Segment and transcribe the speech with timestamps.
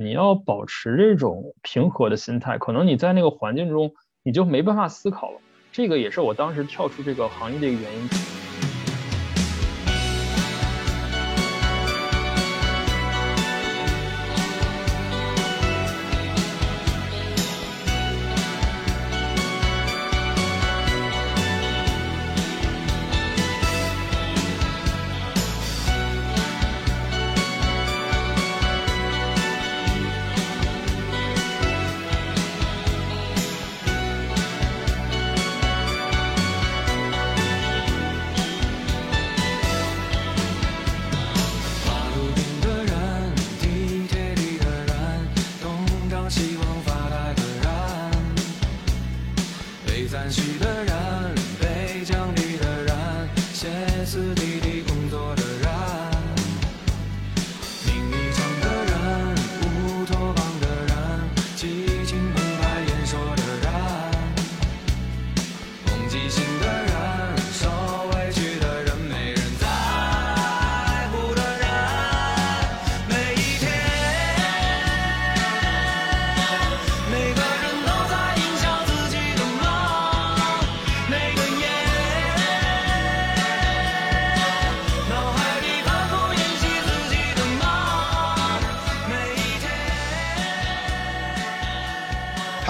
[0.00, 5.40] 你要保持这种平和的心态，可能你在那个环境中你就没办法思考了。
[5.72, 8.37] 这个也是我当时跳出这个行业的一个原因。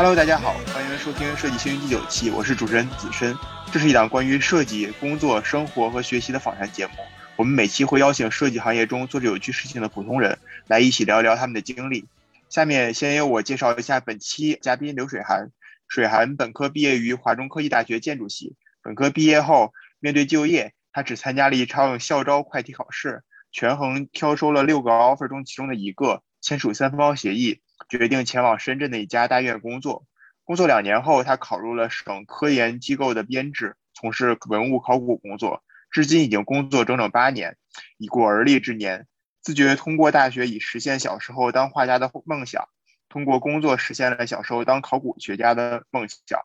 [0.09, 3.37] Hello，大家好，欢迎收听《设计新闻》第九期，我是主持人子深。
[3.71, 6.95] 这是一档关于设计、工作、生活和学习的访谈节目。
[7.37, 12.07] 我们每期会邀请设计行业中做着有趣事情的普通人来一起聊一聊他们的经历。
[12.49, 15.51] 下面先由我介绍一下本期嘉宾刘水涵。
[15.89, 27.61] 水涵本科毕业于华中科技大学建筑系，本科毕业后面对就业，他只参加了一场校招快题考试，权衡挑收了六个 offer 中其中的一个，签署三方协议。
[27.89, 30.05] 决定前往深圳的一家大院工作。
[30.45, 35.63] 工作两年后，他考入了省科研机构的编制，从事文物考古工作。
[35.91, 37.57] 至今已经工作整整八年，
[37.97, 39.07] 已过而立之年。
[39.43, 42.69] 自觉通过大学以实现小时候当画家的梦想，
[43.09, 46.41] 通过工作实现了小时候当考古学家的梦想。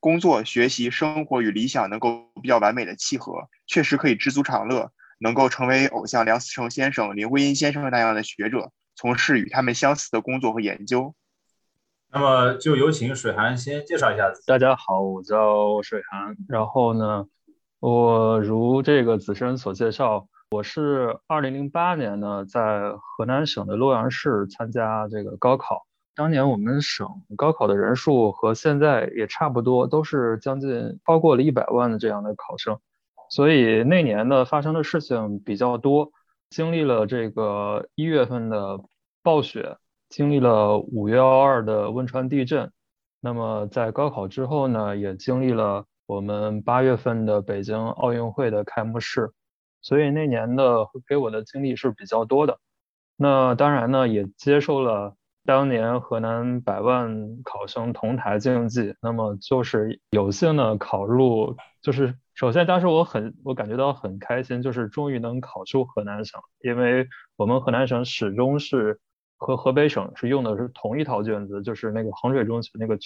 [0.00, 8.72] 工作、学习、生活与理想能够比较完美的契合，确实可以知足常乐，能够成为偶像梁思成先生、林徽因先生那样的学者。
[8.94, 11.14] 从事与他们相似的工作和研究。
[12.14, 14.46] 那么，就有请水涵先介绍一下自己。
[14.46, 16.36] 大家好，我叫水涵。
[16.46, 17.26] 然后呢，
[17.80, 25.86] 我如这个子申所介绍，我是二零零八年呢，在河南省的洛阳市参加这个高考。
[26.14, 32.78] 当年我们省高考的人数和现在也差不多，都是将近超过了一百万的这样的考生。
[33.30, 36.12] 所以那年呢，发生的事情比较多。
[36.52, 38.78] 经历了这个一月份的
[39.22, 39.78] 暴雪，
[40.10, 42.70] 经历了五月幺二的汶川地震，
[43.20, 49.32] 那么在高考之后呢，也经历了我们八月份的北京奥运会的开幕式，
[49.80, 52.58] 所以那年的给我的经历是比较多的。
[53.16, 62.14] 那当然呢，也接受了当年河南百万考生同台竞技，那么就是有幸的考入，就是。
[62.34, 67.06] 首先，当时我很，我感觉到很开心，就是终于能考出河南省，因为
[67.36, 69.00] 我们河南省始终是
[69.36, 72.98] 和河北省是用的是同一套卷子，就是那个衡水中学那个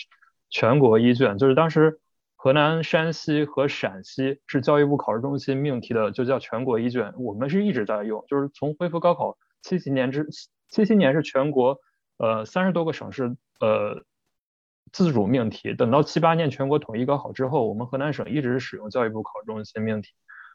[0.48, 1.98] 全国一卷，就是当时
[2.36, 10.28] 河南、山西和陕西是教育部考试中心命题的，就叫全国一卷，我们是一直在用，就是从恢复高考七七年之
[10.68, 11.80] 七七年是全国
[12.16, 14.04] 呃三十多个省市呃。
[14.92, 20.10] 自主命题，等到七八年全国统一高考之后，我们河南省一直使用教育部考中心命题，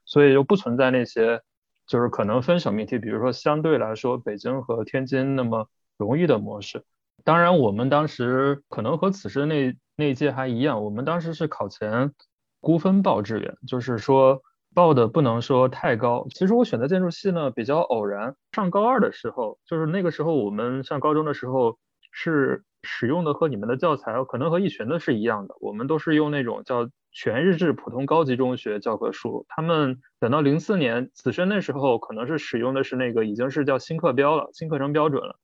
[0.06, 1.42] 所以就不存在那些
[1.86, 6.84] 就是可能分省命题，比如说相对来说北京和天津那么容易的模式。
[7.24, 12.14] 当然，我们当时可能和此时那那一届还一样，我们当时是考前
[12.60, 14.42] 估分报志愿，就是说
[14.74, 16.26] 报的不能说太高。
[16.32, 21.78] 其实我选择建筑系呢比较偶然，上高二的时候，就是那个时候我们上高中的时候
[22.12, 22.64] 是。
[22.84, 29.46] 使用的和你们的教材可能和一群的是一样的，我们都是用那种叫全日制普通高级中学教科书。
[29.50, 35.38] 他们等到零四年，子申那时候可能是使用的是那个已经是叫新课标了，新课程标准了。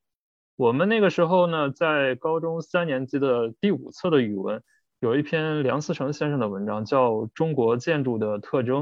[0.55, 4.63] 我们那个时候呢，在高中三年级的第五册的语文，
[4.99, 8.81] 有一篇梁思成先生的文章叫《中国建筑的特征》。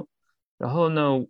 [0.57, 1.25] 然后呢，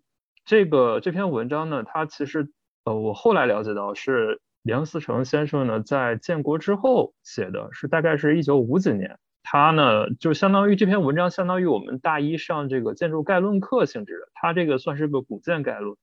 [0.46, 2.52] 这个这篇文章呢，它其实
[2.84, 4.42] 呃，我后来了解到是。
[4.66, 15.96] 梁思成先生呢，在建国之后写的是大概是一九五几年，他呢就相当于这篇文章相当于我们大一上这个建筑概论课性质的，他这个算是个古建概论，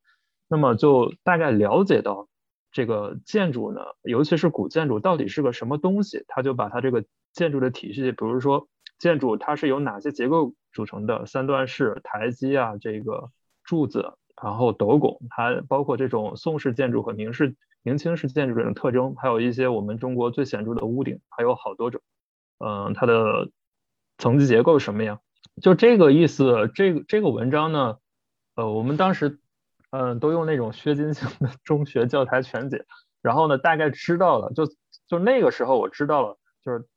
[0.49, 2.29] 那么就大概了解到
[2.71, 13.29] 这个建筑呢，尤其是古建筑到底是个什么东西，他就把它这个建筑的体系，比如说建筑它是由哪些结构组成的，三段式、台基啊，这个
[13.65, 22.01] 柱子，然后斗拱，它包括这种宋式建筑和明式、明清式建筑的特征，还有一些我们中国最显著的屋顶，还有好多种，
[22.59, 23.51] 嗯，它的
[24.19, 25.21] 层级结构什么样？
[25.61, 27.99] 就这个意思，这个这个文章呢，
[28.55, 29.39] 呃，我们当时。
[29.95, 32.87] 嗯，都用那种削金型的中学教材全解，
[33.21, 34.65] 然后呢，大概知道了，就
[35.07, 36.89] 就那个时候我知道了，就是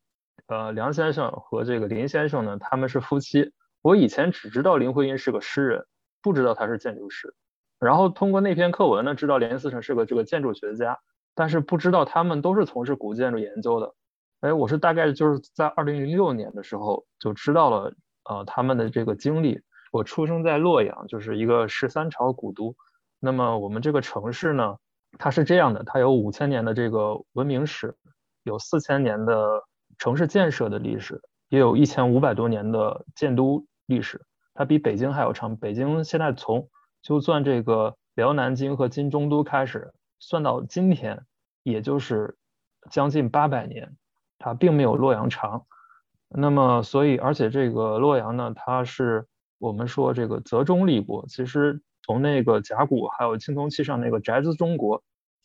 [0.48, 3.52] 呃，梁先生和这个林先生呢，他们是夫妻。
[3.81, 5.86] 我以前只知道林徽因是个诗人，
[6.22, 7.36] 不知道他是建筑师。
[7.80, 11.00] 然后通过那篇课文呢，知道连思成是个这个建筑学家，
[11.33, 13.94] 但是不知道他们都是从事古建筑研究的。
[14.42, 17.94] 哎，我是大概就是在二零零六年的时候就知道了，
[18.30, 19.62] 呃，他们的这个经历。
[19.92, 22.75] 我出生在洛阳，就是一个十三朝古都。
[23.19, 24.75] 那么我们这个城市呢，
[25.18, 27.95] 它是这样的，它有五千年的这个文明史，
[28.44, 29.63] 有四千年的
[29.98, 34.21] 城市建设的历史，也有一千五百多年的建都历史。
[34.54, 35.56] 它比北京还要长。
[35.56, 36.68] 北京现在从
[37.06, 41.24] 就算这个辽南京和金中都开始算到今天，
[41.62, 42.36] 也就是
[42.90, 43.96] 将近八百年，
[44.40, 45.68] 它并没有洛阳长。
[46.28, 49.28] 那么所以，而且这个洛阳呢，它是。
[49.57, 55.02] 我们说这个泽中立国，其实从那个甲骨还有青铜器上那个宅子中国，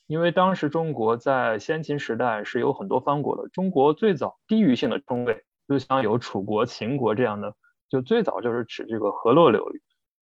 [0.09, 3.49] 因为当时中国在先秦时代是有很多方国的。
[3.51, 7.55] 中国最早地域性的称谓，就像有楚国、秦国这样的，
[7.89, 9.81] 就最早就是指这个河洛流域。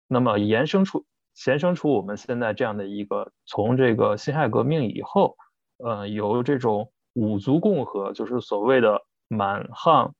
[0.08, 1.06] 那么延伸出、
[1.36, 5.36] 衍生出我们现在这样的一个，从这个辛亥革命以后，
[5.78, 10.12] 呃，由这种五族共和，就是所谓的满汉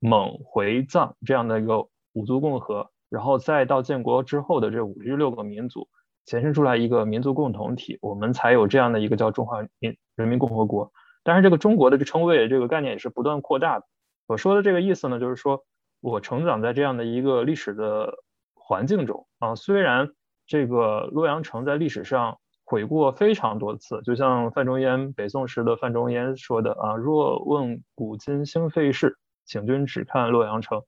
[0.00, 2.90] 蒙回藏这样的一个五族共和。
[3.10, 5.86] 然后再到建国之后的这五十六个民族，
[6.26, 10.90] 衍生出来一个民族共同体，我们才有这样的一个叫中华民人民共和国。
[11.22, 13.86] 但是这个中国的这称谓这个概念也是不断扩大的。
[14.26, 15.64] 我说的这个意思呢，就是说
[16.00, 18.14] 我成长在这样的一个历史的
[18.54, 20.10] 环境中啊，虽然
[20.46, 30.82] 这个洛阳城在历史上毁过非常多次，就像范仲淹北宋时的范仲淹说的啊，若问古今兴废事，请君只看洛阳城。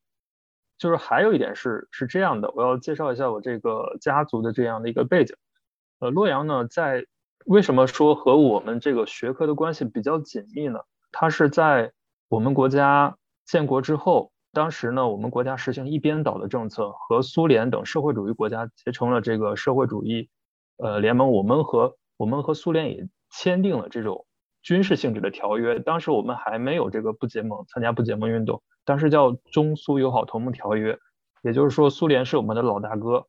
[0.79, 5.35] 就是还有一点是是这样的，我要介绍一下我这个家族的这样的一个背景。
[6.00, 7.06] 呃，洛阳呢，在
[7.47, 10.81] 为什么说和我们这个学科的关系比较紧密呢？
[11.12, 11.93] 它是在
[12.29, 13.17] 我们国家
[13.47, 20.31] 建国之后，当时呢，我们国家实行一边倒的政策，和苏联等社会主义国家结成了这个社会主义
[20.79, 21.31] 呃联盟。
[21.31, 24.25] 我们和我们和苏联也签订了这种
[24.62, 25.79] 军事性质的条约。
[25.79, 28.62] 当时我们还没有这个不结盟，参加不结盟运动。
[28.87, 30.99] 当时叫中苏友好同盟条约，
[31.43, 33.26] 也就是说苏联是我们的老大哥。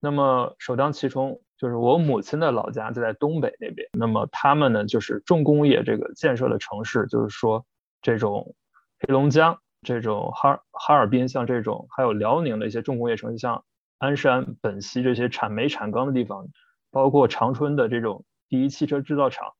[0.00, 3.88] 那么首当其冲就是我母亲的老家就在东北那边。
[3.92, 7.64] 那么他们呢就是重工业这个建设的城市，就是说
[8.02, 8.56] 这种
[8.98, 13.64] 黑龙江、这种哈哈尔滨，像这种还有辽宁的一些重工业城市，像
[13.98, 16.48] 鞍山、本溪这些产煤产钢的地方，
[16.90, 19.52] 包括长春的这种第一汽车制造厂，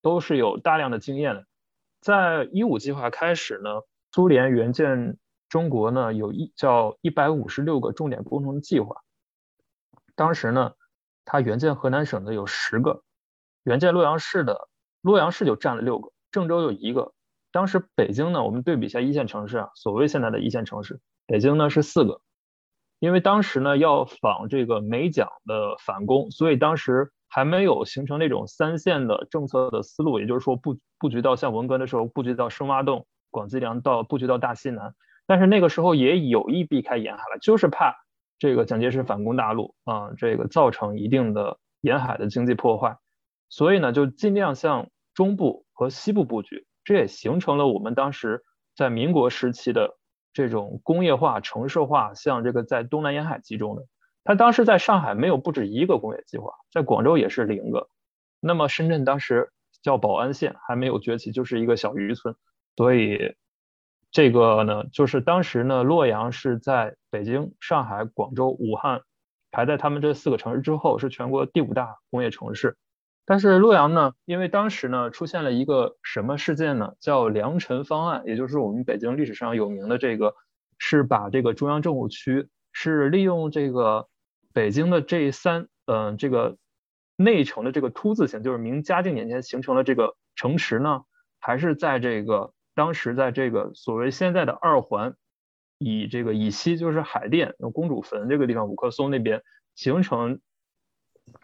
[0.00, 1.44] 都是有大量的经验的。
[2.00, 3.82] 在一五计划开始呢。
[4.14, 5.16] 苏联援建
[5.48, 8.96] 中国呢，有一叫一百五十六个重点工程计划。
[10.14, 10.74] 当时呢，
[11.24, 13.04] 它援建河南省的有十个，
[13.62, 14.68] 援建洛阳市的
[15.00, 17.14] 洛阳市就占了六个，郑州有一个。
[17.52, 22.20] 当时北京呢，我们对比一下一线城市啊，所谓现在的一线城市，北京呢是四个。
[22.98, 33.06] 因为当时呢要仿这个美蒋的反攻，所以当时还没有形成那种三线的政策的思路，也就是说布布局到像文革的时候布局到深挖洞。
[33.30, 34.94] 广积粮到布局到大西南，
[35.26, 37.96] 但是那个时候也有意避开沿海了，就是怕
[38.38, 42.98] 这个蒋介石反攻大陆啊，这个造成一定的沿海的经济破坏，
[43.48, 48.42] 所以呢就尽量向中部和西部布局，这也形成了我们当时
[48.76, 49.96] 在民国时期的
[50.32, 53.84] 这种工业化、城市化，像这个在东南沿海集中的。
[54.24, 57.88] 他当时在上海没有不止一个工业计划，在广州也是零个。
[58.38, 62.34] 那么深圳当时叫宝安县，还没有崛起，就是一个小渔村。
[62.76, 63.34] 所以，
[64.10, 69.02] 这个呢，就是当时呢，洛阳是在北京、上海、广州、武汉
[69.50, 72.76] 排在他们这四个城市之后，是全国第五大工业城市。
[73.24, 76.94] 但是洛阳呢，因为当时呢出现了一个什么事件呢？
[77.00, 80.34] 叫良辰方案，也就是我们北京历史上有名的这个，
[80.78, 84.08] 是把这个中央政务区是利用这个
[84.52, 86.56] 北京的这三嗯这个
[87.16, 91.02] 内城的这个凸字形，就是明嘉靖年间形成了这个城池呢，
[91.40, 92.52] 还是在这个。
[92.74, 95.14] 当时在这个所谓现在的二环
[95.76, 99.42] 以这个以西就是海淀、公主坟这个地方，五棵松那边
[99.74, 100.40] 形成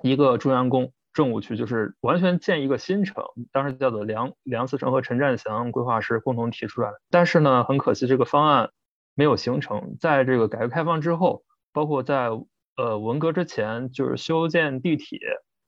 [0.00, 7.00] 一个中央宫，政务区，就是完全建一个新城，当时叫做梁梁思成和陈占祥规划师共同提出来的。
[7.10, 8.70] 但是呢，很可惜这个方案
[9.16, 9.96] 没有形成。
[9.98, 12.28] 在这个改革开放之后，包括在
[12.76, 15.18] 呃文革之前，就是修建地铁，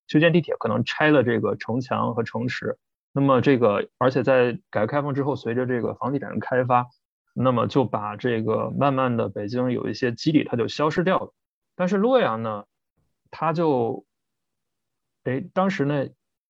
[0.06, 2.78] 修建地铁可能拆了这个城墙和城池。
[3.12, 6.86] 那么这个，而且在改革开放之后，随着这个房地产的开发，
[7.34, 11.32] 那么就把这个慢慢的北京有一些基地它就消失掉了。
[11.74, 12.66] 但是洛阳呢，
[13.32, 14.04] 它就。
[15.24, 16.06] 哎，当时呢，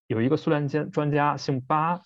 [0.07, 2.01] 有一个苏联间专家姓巴，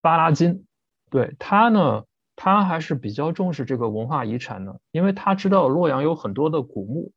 [0.00, 0.64] 巴拉金，
[1.10, 7.12] 对他呢，他还是比较重视这个文化遗产的，因为他知道洛阳有很多的古墓，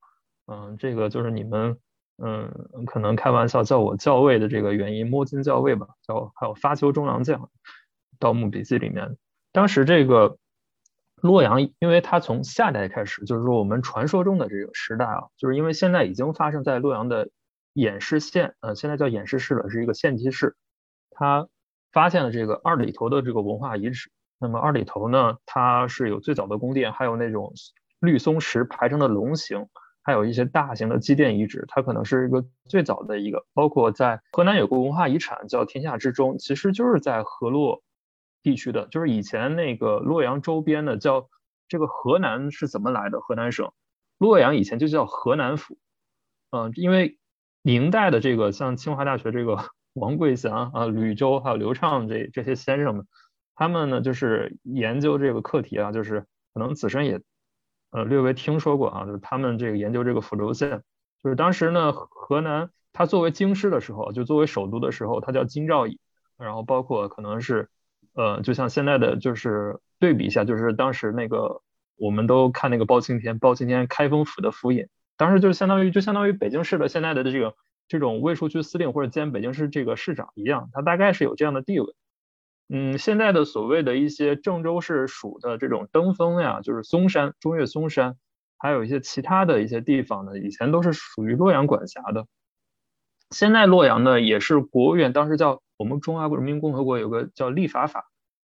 [0.46, 1.78] 嗯，这个就是你们
[2.22, 2.52] 嗯
[2.86, 7.40] 可能开玩笑叫我教尉的这个原因，摸金校尉吧，叫还有发丘中郎将，
[8.20, 9.16] 《盗墓笔记》里面，
[9.54, 10.38] 当时这个
[11.22, 17.30] 洛阳，因为它从夏代开始，就是说我们传说中的这个时代啊，就是因为现在已经发生在洛阳的。
[17.74, 20.56] 偃师县，呃，现在叫偃师市了，是一个县级市。
[21.12, 21.48] 他
[21.92, 24.12] 发现了这个二里头的这个文化遗址。
[24.40, 27.54] 那么二里头呢，它是有最早的宫殿，还有那种
[28.00, 29.68] 绿松石排成的龙形，
[30.02, 31.64] 还有一些大型的祭奠遗址。
[31.68, 33.46] 它可能是一个最早的一个。
[33.54, 37.84] 包括在河南有个文化遗产叫天下之中，其实就是在河洛
[38.42, 41.30] 地区的，就是以前那个洛阳周边的叫
[41.68, 43.22] 这个河南是怎么来的？
[43.22, 43.72] 河南省
[44.18, 45.78] 洛阳以前就叫河南府，
[46.50, 47.20] 嗯，因为。
[47.64, 53.08] 明代的这个像清华大学这个 王贵祥啊、吕周还有刘畅这这些先生们，
[53.56, 57.22] 他们呢就是研究这个课题啊，就是可能子申也
[57.92, 60.82] 呃略微听说过啊，就是他们这个研究这个抚州县，
[61.22, 66.00] 就是当时呢河南它作为京师的时候，就作为首都的时候，它叫京兆尹，
[66.38, 67.70] 然后包括可能是
[68.14, 71.62] 呃就像现在的就是对比一下，就是当时那个
[71.98, 74.88] 我们都看那个包青天，包青天开封府的府尹。
[75.22, 77.54] 当时就相当于就相当于北京市的现在的这个
[77.88, 81.94] 这种卫戍区司令或者兼北京市这个市长一样，他大概是有这样的地位。
[82.70, 88.18] 嗯，现在的所谓的一些郑州市属的这种登封呀，就是嵩山、中岳嵩山，
[88.58, 92.26] 还有一些其他的一些地方呢，以前都是属于洛阳管辖的。
[93.30, 98.06] 现在洛阳呢，也是国务院当时叫我们中华人民共和国有个叫立法法，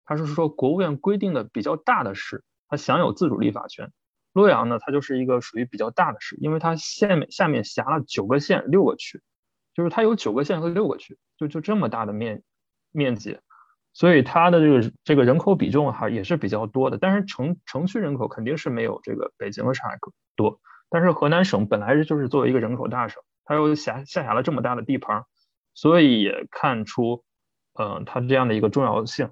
[0.06, 3.92] 它是说国务院规定的比较大的市，它享有自主立法权。
[4.34, 9.22] 洛阳呢，它就是一个属于比较大的市，因为它下面下面辖了九个县六个区，
[9.74, 12.44] 就是它有九个县和六个区，就就这么大的面
[12.92, 13.40] 面积，
[13.94, 16.98] 所以它的这个这个人口比重哈也是比较多的。
[16.98, 19.98] 但是城城区人口肯定是没有这个北京和上海
[20.36, 20.60] 多。
[20.90, 25.26] 但是河南省本来就是作为一个人口大省，它又辖下辖了这么大的地盘，
[25.74, 27.24] 所以也看出，
[27.80, 29.30] 嗯，它这样的一个重要性。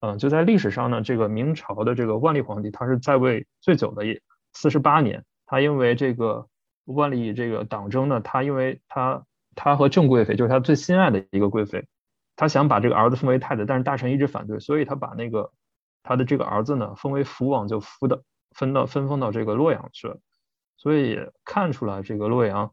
[0.00, 4.20] 嗯，就在历史上呢，这个明朝的这个万历皇帝，他是在位最久的也。
[4.52, 6.46] 四十八年，他因为这个
[6.84, 11.86] 万历这个党争呢，他因为他他和郑贵妃就是他最心爱的一个贵妃，
[12.36, 15.52] 他想把这个儿子封为太子，但是大臣一直反对，所以他把那个
[16.02, 20.18] 他的这个儿子呢封为福王，就封的分到分封到这个洛阳去了，
[20.76, 22.72] 所以看出来这个洛阳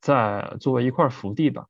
[0.00, 1.66] 在作为一块福地吧，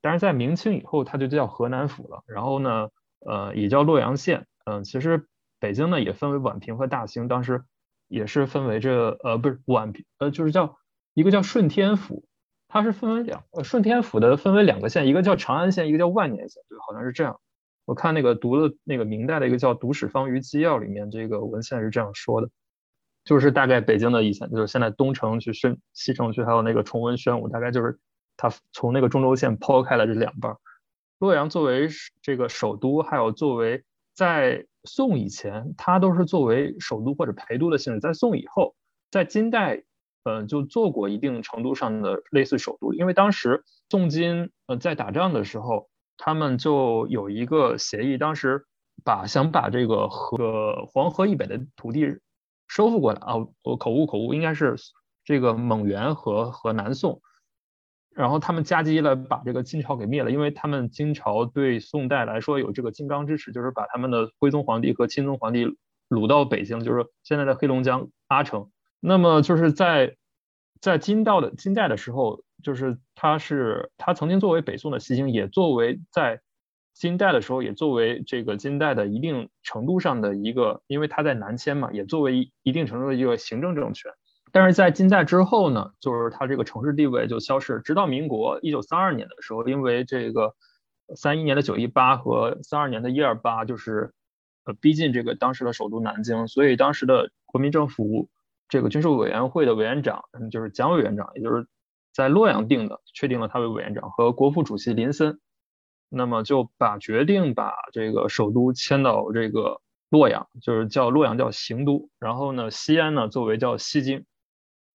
[0.00, 2.88] 但是在明清以后，它就叫河南府了，然后呢，
[3.20, 5.28] 呃，也叫洛阳县，嗯，其实
[5.60, 7.64] 北京呢也分为宛平和大兴，当时。
[8.08, 10.78] 也是分为这呃不是宛平呃就是叫
[11.14, 12.24] 一个叫顺天府，
[12.68, 17.40] 它是分为两呃顺天府的分为两个县，一个叫长安县，一个叫万年县，对，好像是这样。
[17.86, 22.48] 我看那个读的那个明代的一个叫《读史方舆纪要》里面，这个文献是这样说的，
[23.24, 27.98] 就是大概北京的以前就是现在东城区、深西城区还有那个崇文宣武，大概就是
[28.38, 30.56] 它从那个中轴线抛开了这两半。
[31.18, 31.88] 洛阳作为
[32.22, 33.84] 这个首都，还有作为
[34.14, 38.74] 在宋以前，它都是作为首都或者陪都的性质；在宋以后，
[39.10, 39.82] 在金代，
[40.24, 42.92] 嗯，就做过一定程度上的类似首都。
[42.92, 48.66] 因为当时宋金呃在打仗的时候，他们就有一个协议，当时
[49.04, 52.20] 把想把这个河黄河以北的土地
[52.68, 54.76] 收复过来啊，我口误口误，应该是
[55.24, 57.20] 这个蒙元和和南宋。
[58.14, 65.76] 然后他们夹击了，把这个金朝给灭了，因为他们金朝对宋代来说有这个金刚之耻，就是把他们的徽宗皇帝和钦宗皇帝
[66.08, 68.70] 掳到北京，就是现在的黑龙江阿城。
[69.00, 70.16] 那么就是在
[70.80, 76.40] 在金道的金代的时候，就是他是他曾经作为北宋的西京，也作为在
[76.94, 84.12] 金代的时候也作为这个金代的一定程度上的一个，因为他在南迁嘛，也作为一定程度的一个行政政权。
[84.54, 90.54] 但是在金代之后呢，就是它这个城市地位就消失，直到民国一九三二年的时候，因为这个
[91.16, 94.14] 三一年的九一八和三二年的一二八，就是
[94.64, 98.28] 呃逼近这个当时的首都南京，所以当时的国民政府
[98.68, 101.66] 这个军事委员会的委员长，嗯，就是蒋委员长，也就是
[102.12, 105.40] 在洛阳定的，确定了他为委员长，和国副主席林森
[106.08, 109.80] 那么就把决定把这个首都迁到这个
[110.10, 114.24] 洛阳，就是叫洛阳叫行都，然后呢，西安呢作为叫西京，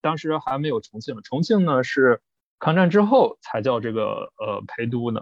[0.02, 2.22] 当时还没有重庆，重庆呢是
[2.60, 5.22] 抗战之后才叫这个呃陪都呢。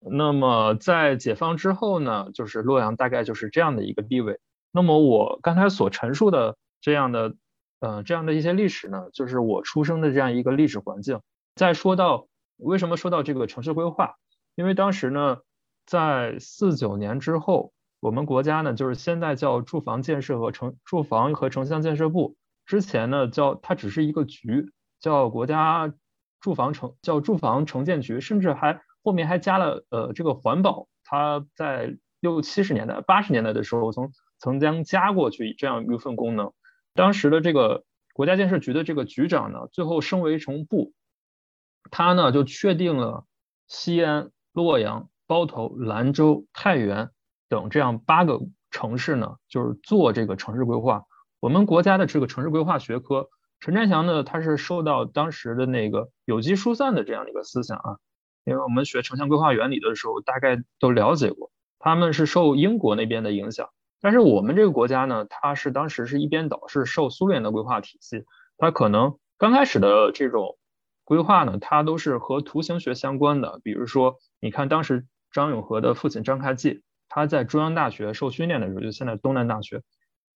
[0.00, 4.38] 那么在解放之后呢，就是洛阳大概就是这样的一个地位。
[4.70, 7.34] 那么我刚才所陈述的这样的
[7.80, 11.20] 呃这样的一些历史呢，就是我出生的这样一个历史环境。
[11.56, 14.14] 再说到为什么说到这个城市规划？
[14.54, 15.38] 因为当时呢，
[15.86, 22.36] 在四九年之后，我们国家呢就是现在叫住房建设和城住房和城乡建设部，
[22.68, 24.70] 之前呢叫它只是一个局，
[25.00, 25.92] 叫国家
[26.38, 36.52] 住房城叫住房城建局，甚至还后面还加了呃这个环保，它在六七十年代八十年代的时候曾曾将加过去这样一份功能。
[36.94, 37.82] 当时的这个
[38.12, 40.92] 国家建设局的这个局长呢，最后升为成部，
[41.90, 43.24] 他呢就确定了
[43.66, 44.30] 西安。
[44.54, 47.10] 洛阳、包头、兰州、太原
[47.48, 48.40] 等这样八个
[48.72, 51.04] 城市呢，就是做这个城市规划。
[51.40, 53.28] 我们国家的这个城市规划学科，
[53.60, 57.98] 陈占祥呢，他是受到当时的那个有机疏散的这样的一个思想啊。
[58.44, 63.68] 因为我们学城乡规划原理的时候，大概都了解过，他们是受英国那边的影响。
[64.00, 68.24] 但是我们这个国家呢，它是当时是一边倒，是受苏联的规划体系。
[68.56, 70.56] 它可能刚开始的这种
[71.04, 74.16] 规划呢，它都是和图形学相关的，比如说。
[74.40, 79.82] 你看，当时张永和的父亲张开济，他在中央大学受训练的时候，就现在东南大学，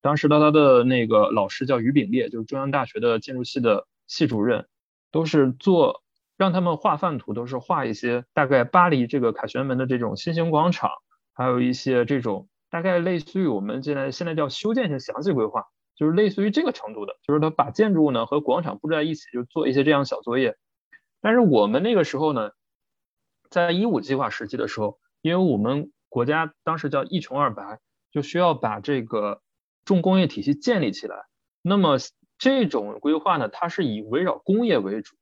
[0.03, 4.67] 当时的他的那个老师叫于炳烈，就是中央大学的建筑系的系主任，
[5.11, 6.03] 都是做
[6.37, 10.91] 让他们画范图，都是画一些大概巴黎这个凯旋门的这种新型广场，
[11.33, 15.65] 还有一些这种大概类似于我们现在现在叫修建性详细规划，
[15.97, 20.57] 就是类似于这个程度的，就是他把建筑物呢和广场布置在一起，就做一些这样小作业。
[21.21, 22.51] 但是我们那个时候呢。
[23.51, 27.81] 在一五计划时期的时候，因为我们国家当时叫一穷二白，
[28.11, 29.43] 就需要把这个
[29.85, 31.25] 重工业体系建立起来。
[31.63, 31.99] 那么
[32.39, 35.17] 这种规划呢，它是以围绕工业为主。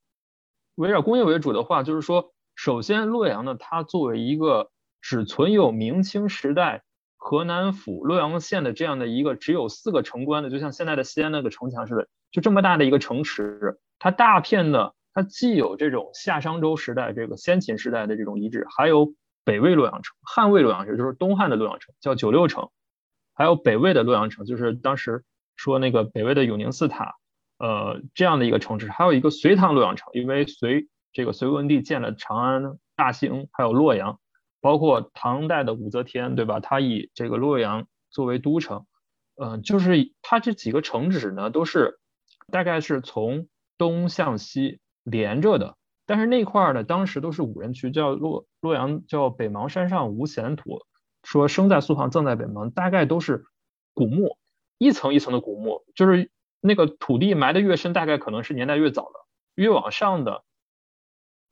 [0.75, 4.71] 围绕工业为主的话，就是说，首先洛阳呢，它作为一个
[5.01, 6.83] 只存有明清时代
[7.17, 14.95] 河南府洛阳县的这样的一个只有四个城关的，就像现在的西安那个城墙似的，就这么大的一个城池，它大片的。
[15.13, 19.13] 它既有这种夏商周时代、这个先秦时代的这种遗址，还有
[19.45, 22.67] 北魏洛阳城、汉魏洛阳城，就是东汉的洛阳城，叫九六城；
[23.41, 25.25] 还有北魏的洛阳城，就是当时
[25.57, 27.15] 说那个北魏的永宁寺塔，
[27.57, 28.91] 呃，这样的一个城址。
[28.91, 34.21] 还有一个隋唐洛阳城，因为隋这个隋文帝建了长安、大兴，还有洛阳，
[34.61, 36.61] 包括唐代的武则天，对吧？
[36.61, 38.85] 他以这个洛阳作为都城，
[39.37, 41.99] 嗯，就是它这几个城址呢，都是
[42.53, 43.49] 大概是从
[43.79, 44.81] 东向西。
[45.03, 50.83] 连着的，但是那块儿呢，当时都是五人区，叫洛洛阳，叫北邙山上无闲土，
[51.23, 53.45] 说生在苏杭，葬在北邙，大概都是
[53.95, 54.37] 古墓，
[54.79, 56.31] 一层一层的古墓，就是
[56.61, 59.21] 那个土地埋的越深，大概可能是年代越早的，
[59.55, 60.45] 越往上的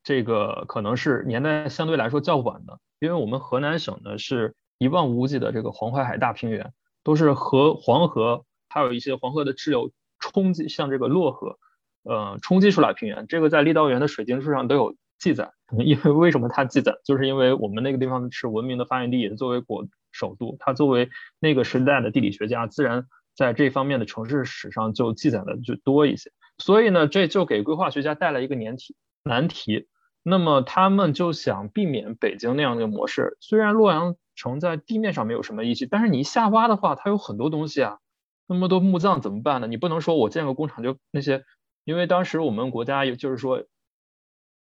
[0.02, 6.72] 这个可能是年代相对来说较晚的，因为我们河南省呢是一望无际的这个黄淮海大平原，
[7.04, 11.58] 都是河黄河，还有一些黄河的支流冲击，像这个洛河。
[12.04, 15.52] 呃，冲击出来平原，这个在郦道元的水经书上都有记载。
[15.84, 26.32] 因为为什么它记载，就是因为我们那个地方是文明的发源地，也作为国首都，它作为那个时代的地理学家，自然在这方面的城市史上就记载的就多一些。
[26.56, 29.88] 所以呢，这就给规划学家带来一个难题难题。
[30.22, 33.36] 那么他们就想避免北京那样的模式。
[33.40, 37.98] 虽然洛阳城在地面上没有什么遗迹，但是你一下挖的话，它有很多东西啊，
[38.46, 39.66] 那么多墓葬怎么办呢？
[39.66, 41.44] 你不能说我建个工厂就那些。
[41.84, 43.64] 因为当时我们国家有，就是说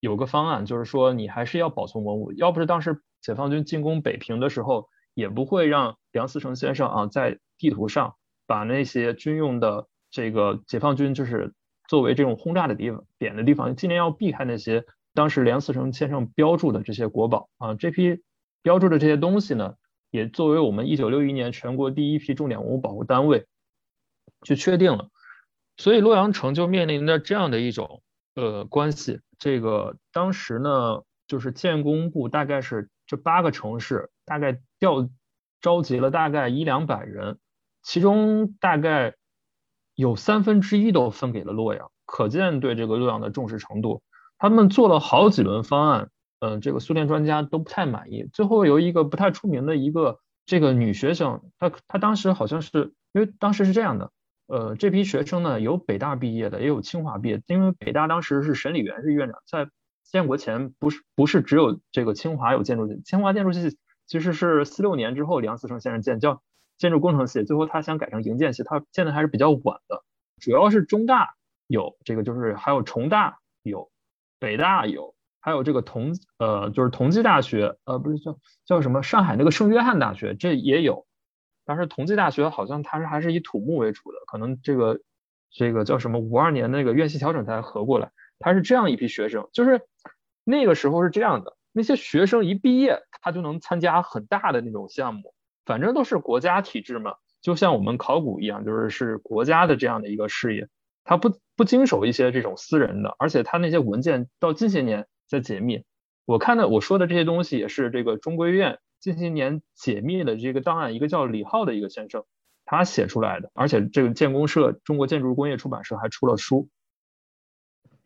[0.04, 2.34] 有个方案，就是说你还是要保存文物。
[2.34, 11.54] 要不是当时解放军进攻北平的时候，也不会让梁思成先生啊在地图上把那些军用的这个解放军就是
[11.88, 17.74] 作为这种轰炸的地方点的地方，尽量要避开那些当时梁思成先生标注的这些国宝啊。
[17.76, 18.22] 这批
[18.62, 19.76] 标注的这些东西呢，
[20.12, 23.46] 也作为我们一九六一年全国第一批重点文物保护单位
[24.46, 25.08] 去确定了。
[25.78, 28.04] 所以洛阳城就面临着这样的一种
[28.36, 35.10] 呃关系，这个当时呢，就是建工部大概是这八个城市大概调
[35.62, 37.38] 召集了大概一两百人，
[37.84, 39.16] 其中大概
[39.96, 44.02] 有三分之一都分给了洛阳，可见对这个洛阳的重视程度。
[44.38, 48.28] 他们做了好几轮方案，嗯，这个苏联专家都不太满意。
[48.34, 54.12] 最后由一个不太出名的一个这个女学生，她她当时好像是因为当时是这样的。
[54.48, 57.42] 呃，这批学生呢，有北大毕业的，也有清华毕业。
[57.48, 59.70] 因为北大当时是沈礼元是院长，在
[60.04, 66.44] 建国前不是不是只有这个清华有建筑系，清华建筑系其实是四六年之后梁思成先生建，叫
[66.78, 70.04] 建筑工程系，最后他想改成营建系，他建的还是比较晚的，
[70.40, 71.36] 主要是中大
[71.68, 73.90] 有这个，就是还有重大有，
[74.40, 81.08] 北大有，还有这个同呃就是同济大学，呃不是叫叫什么上海那个圣约翰大学这也有，
[81.66, 85.00] 但是同济大学好像它是还是以土木为主的，可能这个。
[85.56, 86.18] 这个叫什么？
[86.18, 89.82] 五二年那个院系调整才合过来，它是这样一批学生，就是
[90.44, 100.68] 那个时候是这样的，那些学生一毕业，他就能参加很大的那种项目，反正都是国家体制嘛，就像我们考古一样，就是是国家的这样的一个事业，
[101.04, 105.84] 他不不经手一些这种私人的，而且他那些文件到近些年在解密，
[106.26, 112.24] 我看的我说的这些东西也是这个中规院近些年解密的这个档案，一个叫李浩的一个先生。
[112.64, 116.70] 他写出来的，而且这个建工社中国建筑工业出版社还出了书。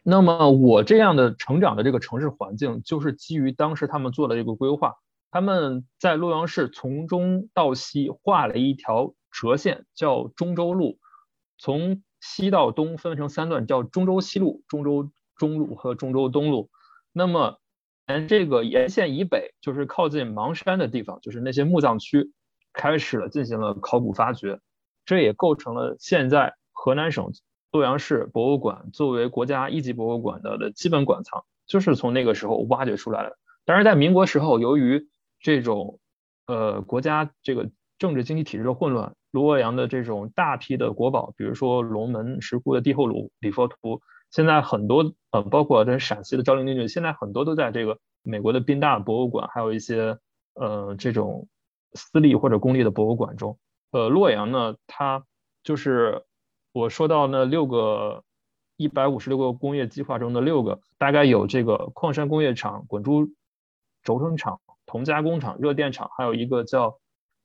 [0.02, 4.96] 那么我这样的成长的这个城市环境，就是基于当时他们做的这个规划。
[5.30, 10.98] 他们在洛阳市从中到西画了一条折线，叫中州路，
[11.60, 16.72] 从西到东分成三段，叫中州西路、中州中路和中州东路。
[17.14, 17.60] 那么
[18.08, 22.32] 沿这个沿线以北，就是靠近邙山的地方，就是那些墓葬区。
[22.74, 24.60] 开始了进行了考古发掘，
[25.04, 27.32] 这也构成了现在河南省
[27.72, 33.36] 洛阳市博物馆作为国家一级博物馆的的基本馆藏，就是从那个时候挖掘出来的。
[33.66, 35.08] 但是在民国时候，由于
[35.40, 36.00] 这种
[36.46, 50.18] 呃国家这个政治经济体制的混乱，洛阳的这种大批的国宝，比如说龙门石窟的帝后鲁、礼佛图，现在很多呃包括这陕西的昭陵陵郡，现在很多都在这个美国的宾大博物馆，还有一些
[50.54, 51.48] 呃这种。
[51.94, 53.58] 私立或者公立的博物馆中，
[53.92, 55.24] 呃，洛阳呢，它
[55.64, 56.26] 就是
[56.74, 58.24] 我说到那六个
[58.76, 63.28] 一百五十六个工业计划中的六个，大概有这个矿山工业厂、滚珠
[64.04, 67.00] 轴承厂、铜加工厂、热电厂，还有一个叫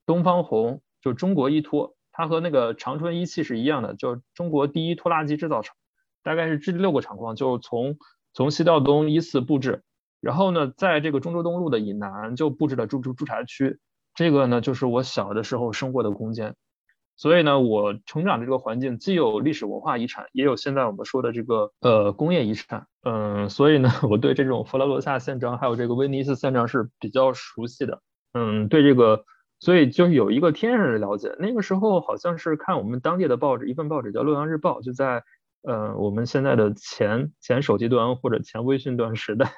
[0.05, 5.77] 东方红，就中国依托，它和那个长春一汽是一样的，叫中国第一拖拉机制造厂，
[6.23, 7.97] 大概是这六个厂矿，就从
[8.33, 9.83] 从西到东依次布置，
[10.21, 13.79] 然后呢，在这个中州东路的以南就布置了驻驻驻察区。
[14.15, 16.55] 这个呢，就是我小的时候生活的空间，
[17.17, 28.03] 所以呢，我成长的这个环境既有历史文化遗产，也有现在我们说的这个呃工业遗产，嗯，所以呢， 我对这种佛罗伦萨宪章还有这个威尼斯宪章是比较熟悉的，
[28.35, 29.25] 嗯，对这个，
[29.61, 31.35] 所以就是有一个天然的了解。
[31.39, 35.25] 那个时候好像是看我们当地的报纸，一份报纸叫《洛阳日报》，就在
[35.63, 39.53] 呃我们现在的前前手机端或者前微信端时代，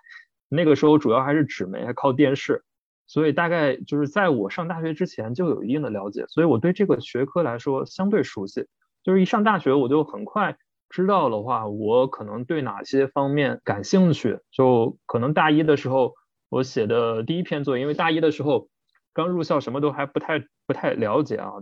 [0.48, 2.64] 那个时候主要还是纸媒，还靠电视。
[3.06, 8.66] 所以大概就是在我上大学之前就有一定的了解，所以我对这个学科来说相对熟悉。
[9.02, 10.56] 就是一上大学我就很快
[10.88, 14.38] 知道的话，我可能对哪些方面感兴趣。
[14.50, 16.14] 就可能大一的时候
[16.48, 18.68] 我写的第一篇作业，因为大一的时候
[19.12, 21.52] 刚入校，什么都还不太不太了解啊。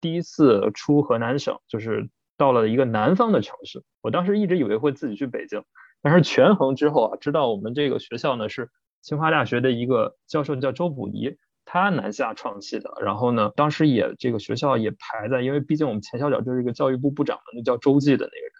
[0.00, 2.10] 第一次出河南省，就是
[2.42, 3.84] 到了一个南方的城市。
[4.02, 5.62] 我当时一直以为会自己去北京，
[6.02, 8.68] 但是权衡之后啊，知道我们这个学校呢是。
[9.04, 12.88] 清华大学的一个教授叫周溥仪，他南下创系的。
[13.00, 18.52] 然后呢，当时也这个学校也排在，因为毕竟我们前校长就是一个教育部部长那叫周济的那个人。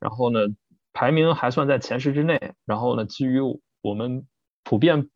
[0.00, 0.40] 然后呢，
[0.92, 2.54] 排名还算在前十之内。
[2.64, 3.38] 然后呢，基于
[3.80, 4.26] 我们
[4.64, 5.08] 普遍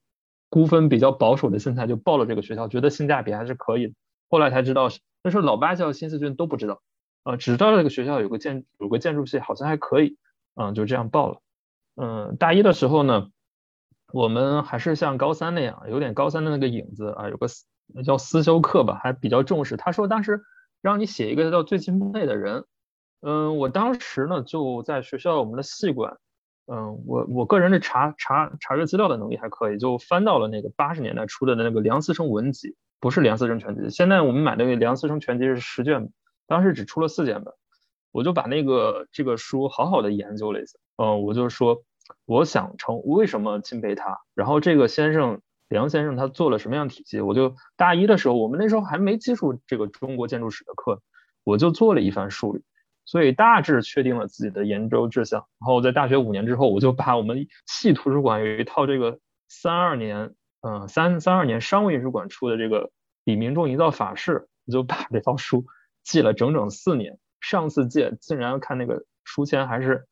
[0.51, 3.93] 估分比较保守的心态，就报了这个学校，觉得性价比还是可以。
[4.29, 4.89] 后来才知道，
[5.25, 6.81] 那时候老八校、新四军都不知道，
[7.25, 10.17] 呃，只知道这个学校有个建有个建筑系，好像还可以，
[10.55, 11.41] 嗯，就这样报了。
[11.97, 13.29] 嗯，大一的时候呢。
[14.13, 17.47] 我们还是像高三那样，有点高三的那个影子啊，有个
[18.05, 19.77] 叫思修课吧，还比较重视。
[19.77, 20.43] 他说当时
[20.83, 22.65] 让你写一个叫最钦佩的人，
[23.21, 26.19] 嗯，我当时呢就在学校我们的系馆，
[26.67, 33.91] 嗯，我我个人的查查查阅资料的能力还可以，就翻到了那个八十年代出的那个梁思成文集，不是梁思成全集。
[33.91, 36.11] 现在我们买那个梁思成全集是十卷，
[36.51, 37.55] 当时只出了四卷本，
[38.11, 41.83] 我就把那个这个书好好的研究了一下，嗯，我就说。
[42.27, 44.19] 我想成为什么敬佩他？
[44.35, 47.21] 然后这个先生梁先生他做了什么样体系？
[47.21, 51.01] 我就大一的时候，我们那时候还没接触这个中国建筑史的课，
[51.45, 52.65] 我就做了一番梳理，
[53.05, 55.47] 所以大致确定了自己的研究志向。
[55.61, 62.87] 然后在大学五年之后，我就把我们系图书馆有一套这个三二年，嗯，三三二年商务印书馆出的这个
[63.23, 64.33] 《李明仲营造法式》，
[64.67, 65.65] 我就把这套书
[66.03, 67.19] 记了整整四年。
[67.41, 70.07] 上次借竟然看那个书签还是。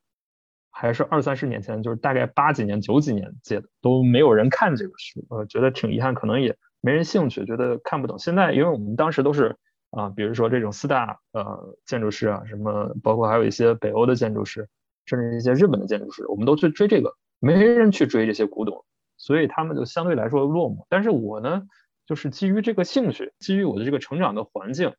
[0.70, 8.16] 还是二三十年前，就是大概八几年、九几年借的，都没有人看这个书，呃，觉得挺遗憾，可能也没人兴趣，觉得看不懂。
[8.20, 9.57] 现在，因为我们当时都是
[9.90, 14.68] 啊，比如说这种四大呃建筑师啊，什么包括还有一些北欧的建筑师，
[15.07, 18.85] 甚至一些日本的建筑师，我们都去追这个，没人去追这些古董，
[19.16, 20.87] 所以他们就相对来说落寞。
[20.88, 21.62] 但是我呢，
[22.07, 24.94] 就是基于这个兴趣，基于我的这个成长的环境，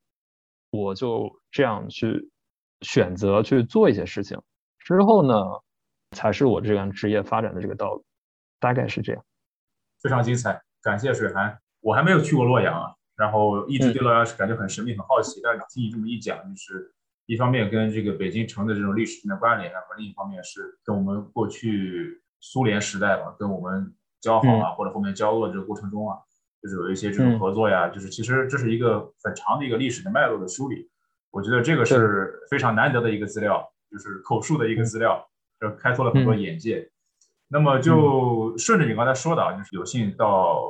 [0.70, 2.30] 我就这样去
[2.82, 4.42] 选择去做一些事情。
[4.80, 5.36] 之后呢，
[6.12, 8.04] 才是我这样职业发展的这个道路，
[8.60, 9.24] 大概是这样。
[10.02, 11.60] 非常精彩，感谢水寒。
[11.82, 15.40] 我还没有去过洛阳啊，然后一直对洛阳是感觉很神秘、很好奇。
[15.44, 16.94] 但是听你这么一讲，就是
[17.26, 26.18] 一方面跟这个北京城的这种历史性的关联，和另一方面是跟我们过去苏联时代吧，跟我们交好啊，或者后面交恶这个过程中啊，
[26.62, 30.90] 就是有一些这种合作呀，就是其实这是一个很长的一个历史的脉络的梳理。
[31.32, 33.68] 我觉得这个是非常难得的一个资料。
[33.92, 35.28] 就是口述的一个资料，
[35.60, 36.88] 就开拓了很多眼界。
[37.48, 40.62] 那么就顺着你刚才说的啊，就是有幸到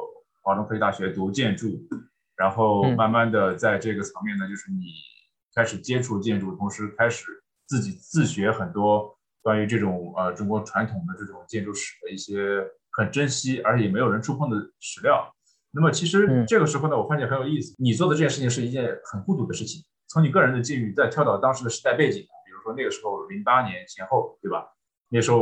[0.41, 1.67] 华中科技大学读建筑，
[2.38, 4.86] 然后慢慢的在这个层面呢，就是你
[5.54, 7.25] 开始接触建筑，同时开始
[7.67, 15.30] 自己自学很多关于这种呃中国传统的这种建筑史的一些很珍惜而且也没有人触碰的史料。
[15.72, 19.84] 那么其实这个时候呢，我发现很有意思，你做的这件事情是一件很孤独的事情。
[20.08, 22.22] 从你个人的境遇再跳到当时的时代背景。
[22.22, 24.66] 比如说那个时候零八年前后，对吧？
[25.10, 25.42] 那时候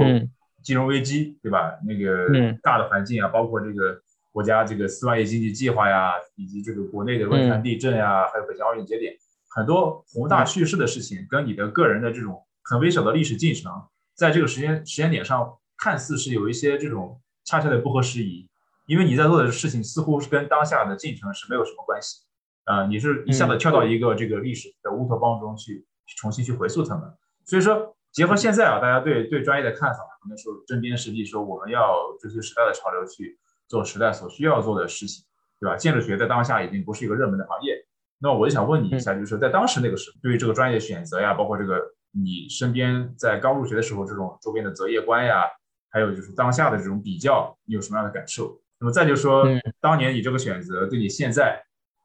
[0.61, 1.73] 金融危机，对吧？
[1.85, 2.27] 那个
[2.61, 3.99] 大的环境啊，包括这个
[4.31, 9.13] 国家这个四万亿经济计划呀，以及这个国内的汶川地震呀，还有北京奥运节点，
[9.49, 13.71] 很多宏大叙事的事情，跟你的个人的这种很微小的历史进程，
[14.15, 18.49] 在这个时间时间点上，看似是有一些这种恰恰的不合时宜，
[18.87, 22.23] 因为你在做的事情似乎是跟当下的进程是没有什么关系，
[22.65, 25.85] 呃，你是一下子跳到一个这个历史的乌托邦中去。
[26.15, 27.03] 重新去回溯他们，
[27.43, 35.25] 所以说结合现在啊，大家对对专业的看法，可能说针砭时弊，说我们要追随时代的潮流去做时代所需要做的事情，
[35.59, 35.75] 对吧？
[35.75, 37.75] 建筑学在当下已经不是一个热门的行业。
[38.19, 41.77] 那我就想问你一下，就是说在当时那个时候，对于这个专业选择呀，包括这个
[42.11, 45.43] 你身边在刚入学的时候这种周边的择业观呀，
[45.89, 48.61] 还有就是当下的这种比较，你有什么样的感受？
[48.79, 49.45] 那么再就说
[49.79, 51.63] 当年你这个选择对你现在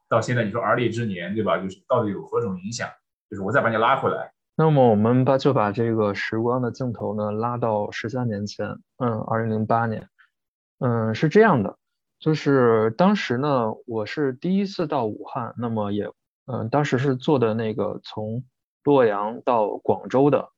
[0.09, 1.57] 到现在你说而立之年，对吧？
[1.57, 2.89] 就是到底有何种影响？
[3.29, 10.07] 就是我再把你拉回来，那么我们把就把这个时光的镜头呢拉到十三年前，嗯，二零零八年，
[10.79, 11.77] 嗯，是这样的，
[12.19, 16.11] 就是当时呢，我是第一次到武汉，那么也，
[16.45, 18.43] 嗯，当时是坐的那个从
[18.83, 20.49] 洛阳到广州的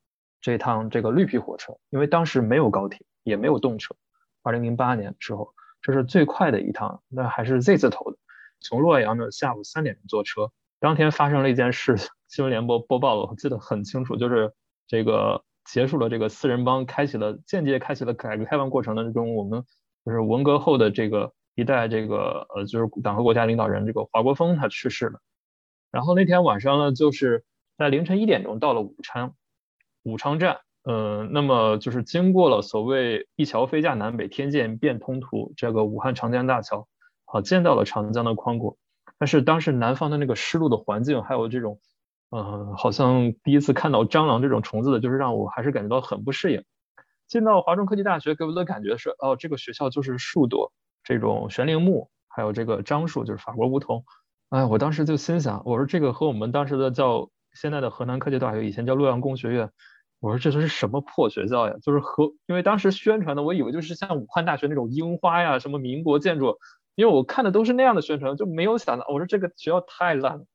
[0.42, 3.96] 这趟这个绿皮火车，因为当时没有高铁，也没有动车，
[4.44, 5.54] 二零零八年时候，
[5.86, 8.18] 这是最快的一趟，那还是 Z 字头的，
[8.60, 10.52] 从洛阳呢下午三点钟坐车。
[10.80, 11.96] 当天发生了一件事，
[12.28, 14.52] 新闻联播播报了，我记得很清楚，就是
[14.88, 19.64] 这个结束了这个四人帮，开启了间接开启了改革开放过程当中，我们
[20.04, 25.20] 就是文革后的这个一代这个呃，就是党和国家领导人这个华国锋他去世了。
[25.92, 27.46] 然后那天晚上呢，就是
[27.78, 29.36] 在凌晨一点钟到了武昌
[30.02, 36.88] 武昌站，嗯，那么就是经过了所谓一桥飞架南北，天堑变通途，这个武汉长江大桥，
[37.26, 38.78] 好见到了长江的宽阔。
[39.18, 41.80] 但是当时南方的那个湿漉的环境，还有这种，
[42.30, 46.64] 嗯，好像第一次看到蟑螂这种虫子的，就是让我还是感觉到很不适应。
[47.28, 50.72] 进到华中科技大学，给我的感觉是，哦，这个学校就是树多，
[51.04, 54.04] 这种悬铃木，还有这个樟树，就是法国梧桐。
[54.50, 59.72] 哎，我当时就心想，我说这个和我们当时的叫现在的河南科技大学，以前叫洛阳工学院，
[60.26, 61.76] 我说这都是什么破学校呀？
[61.84, 66.58] 就是和因为当时宣传的，我以为就是像武汉大学那种樱花呀，什么民国建筑。
[66.96, 70.46] 因为我看的都是那样的宣传，就没有想到，我说这个学校太烂了。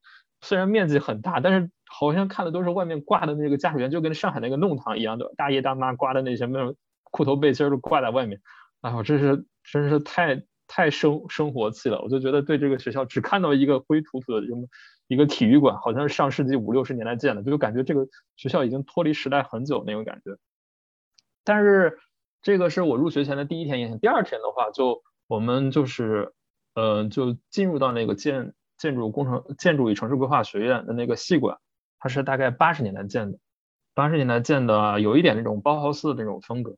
[0.41, 8.41] 虽然面积很大，但是好像看的都是外面挂的那个驾驶员，就跟上海那个弄堂一样的，大爷大妈挂的那些那种裤头背心都挂在外面。
[8.81, 12.01] 哎我，真是真是太太生生活气了。
[12.01, 14.67] 我就觉得对这个学校只看到一个灰土土的什么
[15.11, 20.39] 一个体育馆，好像是上世纪五六十年代建的，就感觉这个学校已经脱离时代很久那种感觉。
[21.45, 21.99] 但是
[22.41, 25.03] 这个是我入学前的第一天印象，第二天的话就。
[25.31, 26.33] 我们就是，
[26.75, 31.59] 呃，就进入到那个建建筑工程、建筑与城市规划学院的那个系馆，
[32.01, 33.39] 它是大概八十年代建的，
[33.95, 36.75] 八十年代建的，有一点那种包豪斯的那种风格。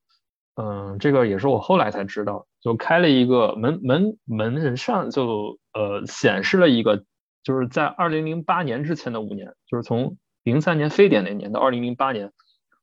[0.56, 7.06] 嗯，这个也是我后来才知道，就开了一个门门门上就呃显示了一个，
[7.42, 12.32] 就是在二零零八年之前的五年，就是从零三年非典那年到二零零八年，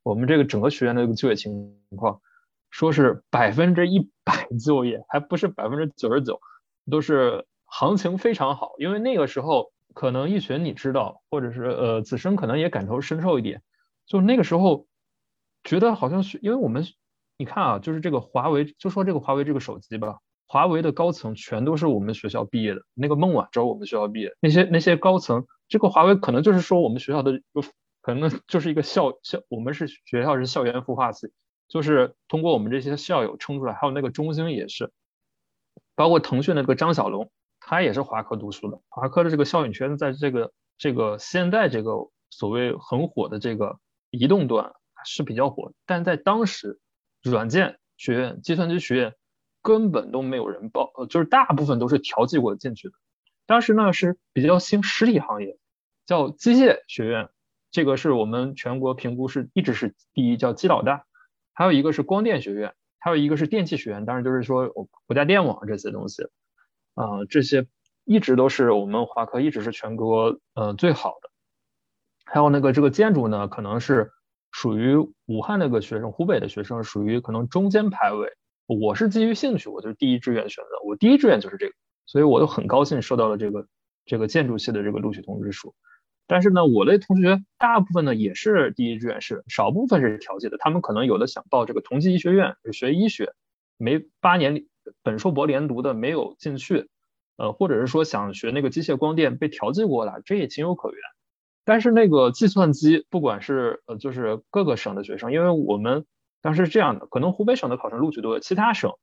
[0.03, 2.21] 我们这个整个学院的一个就业情况。
[2.71, 6.39] 说是百分之一百就业，还不是百分之九十九，
[6.91, 8.73] 都是行情非常好。
[8.77, 13.63] 因为那个时候，可能一群你知道，或者是呃子生可能也感同身受一点，
[14.05, 14.85] 就那个时候
[15.63, 16.85] 觉得好像是，因为我们
[17.39, 20.19] 你看啊，就是这个华为，就说这个华为这个手机吧，
[20.51, 27.39] 华为的高层全都是我们学校毕业的，那个孟晚舟我们学校毕业，那些那些高层，这个华为可能就是说我们学校的，
[28.01, 31.31] 可能就是一个校校，我们是学校是校园孵化器。
[31.67, 34.91] 就是通过我们这些校友撑出来，还有那个中兴也是，
[35.93, 38.81] 包括腾讯的这个张小龙，他也是华科读书的。
[38.89, 43.77] 华科的这个校友圈在这个这个现在这个所谓很火的这个
[44.09, 44.73] 移动端
[45.05, 46.79] 是比较火，但在当时，
[47.21, 49.13] 软件学院、计算机学院
[49.61, 52.93] 根本都没有人报，呃，就是大部分都是调剂过进去的。
[53.45, 55.57] 当时呢是比较兴实体行业，
[56.05, 57.29] 叫机械学院，
[57.71, 61.05] 这个是我们全国评估是一直是第一，叫机老大。
[61.53, 64.69] 还有一个是光电学院，还有一个是电气学院，当然就是说
[65.07, 66.23] 国家电网这些东西，
[66.93, 67.67] 啊，这些
[68.05, 71.29] 一直都是我们华科一直是全国呃最好的。
[72.25, 74.11] 还有那个这个建筑呢，可能是
[74.51, 74.95] 属于
[75.25, 78.31] 武汉那个学生，湖北的学生属于可能中间排位。
[78.75, 81.73] 我是基于兴趣，我就第一志愿选择，我第一志愿就是这个，
[82.05, 83.65] 所以我就很高兴收到了这个
[84.05, 85.73] 这个建筑系的这个录取通知书。
[86.27, 90.57] 但是呢，我的同学大部分呢也是第一志愿是，少部分是调剂的。
[90.59, 93.33] 他们可能有的想报这个同济医学院学医学，
[93.77, 94.67] 没八年里
[95.01, 96.89] 本硕博连读的没有进去，
[97.37, 100.99] 呃，或者是说想学那个机械光电被调剂过来，这也情有可原。
[101.65, 106.05] 但是那个计算机，不管是呃就是各个省的学生，因为我们
[106.41, 108.93] 当时是这样的，可能湖北省的考生录取多，其他省，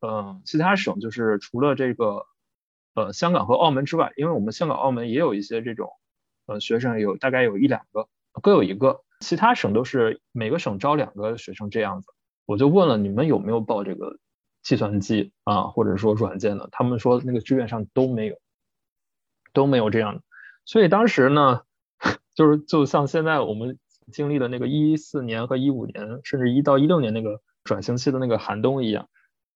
[0.00, 2.26] 嗯，其他省就是除了这个
[2.94, 5.90] 呃香港和澳门之外，因为我们香港澳门也有一些这种。
[6.50, 8.08] 呃，学生有大概有一两个，
[8.40, 12.08] 各有一个，其他省都是每个省招两个学生这样子。
[12.46, 14.18] 我就问了你们有没有报这个
[14.62, 18.38] 计算机啊，或者说软件的，他们说那个志愿上都没有，
[19.52, 20.22] 都没有这样的。
[20.64, 21.64] 所以当时呢，
[22.32, 23.78] 就是就像现在我们
[24.12, 29.08] 经历的那个一四年和一五年，甚至一到一六年那个转型期的那个寒冬一样，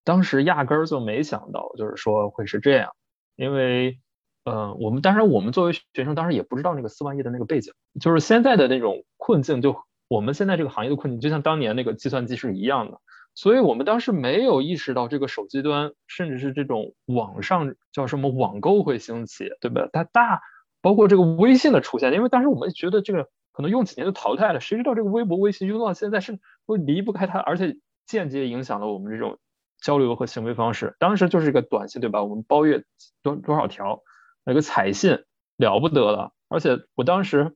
[0.05, 2.91] 当时压根儿就没想到，就是说会是这样，
[3.37, 3.99] 因为。
[4.45, 9.77] 嗯，我们当然，我们作为学生，当时也不知道那个四万亿的那个背景，就是现在的那种困境，就
[10.09, 12.99] 我们现在这个行业的困境，就像当年那个计算机是一样的。
[13.37, 19.89] 所以我们当时没有意识到这个手机端，甚至是这种网上叫什么网购会兴起，对吧？
[19.93, 20.41] 它大，
[20.81, 29.39] 包括这个微信的出现，因为当时我们觉得这个可能用几年就淘汰了，谁知道这个微博、微信用到现在是会离不开它，而且间接影响了我们这种
[29.81, 30.97] 交流和行为方式。
[30.99, 32.25] 当时就是一个短信，对吧？
[32.25, 32.85] 我们包月
[33.23, 34.03] 多多少条。
[34.45, 35.25] 那个彩信
[35.57, 37.55] 了不得了，而且我当时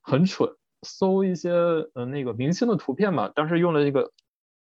[0.00, 4.10] 很蠢，搜一些呃那个明星的图片嘛，当时用了一个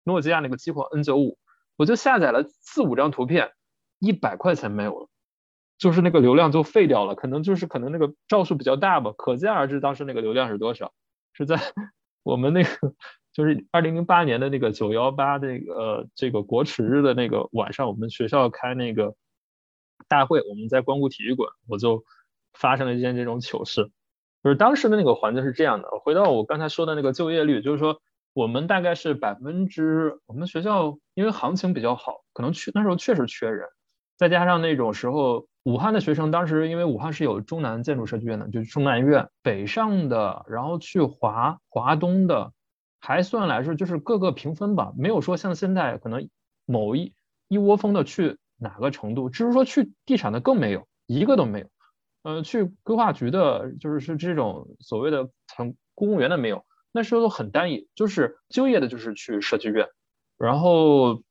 [0.03, 1.37] 诺基亚那个激活 N 九五，
[1.75, 3.51] 我就下载了四五张图片，
[3.99, 5.07] 一百块钱没有了，
[5.77, 10.93] 就是那个流量就废掉了，可能就是可能那个兆数比较大吧，可见而知当时那个流量是多少，
[11.33, 11.59] 是在
[12.23, 12.69] 我们那个
[13.33, 19.15] 就是二零零八年的那个九幺八那个这个国耻日的那个晚上，我们学校开那个。
[20.09, 22.03] 大会，我们在光谷体育馆，我就
[22.53, 23.89] 发生了一件这种糗事，
[24.43, 25.87] 就是当时的那个环境是这样的。
[26.03, 28.01] 回到我刚才说的那个就业率，就是说
[28.33, 33.67] 我们大概是百分之，我们学校因为行情比较好，可能去那时候确实缺人，
[34.17, 42.53] 再加上那种时候武汉的学生，当时因为武汉是有中南建筑设计院的，就是中南院北上的，然后去华华东的，
[43.01, 46.29] 还算来说就是各个平分吧，没有说像现在可能
[46.65, 47.13] 某一
[47.49, 48.37] 一窝蜂的去。
[48.57, 49.29] 哪个程度？
[49.29, 51.67] 至于说去地产的更没有一个都没有，
[52.23, 59.89] 呃，去规划局的，就是是这种所谓的成公务员的没有，那时候都很单一，就是就业的就是去设计院，
[60.37, 61.21] 然后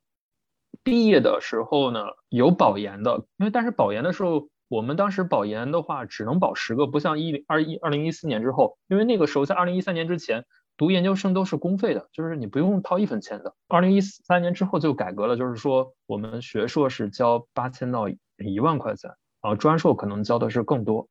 [0.83, 10.45] 毕业的时候呢有保研的，因为但是保研的时候，我们当时保研的话只能保十个，不像一零二一二零一四年之后，因为那个时候在二零一三年之前。
[10.77, 13.55] 读研究生都是公费的，就是你不用掏一分钱的。
[13.69, 19.09] 二零一三年之后就改革了，就是说我们学硕是交八千到一万块钱，
[19.41, 21.07] 然后专硕可能交的是更多。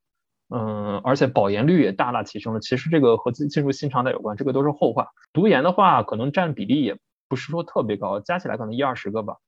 [0.50, 2.60] 嗯，而且保研率也大大提升了。
[2.60, 5.08] 其实这个和进进入新常态有关，这个都是后话。
[5.32, 9.38] 读研的话，可能占比例也不是说特别高，加起来可能一二十个吧。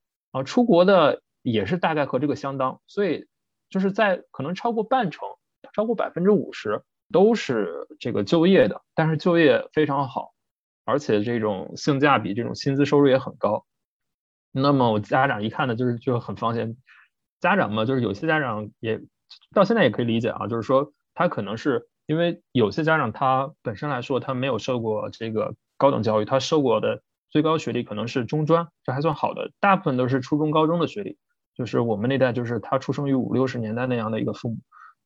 [0.40, 3.26] 啊，出国的也是大概和这个相当，所以
[3.70, 5.28] 就是在可能超过半成，
[5.72, 6.82] 超过百分之五十。
[7.12, 10.32] 都是这个就业的，但是就业非常好，
[10.84, 13.64] 而且这种性价比，这种薪资收入也很高。
[14.50, 16.76] 那么我家长一看呢，就是就很放心。
[17.38, 19.00] 家长嘛，就是有些家长也
[19.54, 27.02] 到现在也可以理解啊，就是说他可能是因为有些家长他本身来说他没有受过这个高等教育，他受过的
[27.36, 31.18] 最高学历可能是中专，这还算好的，大部分都是初中、高中的学历。
[31.54, 34.56] 就是我们那代，就是他出生于五六十年代那样的一个父母，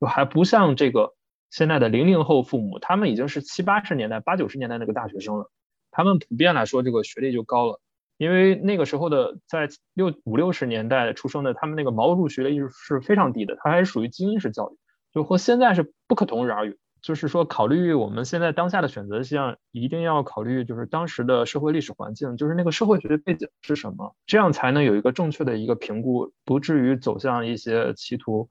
[0.00, 1.12] 就还不像这个。
[1.50, 5.50] 现在的零零后父母，他们已经是七八十年代、八九十年代那个大学生了，
[5.90, 7.80] 他们普遍来说这个学历就高了，
[8.16, 14.78] 因为那个时候的在六五六十年代出生的，他们那个毛入学历是非常低的，他还是属于精英式教育，
[15.12, 16.78] 就和现在是不可同日而语。
[17.02, 28.48] 就是说考虑我们现在当下的选择项，一定要考虑就是当时的社会历史环境，就是那个社会学背景是什么，这样才能有一个正确的一个评估，不至于走向一些歧途。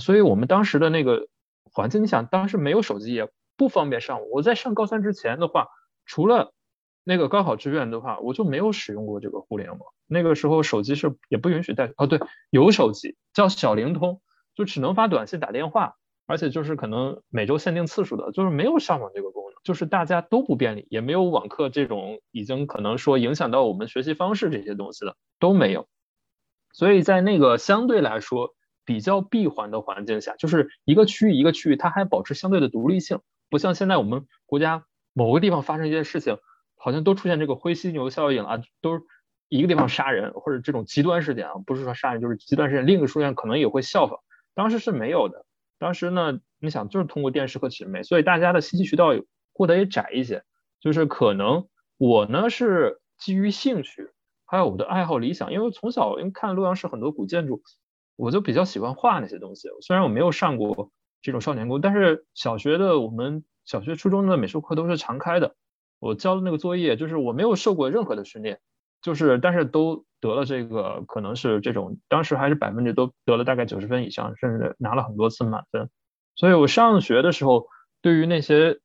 [0.00, 1.28] 所以我们当时的那个
[1.70, 4.28] 环境，你想当时没有手机，也不方便上网。
[4.30, 5.68] 我在上高三之前的话，
[6.06, 6.54] 除了
[7.04, 9.80] 那个高考志愿的话，我就没有使用过这个互联网。
[10.06, 14.22] 那个时候手机是也不允许带，哦对，有手机叫小灵通，
[14.54, 15.96] 就只能发短信打电话。
[16.26, 25.88] 而且就是可能每周限定次数的，就是没有上网这个功能，就是大家都不便利，也没有网课这种已经可能说影响到我们学习方式这些东西的都没有。
[26.72, 28.54] 所以在那个相对来说
[28.84, 33.20] 比较闭环的环境下，就是一个区域一个区域，它还保持相对的独立性，
[33.50, 36.38] 不像现在我们国家某个地方发生一些事情，
[36.76, 39.00] 好像都出现这个灰犀牛效应啊，都
[39.48, 44.20] 一个地方杀人或者这种极端事件啊，不是说杀人就是极端事件，另一个书院可能也会效仿，
[44.54, 45.44] 当时是没有的。
[45.82, 49.08] 当时呢，你想就是通过电视和纸媒，所以大家的信息渠道
[49.52, 50.44] 过得也窄一些。
[50.80, 51.66] 就是可能
[51.98, 54.12] 我呢是基于兴趣，
[54.46, 57.64] 还有我的爱好理想，因为从小因为看洛阳市很多古建筑，
[58.14, 59.68] 我就比较喜欢画那些东西。
[59.80, 65.56] 虽然我没有上过这种少年宫，但是小学的我们小学初中的美术课都是常开的。
[65.98, 68.60] 我交的那个作业就是我没有受过任何的训练，
[69.02, 70.04] 就是但是都。
[70.22, 75.90] 得了这个可能是这种，当时还是百分之都得了大概九十分以上，甚至拿了很多次满分。
[76.36, 77.66] 所以我上学的时候，
[78.00, 78.78] 对于那些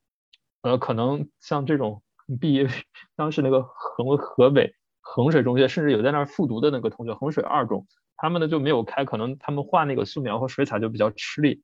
[0.63, 2.01] 呃可能像这种
[2.41, 2.67] 毕业，
[3.15, 7.85] 当时那个衡河北衡水中学，甚至有在那儿复读的那个同学，衡水二中，
[8.17, 11.61] 他们呢就没有开，可能他们画那个素描和水彩就比较吃力，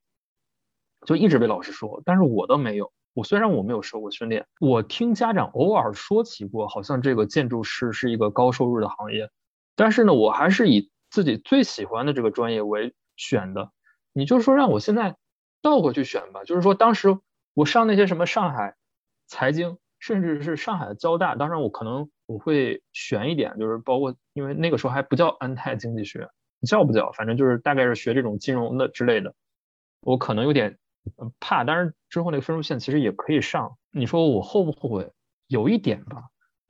[1.08, 2.04] 就一直被老师说。
[2.06, 9.32] 但是我都没有，我虽然我没有受过训练，我听家长偶尔说起过，好像这个建筑师是一个高收入的行业。
[9.76, 13.72] 但是呢，我还是以自己最喜欢的这个专业为选的。
[14.14, 15.16] 你就是说让我现在
[15.62, 17.18] 倒回去选吧，就是说当时
[17.54, 18.76] 我上那些什么上海
[19.28, 26.30] 财经，甚至是上海交大，当然我可能我会选一点，就是包括因为那个时候还不叫安泰经济学，
[26.68, 27.12] 叫不叫？
[27.14, 29.34] 反正就是大概是学这种金融的之类的。
[30.02, 30.78] 我可能有点
[31.40, 33.78] 怕，但是之后那个分数线其实也可以上。
[33.92, 35.12] 你说我后不后悔？
[35.48, 36.24] 有一点吧。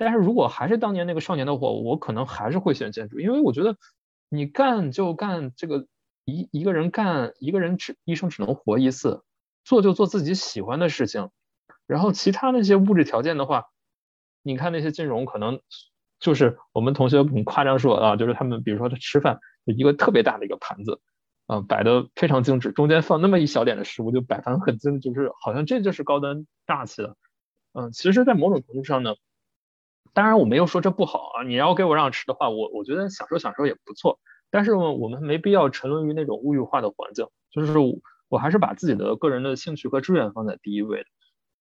[0.04, 3.78] 但是如果还是当年那个少年的我，我可能还是会选建筑，因为我觉得
[4.30, 5.88] 你干就干这个
[6.26, 9.24] 一一个人干一个人只一生只能活一次，
[9.64, 11.30] 做就做自己喜欢的事情，
[11.88, 13.66] 然后其他那些物质条件的话，
[14.42, 15.62] 你看那些金融可能
[16.20, 21.02] 就是我们同学很夸张说啊，就是他们比如说他吃饭一个特别大的一个盘子，
[21.48, 27.16] 啊摆的非常精致，中间放那么一小点的食物就摆盘很精致，就是好像这就是高端大气的，
[27.74, 29.16] 嗯，其实，在某种程度上呢。
[30.14, 34.20] 当然我没有说这不好啊，你要给我让吃的话，我我觉得享受享受也不错。
[34.52, 37.74] 但是我们没必要沉沦于那种物欲化的环境，就是
[38.30, 41.06] 我还是把自己的个人的兴趣和志愿放在第一位的。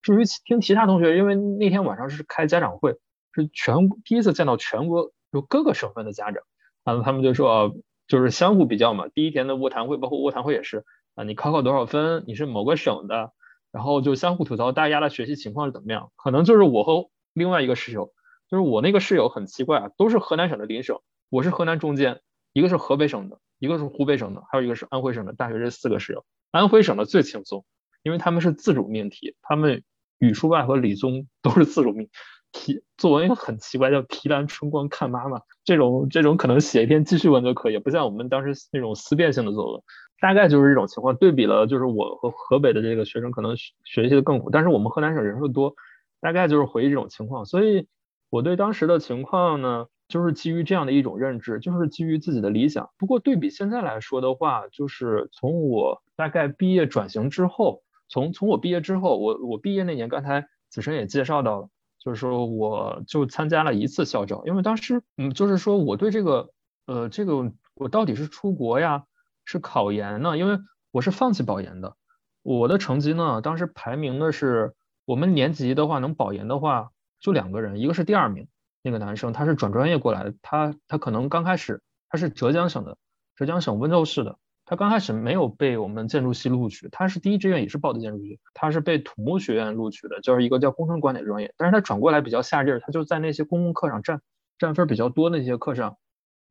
[0.03, 2.99] 至于听其他同学，因为那天晚上是开家长会，
[3.33, 6.43] 是全第一次见到全国有各个省份的家长，
[6.83, 7.73] 啊，他们就说
[8.07, 9.07] 就是相互比较嘛。
[9.07, 10.85] 第一天的卧谈会，包括卧谈会也是
[11.15, 13.31] 啊，你考考多少分，你是某个省的，
[13.71, 16.11] 然后就相互吐槽大家的学习情况是怎么样。
[16.15, 18.11] 可能就是我和另外一个室友。
[18.53, 20.99] 就是我那个室友很奇怪啊，都是河南省的邻省，
[21.31, 22.21] 我是河南中间，
[22.53, 25.33] 一个是河北省的，一个是湖北省的，还有一个是安徽省的。
[25.33, 27.65] 大学这四个室友，安徽省的最轻松，
[28.03, 29.81] 因为他们是自主命题，他们
[30.19, 32.09] 语数外和理综都是自主命
[32.51, 32.83] 题。
[32.95, 39.81] 作文很奇怪，叫“提篮春光看妈妈”，这种这种可能写一篇记叙文就可以，不像我们当时那种思辨性的作文。
[40.21, 41.15] 大概就是这种情况。
[41.15, 45.73] 对比了，就是我和河北的这个学生可能学习的更苦，但是我们河南省人数多，
[46.21, 47.87] 大概就是回忆这种情况，所以。
[48.33, 52.89] 我对当时的情况呢，就是基于这样的一种认知，就是基于自己的理想。
[52.97, 61.69] 不过对比现在来说的话，就是从我大概毕业转型之后，从从我毕业之后，我我毕业那年，刚才子申也介绍到了，
[61.99, 66.49] 就是说我就参加了一次校招，因为当时嗯，就是说我对这个
[66.87, 69.03] 呃这个我到底是出国呀，
[69.45, 70.39] 是考研呢？
[70.39, 70.57] 因为
[70.89, 71.97] 我是放弃保研的，
[72.41, 74.73] 我的成绩呢，当时排名的是
[75.05, 76.89] 我们年级的话能保研的话。
[77.23, 78.49] 就两个人，一个是第二名
[78.81, 82.97] 那个男生，他是转专业过来的，他他可能刚开始他是浙江省的，
[83.37, 94.19] 浙江省温州市的，他刚开始没有被我们建筑系录取，他是第一志愿也是报的建筑系，他是被土木学院录取的，就是一个叫工程管理专业，但是他转过来比较下劲儿，他就在那些公共课上占
[94.57, 95.95] 占分比较多那些课上，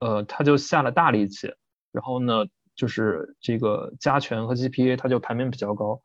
[0.01, 1.53] 呃，他就下了大力气，
[1.93, 6.01] 然后呢，就是这个加权和 GPA 他就排名比较高，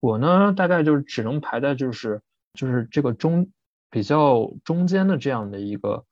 [0.00, 2.20] 我呢大概就是只能排在就是
[2.54, 3.52] 就是这个中。
[3.90, 6.04] 比较中间的这样的一个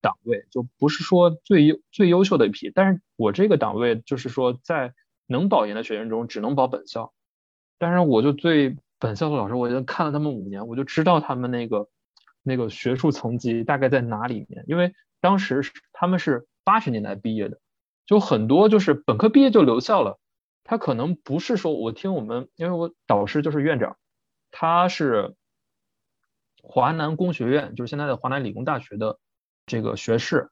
[0.00, 4.94] 档位，就不是说最优最优秀的一批，但是我这个档位就是说在
[5.26, 7.12] 能保研的学生中只能保本校，
[7.78, 11.88] 但是我就对本校的老师，我已经看了他们五年，我就知道他们那个
[12.42, 15.62] 那个学术层级大概在哪里面，因为当时
[15.92, 17.60] 他们是八十年代毕业的，
[18.06, 20.18] 就很多就是本科毕业就留校了，
[20.64, 23.96] 他可能不是说我听我们，因为我导师就是院长，
[24.50, 25.34] 他是
[26.62, 29.18] 华南工学院，就是现在的华南理工大学的
[29.66, 30.50] 这个学士，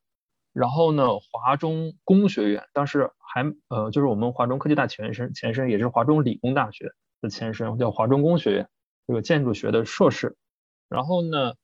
[0.52, 6.92] 然后呢，华中工学院当时还呃就是我们华中科技大前身前身也是华中理工大学。
[7.22, 8.68] 的前身叫华中工学院，
[9.06, 10.36] 这个建筑学的硕士，
[10.86, 11.54] 然后呢，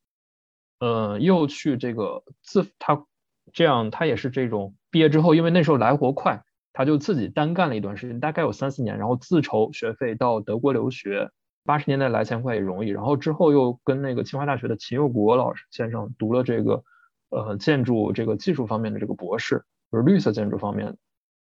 [0.78, 3.04] 呃，又去这个自他
[3.52, 11.30] 这样，他也是这种毕业之后，因为那时候来活快，他就自己单干了一段时间，大概有三四年，然后自筹学费到德国留学。
[11.64, 16.84] 八十年代来钱快也容易，然后之后又跟那个清华大学的秦佑国老师先生读了这个
[17.30, 20.96] 呃建筑这个技术方面的这个博士，就是绿色建筑方面，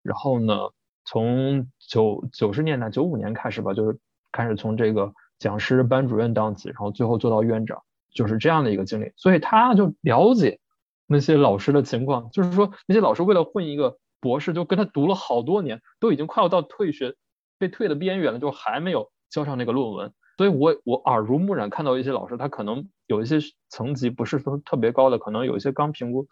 [0.01, 0.70] 然后呢。
[1.05, 3.99] 从九九十年代九五年开始吧，就是
[4.32, 7.84] 开始从这个讲师班主任当起，然后最后做到院长，
[8.14, 9.11] 就是这样的一个经历。
[9.18, 10.61] 所以他就了解
[11.05, 17.16] 那些老师的情况，就是说那些老师为了混一个博士，就跟他读了好多年，都已经快要到退学
[17.59, 20.14] 被退的边缘了，就还没有交上那个论文。
[20.38, 26.24] 所以我我耳濡目染看到一些老师，他可能有一些层级不是说特别高的，可能有一些刚评估，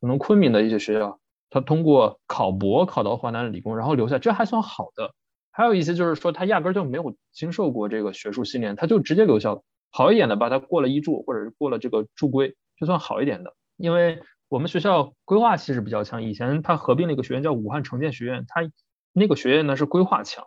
[0.00, 1.18] 可能昆明的一些学校。
[1.50, 5.12] 他通过考博考到华南理工，然后留下，这还算好的。
[5.50, 9.62] 还有一些就是说他压根就没有经受过这个学术训练，他就直接留校了。
[9.90, 13.52] 好一点的吧，他过了一注或者是过了这个注规，就算好一点的。
[13.76, 18.60] 因为我们学校规划其实比较强，以前他合并了一个学院叫武汉城建学院，他
[19.12, 20.46] 那个学院呢是规划强，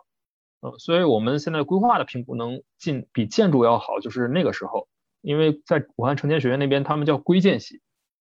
[0.64, 4.88] 呃，所以我们现在规划的评估能进比建筑要好，就是那个时候，
[5.20, 7.82] 因为在武汉城建学院那边他们叫规建系。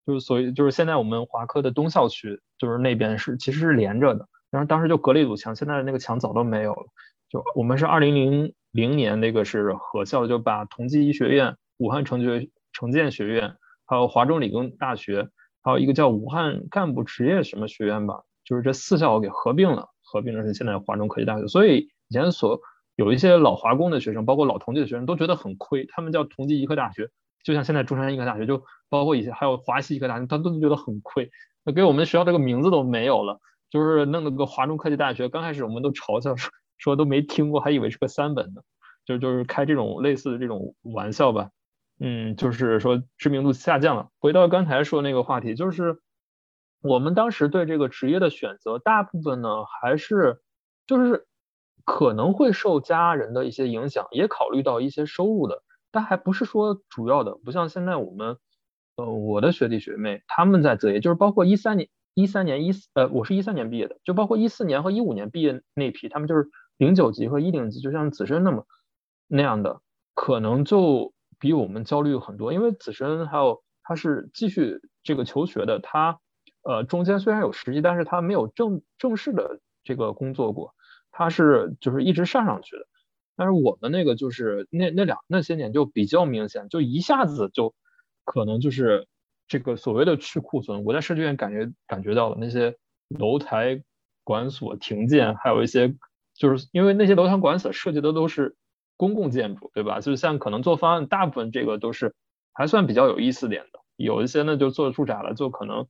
[0.05, 6.85] 就是所以就是现在我们华科的东校区，就是那边是其实是连着的，然后当时就隔了一堵墙，现在那个墙早都没有了。
[7.29, 13.55] 就我们是二零零零年那个是合校，就把同济医学院、武汉城学城建学院，
[13.85, 15.29] 还有华中理工大学，
[15.61, 21.45] 还有一个叫武汉干部职业什么学院吧，就是这四校给合并了，合并了是现在华中科技大学。
[21.45, 22.59] 所以以前所
[22.95, 27.09] 有一些老华工的学生，包括老同济的学生都觉得很亏，他们叫同济医科大学。
[27.43, 31.31] 就像现在中山医科大学，就包括以前还有华西医科大学，他都觉得很亏，
[31.63, 33.39] 那给我们学校这个名字都没有了，
[33.69, 35.29] 就是弄了个华中科技大学。
[35.29, 38.61] 刚开始我们都嘲笑说说都没听过，还以为是个三本呢，
[39.05, 41.49] 就就是开这种类似的这种玩笑吧。
[42.01, 44.09] 嗯，就是说知名度下降了。
[44.19, 46.01] 回到刚才说那个话题，就是
[46.81, 50.41] 我们当时对这个职业的选择，大部分呢还是
[50.87, 51.27] 就是
[51.89, 55.63] 可能会受家人的一些影响，也考虑到一些收入的。
[55.89, 58.37] 但还不是说主要的，不像现在我们，
[58.95, 68.67] 呃，我的学弟学妹他们在择业，就是包括一三年、一三年一四，呃，我是一三年毕业的，就包括一四年和一五年毕业那批，他们就是零九级和一零级，就像子申那么
[69.27, 69.81] 那样的，
[70.13, 76.19] 可能就比我们焦虑很多，因为子申还有他是继续这个求学的，他
[76.61, 80.75] 呃中间虽然有实习，但是他没有正正式的这个工作过，
[81.11, 82.85] 他是就是一直上上去的。
[83.35, 87.73] 但是我们那个就是那那两那些年就比较明显，就一下子就
[88.25, 89.07] 可能就是
[89.47, 90.83] 这个所谓的去库存。
[90.83, 92.75] 我在设计院感觉感觉到了那些
[93.07, 93.81] 楼台
[94.25, 95.95] 管所停建，还有一些
[96.33, 98.57] 就是因为那些楼台管所设计的都是
[98.97, 100.01] 公共建筑，对吧？
[100.01, 102.13] 就是像可能做方案，大部分这个都是
[102.51, 103.79] 还算比较有意思点的。
[103.95, 105.87] 有一些呢就做住宅了，就可能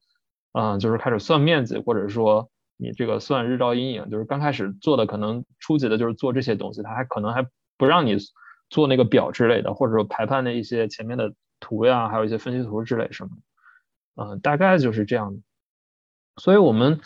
[0.53, 2.51] 嗯就是开始算面积，或者说。
[2.81, 7.45] 你这个算日照阴影，就是刚开始做的可能初级的，就是做这些东西，他还可能还
[7.77, 8.15] 不让你
[8.69, 13.31] 做那个表之类的，或者说排判的一些前面的图呀，还有一些分析图之类什么，
[14.15, 15.41] 嗯，大概就是这样。
[16.37, 17.01] 所以我们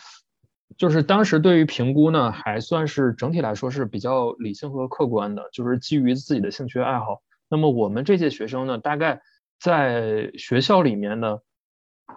[0.78, 7.24] 就是当时对于评估呢，还算是整体来说是比较理性和客观的，就是基于自己的兴趣爱好。
[7.50, 9.22] 那么我们这届学生呢，大概
[9.60, 11.40] 在学校里面呢。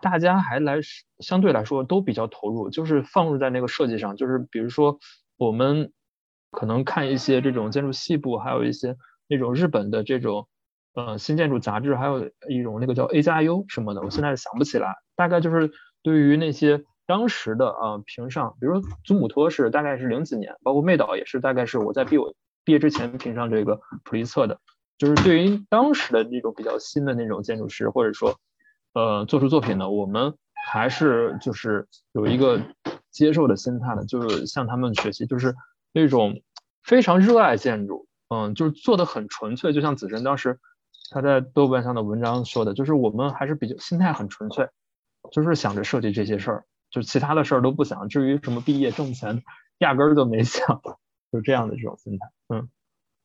[0.00, 0.78] 大家还来
[1.18, 4.98] 相对来说都比较投入，就是放入在那个设计上，就是比如说
[5.36, 5.92] 我们
[6.50, 8.96] 可能看一些这种建筑细部，还有一些
[9.28, 10.48] 那种日本的这种
[10.94, 14.94] 呃新建筑杂志，还有一种那个叫 A 加 U 什么的，我现在想不起来。
[15.16, 15.70] 大概就是
[16.02, 22.34] 对于那些当时的啊评上，比如说祖母托是大概是零几年，包括妹岛也是大概是我在毕我
[22.64, 24.60] 毕业之前评上这个普利策的，
[24.98, 28.38] 就是对于当时的那种比较新的那种建筑师，或者说。
[28.96, 30.32] 呃，做出作品呢，我们
[30.66, 32.58] 还是就是有一个
[33.10, 35.54] 接受的心态的，就是向他们学习，就是
[35.92, 36.40] 那种
[36.82, 40.58] 非常热爱建筑，嗯，就是做的很纯粹，就像子珍当时
[41.10, 44.70] 他在豆瓣上的文章说的，就是我们还是比较心态很纯粹，
[45.30, 49.42] 就是想着设计这些事儿，就其他的事儿都不想，至于什么毕业挣钱，
[49.80, 50.80] 压根儿都没想，
[51.30, 52.66] 就这样的这种心态，嗯。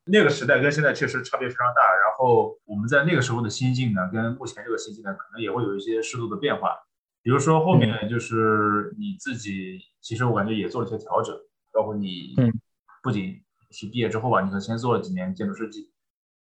[0.03, 1.81] 那个时代跟现在确实差别非常大。
[2.21, 6.77] 然后我们在那个时候的心境呢，跟目前这个心境呢，可能也会有一些适度的变化。
[7.23, 11.35] 比如说后面就是你自己，其实我感觉也做了一些调整，
[11.73, 12.35] 包括你
[13.01, 13.41] 不仅
[13.71, 15.89] 是毕业之后吧，你可能先做了几年建筑设计，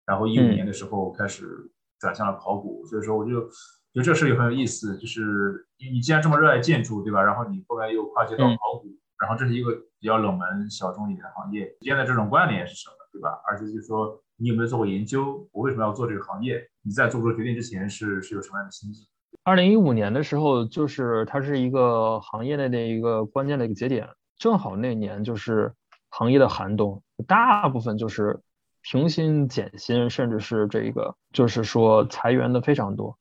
[0.06, 1.68] 然后一五年的时候开始
[1.98, 2.86] 转向了考古。
[2.86, 7.20] 所以说我就觉得这事也很有意思，就是你你既然这么热爱建筑，对吧？
[7.20, 8.86] 然后你后来又跨界到考古，
[9.20, 13.30] 然后这是一个比较冷门小众一点的行业，之间的这种关联是什么，对吧？
[13.48, 15.48] 而且就是说你有没有做过研究？
[15.52, 16.60] 我为什么要做这个行业？
[16.82, 19.06] 你在做出决定之前是是有什么样的心境？
[19.44, 25.72] 二零一五年的时候，就是它是一个行业内的一个关键的一个节点，正好那年就是
[26.10, 28.40] 行业的寒冬，大部分就是
[28.82, 33.16] 平薪减薪，甚至是这个就是说裁员的非常多。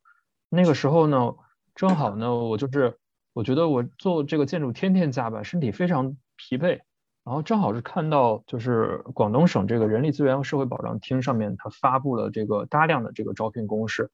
[0.50, 1.36] 那个时候呢，
[1.76, 2.98] 正好呢，我就是
[3.34, 6.82] 我觉得我做这个建筑天天加班，身体非常疲惫，
[7.26, 14.12] 然后正好是看到就是广东省这个人力资源和社会保障厅上面它发布了这个大量的这个招聘公示。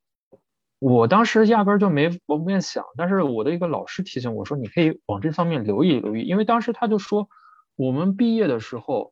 [0.78, 7.28] 我当时压根儿就没往面想，但是我的一个老师提醒我说，你可以往这方面留意留意，因为当时他就说，
[7.76, 9.12] 我们毕业的时候，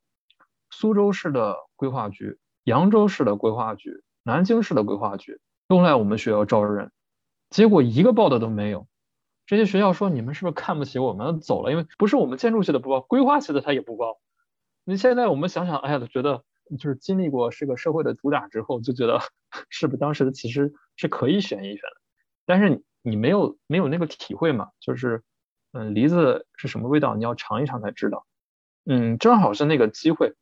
[0.69, 6.91] 苏州市的规划局、扬州市的规划局、南京市的规划局都来我们学校招人，
[7.49, 8.87] 结果一个报的都没有。
[9.47, 11.71] 这些学校说你们是不是看不起我们走了？
[11.71, 14.19] 因为不是我们建筑系的不报，规划系的他也不报。
[14.83, 16.43] 你现在我们想想，哎呀，觉得。
[16.77, 19.21] 就是经历过这个社会的毒打之后，就觉得
[19.71, 22.01] 是不是当时的其实是可以选一选的，
[22.45, 24.67] 但是你没有没有那个体会嘛？
[24.81, 25.23] 就是
[25.71, 28.25] 嗯，梨子是什么味道，你要尝一尝才知道。
[28.85, 30.33] 嗯，正好是那个机会，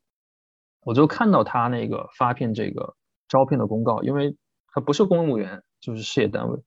[0.81, 2.95] 我就看到他那个发聘这个
[3.27, 4.35] 招聘的公告，因为
[4.69, 6.59] 他不是公务员，就是事业单位。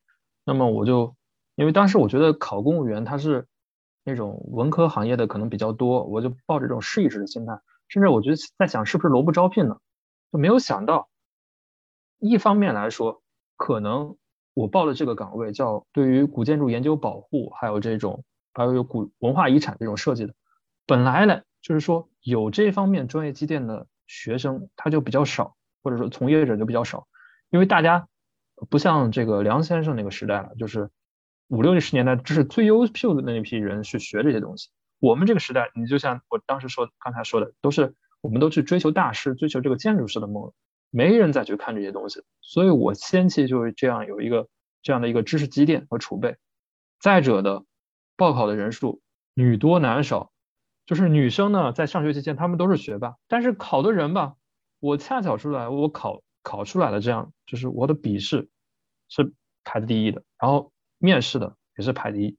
[0.44, 1.16] 那么我就
[1.58, 3.48] 因为当时我觉得考公务员他是
[4.04, 7.60] 那种文科行业的可能比较多，我就抱着这种试一试的心态。
[7.88, 9.76] 甚至我觉得在想是不是萝卜招聘呢，
[10.30, 11.08] 就没有想到，
[12.20, 13.22] 一方面来说，
[13.56, 14.16] 可能
[14.54, 18.22] 我报的这个岗位叫对于古建筑研究保护，还有这种
[18.54, 20.34] 还有有古文化遗产这种设计的，
[20.86, 27.08] 本来呢就是说有这方面专业积淀的学生他就比较少，或者说从业者就比较少，
[27.50, 28.06] 因为大家
[28.70, 30.88] 不像这个梁先生那个时代了，就是
[31.48, 34.70] 五六十年代这是最优秀的那一批人去学这些东西。
[35.00, 40.52] 我们这个时代，你就像我当时说，刚才说的，都是我们都去追求大师，追求这个建筑师的梦，
[40.90, 42.22] 没人再去看这些东西。
[42.40, 44.48] 所以我先期就是这样有一个
[44.82, 46.36] 这样的一个知识积淀和储备。
[47.00, 47.64] 再者的，
[48.16, 49.00] 报考的人数
[49.34, 50.32] 女多男少，
[50.84, 54.34] 就是女生呢在上学期间她们都是学霸，但是考的人吧，
[54.80, 58.48] 我恰巧出来，我考考出来了，这样就是我的笔试
[59.08, 59.32] 是
[59.62, 62.36] 排第一的，然后面试的也是排第一，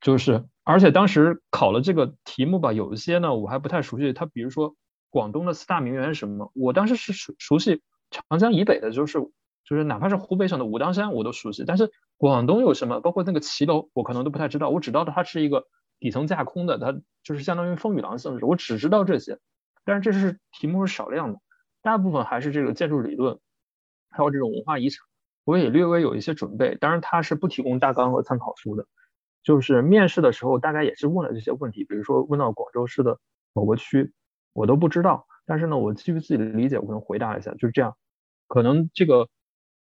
[0.00, 0.44] 就是。
[0.64, 4.12] 而且当时考了这个题目吧，有一些呢我还不太熟悉。
[4.12, 4.74] 它比如说
[5.08, 6.52] 广东的四大名园是什么？
[6.54, 7.80] 我当时是熟熟悉
[8.10, 9.18] 长江以北的，就是
[9.64, 11.64] 就是哪怕是湖北省的武当山我都熟悉。
[11.66, 13.00] 但是广东有什么？
[13.00, 14.68] 包括那个骑楼，我可能都不太知道。
[14.68, 15.64] 我只知道它是一个
[15.98, 16.92] 底层架空的，它
[17.22, 18.44] 就是相当于风雨廊性质。
[18.44, 19.38] 我只知道这些，
[19.86, 21.40] 但是这是题目是少量的，
[21.80, 23.38] 大部分还是这个建筑理论，
[24.10, 25.07] 还有这种文化遗产。
[25.48, 28.84] 我也略微有一些准备，当然他是不提供大纲和参考书的。
[29.42, 33.18] 就是面试的时候，大概也是问了这些问题，比如说问到广州市的
[33.54, 34.12] 某个区，
[34.52, 37.96] 我都不知道，但是呢，我基于自己的理解，我可能回答一下，就是这样。
[38.46, 39.30] 可能这个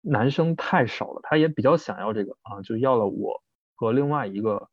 [0.01, 3.43] 男生太少了，他也比较想要这个啊，就要了我
[3.76, 4.68] 和另外一个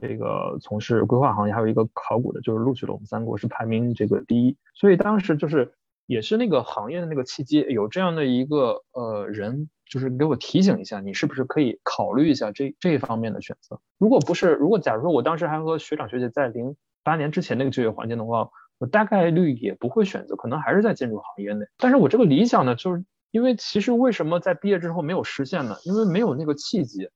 [0.00, 4.56] 这个从事规划行业，还有一个考古的，就是录取了我们三个，是排名这个第一。
[4.72, 5.74] 所以当时就是
[6.06, 9.68] 也是那个行业的那个契机，有这样的一个呃人。
[9.92, 13.78] 就是给我提醒一下，你是不是可以考虑一下这这一方面的选择？
[13.98, 16.74] 如果不是，如果假如说我当时还和学长学姐在零
[17.04, 21.66] 八年之前那个就业环境的话，我大概率也不会选择，可能还是在建筑行业内。
[21.76, 25.76] 但是我这个理想呢，就是因为其实为什么在毕业之后没有实现呢？
[25.84, 27.10] 因为没有那个契机，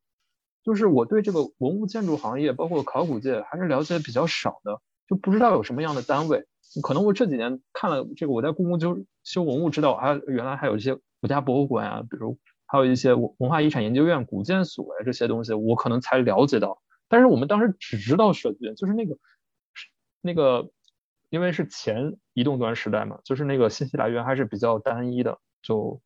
[0.62, 6.44] 就是我对这个文物建筑行业，包括考古界还是了解比较少的，就不知道有什么样的单位。
[6.82, 12.36] 可能我这几年看了这个，我在故宫就修文物，知道啊原来还有一些国家博物馆啊，比如。
[12.66, 16.82] 还有一些文文化遗产研究院、古建所呀这些东西，我可能才了解到。
[17.08, 19.16] 但是我们当时只知道设计院，就是那个
[20.20, 20.70] 那个，
[21.30, 25.38] 因为是前移动端时代嘛，就是那个信息来源还是比较单一的。
[25.62, 26.00] 就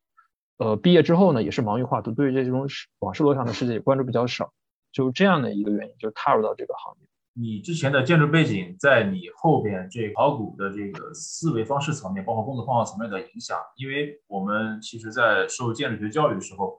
[0.57, 2.67] 呃毕业之后呢，也是忙于画图，对于这种
[2.99, 4.53] 往事落上的世界也关注比较少，
[4.91, 7.07] 就这样的一个原因，就踏入到这个行业。
[7.33, 16.77] 你之前的建筑背景，在你后边这考古的这个思维方式层面，包括工作方法层面的影响，因为我们其实，在受建筑学教育的时候，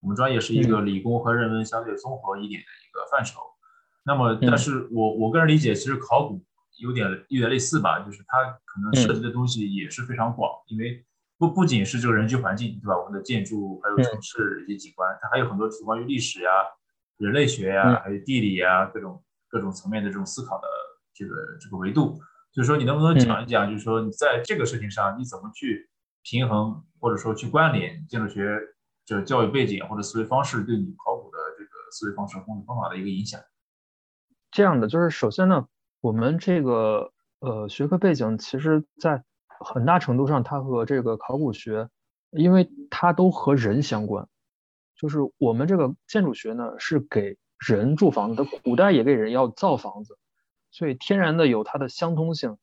[0.00, 3.40] 我们专业是一个理工和人文相对综合一点的一个范畴。
[4.04, 6.38] 那么，但是我我个人理解，其实考古
[6.82, 11.02] 有点有点类似吧，就是它可能涉及的东西也是非常广，因为
[11.38, 12.98] 不不仅是这个人居环境，对吧？
[12.98, 16.50] 我们的建筑还有城市以及景观，它还有很多是关于历史呀、
[17.16, 19.23] 人类学呀、还有地理呀各种
[19.54, 20.66] 各种层面的这种思考的
[21.14, 22.18] 这个这个维度。
[22.52, 25.88] 就是说，你能不能讲一讲，就是说你在这个事情上你怎么去
[26.22, 28.58] 平衡，或者说去关联建筑学
[29.04, 33.40] 这教育背景或者思维方式对你考古的这个思维方式、工作方法的一个影响？
[34.50, 35.66] 这样的，就是首先呢，
[36.00, 41.88] 我们这个呃学科背景，其实在很大程度上，它和这个考古学，
[42.30, 44.28] 因为它都和人相关。
[44.96, 47.36] 就是我们这个建筑学呢，是给
[47.66, 50.18] 人住房子，古代也给人要造房子。
[50.70, 52.58] 所以天然的有它的相通性，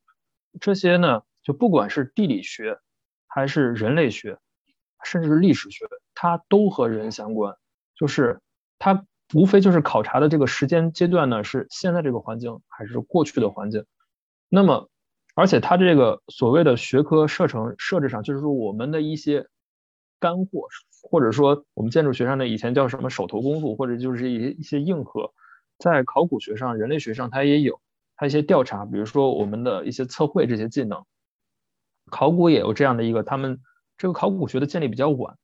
[0.60, 2.78] 这些呢，就不管是地理学，
[3.26, 4.38] 还是人类学，
[5.02, 7.56] 甚至是历史学，它都和人相关。
[7.94, 8.40] 就是
[8.78, 13.86] 它无非就是考察的这个时间阶段呢，是现在这个环境还是过去的环境。
[14.48, 14.90] 那么，
[15.34, 19.48] 而且它这个所谓的学科设成设置上，就是说我们的一些
[20.20, 20.68] 干货，
[21.02, 25.34] 或者说我们建筑学上的以前叫什么手头功夫，或者就是一些一些硬核，
[25.78, 27.80] 在考古学上、人类学上它也有。
[28.14, 31.04] 它一些调查，比如说我们的一些测绘这些技能，
[32.08, 33.58] 考古也有这样的一个，他们
[33.98, 35.36] 这个考古学的建立比较晚，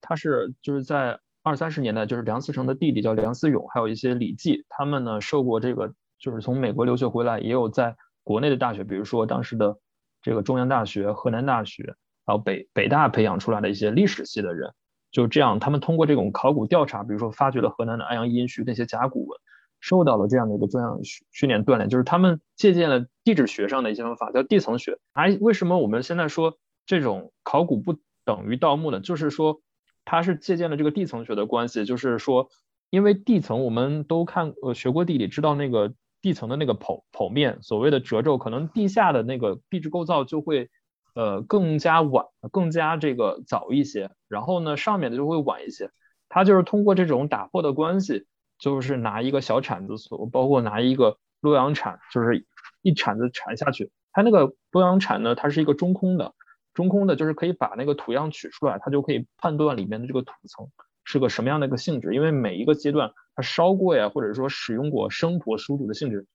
[0.00, 7.94] 它是就是在二三十年代，就是梁思成的弟弟叫梁思永，还有一些李济，他们呢受过这个，就是从美国留学回来，也有在
[8.24, 9.78] 国内的大学，比如说当时的
[10.20, 11.84] 这个中央大学、河南大学，
[12.24, 14.72] 然后北北大培养出来的一些历史系的人，
[15.14, 19.38] 就这样，他们通过这种考古调查，比如说发掘了河南的安阳殷墟那些甲骨文。
[19.80, 24.98] 受到了这样的一个专项训训练锻炼，就是他们借鉴了地质学上的一些方法，叫地层学。
[25.12, 26.56] 哎，为什么我们现在说
[26.86, 27.94] 这种考古不
[28.24, 29.00] 等于盗墓呢？
[29.00, 29.60] 就是说，
[30.06, 31.84] 它是借鉴了这个地层学的关系。
[31.84, 32.48] 就是说，
[32.88, 35.92] 因为地层我们都看呃学过地理，知道那个
[36.22, 40.70] 地层的那个剖剖面，所谓的褶皱，可能地下的那个地质构造就会
[41.14, 44.10] 呃更加晚，更加这个早一些。
[44.28, 45.90] 然后呢，上面的就会晚一些。
[46.28, 48.26] 它就是通过这种打破的关系。
[48.56, 52.46] 就是拿一个小铲子，所包括拿一个洛阳铲，就是
[52.82, 53.90] 一铲子铲下去。
[54.12, 56.32] 它那个洛阳铲呢，它是一个中空的，
[56.72, 60.68] 中空的，就是可以把那个土样取出来，它就可以判断里面的这个土层
[61.02, 62.14] 是个什么样的一个性质。
[62.14, 66.26] 因为每一个阶段它烧过呀，或者说使用过生火熟土的性质，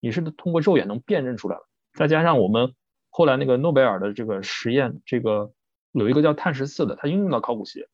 [0.00, 1.68] 你是通过肉眼能辨认出来了。
[1.92, 2.72] 再加上我们
[3.16, 5.52] 后来那个诺贝尔的这个实验，这个
[5.92, 7.88] 有一个叫碳十四的，它应用到考古学，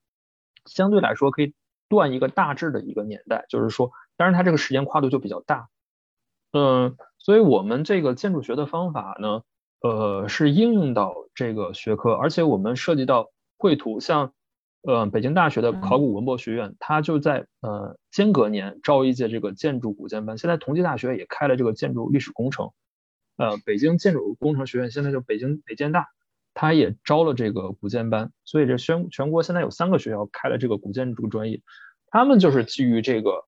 [0.65, 1.53] 相对来说可以。
[1.91, 5.69] 断一个大致的一个年代，就是说，当然它这个时间跨度就比较大，
[6.53, 9.43] 嗯，所以我们这个建筑学的方法呢，
[9.81, 14.33] 呃，是应用到这个学科，而且我们涉及到绘图，像
[14.83, 22.71] 呃北京大学的考古文博学院，它就在呃间隔年招一届这个建筑古建班，现在同济大学也开了这个建筑历史工程，
[23.41, 26.09] 呃，北京建筑工程学院现在就北京北建大。
[26.53, 31.63] 他也招了这个古建班，所以这全全国现在有三个学校开了这个古建筑专业，
[32.09, 33.45] 他们就是基于这个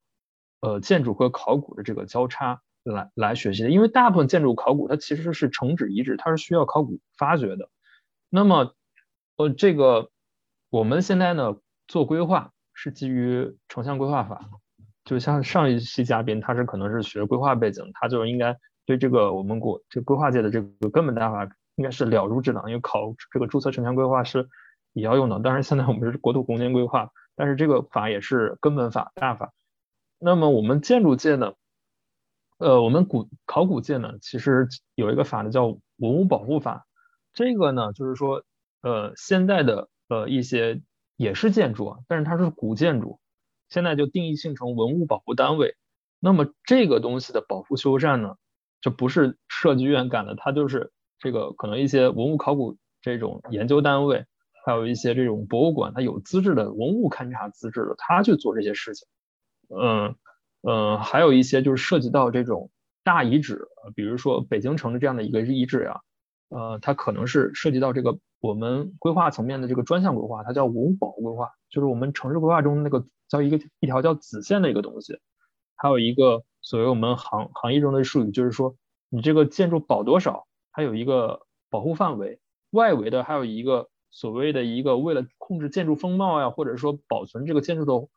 [0.61, 3.71] 呃建筑和考古的这个交叉来来学习的。
[3.71, 7.69] 因为大部分建筑考古它其实是城址遗址，它是需要考古发掘的。
[8.31, 8.73] 那么
[9.37, 10.11] 呃这个
[10.71, 11.57] 我们现在呢
[11.89, 14.49] 做规划是基于城乡规划法，
[15.05, 18.57] 就像上一期嘉宾他是可能是学规划背景，他就应该
[18.87, 21.49] 对这个我们国这规划界的这个根本大法。
[21.77, 24.47] 应该是了如指掌，因为考这个注册城乡规划是
[24.93, 25.41] 也要用的。
[25.41, 29.55] 当然，现在我们是国土空间规划，但是这个法也是根本法大法。
[30.19, 31.55] 那么我们建筑界呢，
[32.59, 36.87] 呃，我们古考古界呢，其实有一个法呢叫文物保护法。
[37.33, 38.45] 这个呢，就是说，
[38.83, 40.83] 呃，现在的呃一些
[41.17, 43.19] 也是建筑啊，但是它是古建筑，
[43.71, 45.75] 现在就定义性成文物保护单位。
[46.21, 48.37] 那么这个东西的保护修缮呢，
[48.83, 50.93] 就不是设计院干的，它就是。
[51.25, 54.27] 这个可能一些文物考古这种研究单位，
[54.67, 59.07] 还有一些这种博物馆，它有资质的文物勘察资质的，他去做这些事情。
[59.69, 60.17] 嗯
[60.63, 62.73] 嗯，还有一些就是涉及到这种
[63.05, 66.01] 大遗址，比如说北京城的这样的一个遗址呀，
[66.49, 75.21] 呃，它可能是涉及到这个我们规划层面的这个专项规划，它叫文物保护规划，就是我们城市规划中那个叫一个一条叫子线的一个东西。
[75.77, 78.77] 还有一个所谓我们行行业中的术语，就是说
[79.11, 80.47] 你这个建筑保多少。
[80.75, 82.41] 它有一个保护范围，
[82.71, 88.09] 外围的还有一个所谓的一个为了控制建筑风貌呀，或者说保存这个建筑的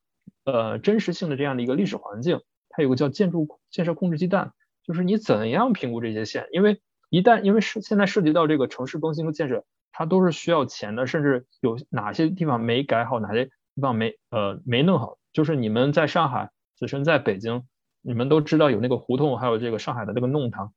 [0.46, 2.39] 呃真实性的这样的一个历史环境，
[2.70, 4.54] 它有个叫建筑建设控制基弹，
[4.86, 17.64] 就是你怎样评估这些线，因为一旦因为是现在涉及到这个城市更新和建设，它都是需要钱的，甚至有哪些地方没改好，哪些地方没呃没弄好，就是你们在上海，子身在北京，
[18.06, 20.74] 你们都知道有那个胡同，还有这个上海的这个弄堂。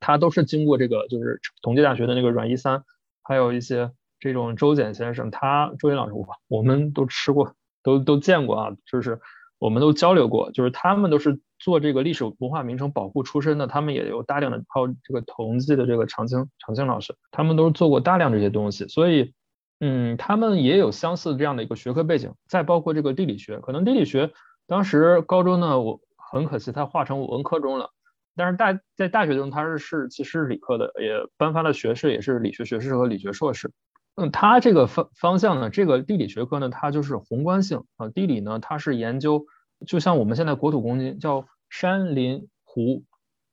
[0.00, 2.84] 它都是经过这个，就是同济大学的那个阮一三，
[3.22, 9.20] 还有一些这种周简先生，他周简老师，我我们都吃过，都都见过啊，就是
[9.58, 19.32] 我们都交流过，就是他们都是做这个历史文化名城保护出身的，他们也有大量的，还有这个同济的这个常青常青老师，他们都是做过大量这些东西，所以。
[19.82, 24.30] 嗯，他们也有相似这样的一个学科背景，再包括这个地理学，可能地理学
[24.66, 27.90] 当时高中呢，我很可惜它划成文科中了，
[28.36, 33.72] 但是大在大学中它是是其实是理科的，也颁发的学士也是理学学士和理学硕士。
[34.16, 39.44] 嗯，它这个方方向呢，这个地理学科呢，它就是宏观性啊，地理呢它是研究，
[39.86, 43.04] 就像我们现在国土公金叫山林湖，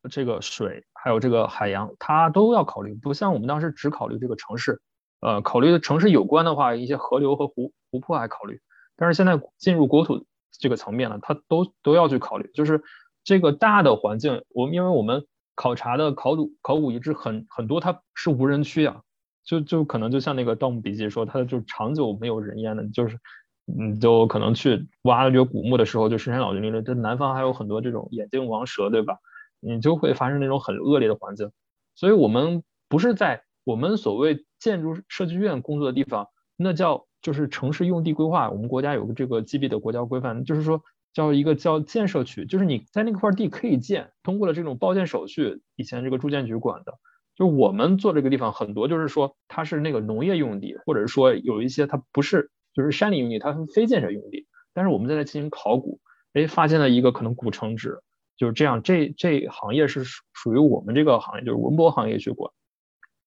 [0.10, 4.82] 这个水还有这个海洋，它都要考虑，不像我们当时只考虑这个城市。
[5.20, 8.60] 呃，考虑的城市有关的话，一些河流和湖湖泊还考虑，
[8.96, 10.26] 但是现在进入国土
[10.60, 12.84] 这个层面了，它都都要去考虑，就是
[13.24, 19.02] 这个大的环境，我们因为我们考察的考古考古遗址很很多，它是无人区啊，
[19.44, 23.18] 就就可能就像那个《盗墓笔记》说，它就长久没有人烟的，就是
[23.66, 26.82] 嗯，就可能去挖掘古墓的时候，就深山老林里了。
[26.82, 29.18] 这南方还有很多这种眼镜王蛇，对吧？
[29.60, 31.52] 你就会发生那种很恶劣的环境，
[31.96, 33.44] 所以我们不是在。
[33.64, 38.50] 我们所谓建筑设计院工作的地方，那叫就是城市用地规划。
[38.50, 40.82] 我们国家有个这个 GB 的国家规范，就是说
[41.14, 46.94] 叫一个叫建设区，就是你在那块地可以建，通过了这种报建手续，以前这个住建局管的。
[47.36, 54.48] 就我们做这个地方很多，就是说它是那个农业用地，或者说有一些它不是就是山林用地，它是非建设用地。
[54.74, 56.00] 但是我们在那进行考古，
[56.34, 58.00] 哎，发现了一个可能古城址，
[58.38, 58.82] 就是这样。
[58.82, 62.52] 这这行业是属属于我们这个行业，就是文博行业去管。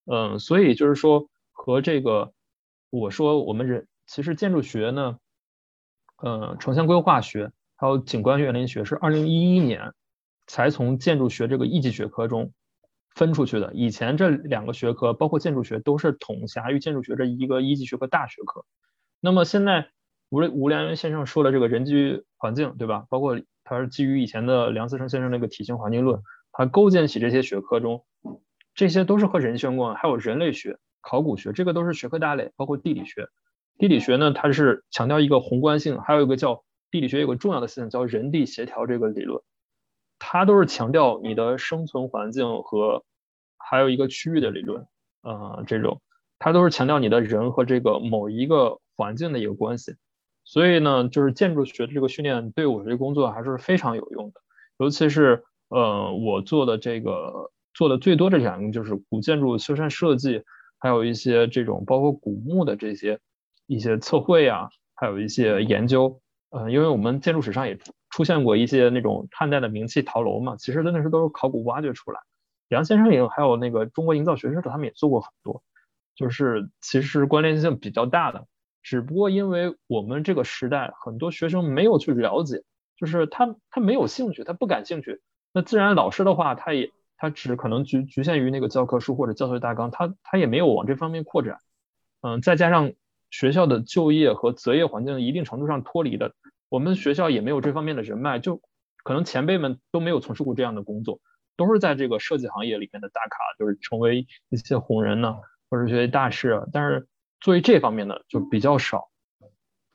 [0.07, 2.33] 嗯，所以就是说和这个，
[2.91, 5.19] 我说我们人其实建筑学呢，
[6.19, 9.93] 呃，城乡规划学还有景观园林学是二零一一年
[10.47, 12.53] 才从建筑学这个一级学科中
[13.15, 13.73] 分出去的。
[13.75, 18.65] 以前这两个学科，包括建筑学，都是统辖于建筑学这一个一级学科大学科。
[19.21, 19.89] 那么现在
[20.29, 23.07] 吴吴良元先生说的这个人居环境，对吧？
[23.09, 26.23] 包括他是基于以前的梁思成先生那个体型环境论，
[26.53, 28.05] 他构建起这些学科中。
[28.75, 33.29] 这些都是和人相关，还有人类学、考古学，这个都是学科大类，包括地理学。
[33.79, 39.43] 地理学呢，它是强调一个宏观性，还有一个叫地理学有个重要的思想叫人地协调这个理论，
[40.19, 43.05] 它都是强调你的生存环境和
[43.57, 44.87] 还有一个区域的理论，
[45.23, 46.01] 呃，这种
[46.39, 49.97] 它都是强调你的人和这个某一个环境的一个关系。
[50.45, 54.41] 所以呢，就是建筑学的这个训练对我这个工作还是非常有用的，
[54.79, 57.51] 尤其是呃，我做的这个。
[57.73, 60.43] 做的最多的两个就是古建筑修缮设计，
[60.81, 63.21] 还有一些这种包括古墓的这些
[63.67, 66.21] 一些测绘啊，还有一些研究。
[66.49, 67.79] 呃，因为我们建筑史上也
[68.09, 72.19] 出现过一些那种汉代的名器陶楼嘛，其实真的是都是考古挖掘出来。
[72.71, 75.63] 杨先生也还有那个中国营造学社他们也做过很多，
[76.17, 78.47] 就是其实关联性比较大的。
[78.83, 82.63] 只不过因为我们这个时代很多学生没有去了解，
[82.97, 85.21] 就是他他没有兴趣，他不感兴趣。
[85.53, 86.91] 那自然老师的话，他也。
[87.23, 91.59] 它只可能局局限于那个教科书或者教学大纲，它它也没有往这方面扩展，
[92.23, 92.95] 嗯，再加上
[93.31, 96.33] 学校的就业和择业环境一定程度上脱离的，
[96.71, 98.63] 我们学校也没有这方面的人脉，就
[99.05, 101.21] 可能前辈们都没有从事过这样的工作，
[101.59, 105.37] 都是在这个设计行业里面的大咖，就是成为一些红人呢，
[105.69, 107.07] 或者学习大师，但是
[107.39, 109.11] 作为这方面的就比较少，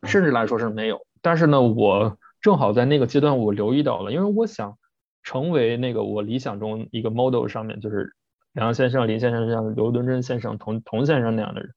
[0.03, 1.07] 甚至来说是没有。
[1.23, 4.77] 但是呢，我正好在那个阶段我留意到了，因为我想。
[5.25, 8.15] 成为那个我理想中一个 model 上面就是
[8.53, 11.71] 梁先生、林先生这样刘敦桢先生、童童先生那样的人，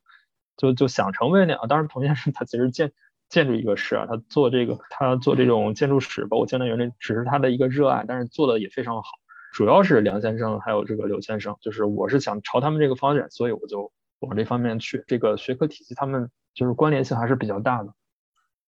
[0.57, 1.67] 就就想成为那样。
[1.67, 2.93] 当然，童先生他其实建
[3.29, 9.09] 建筑一个师啊，他做这个他做这种建筑史，包括江南园林，只是他的一个热爱，但是做的也非常好。
[9.55, 13.91] 主要是梁先生还有这个刘先生，就是我是想朝他们这个方向，所以我就
[14.21, 15.03] 往这方面去。
[15.07, 17.95] 这个学科体系他们就是关联性还是比较大的。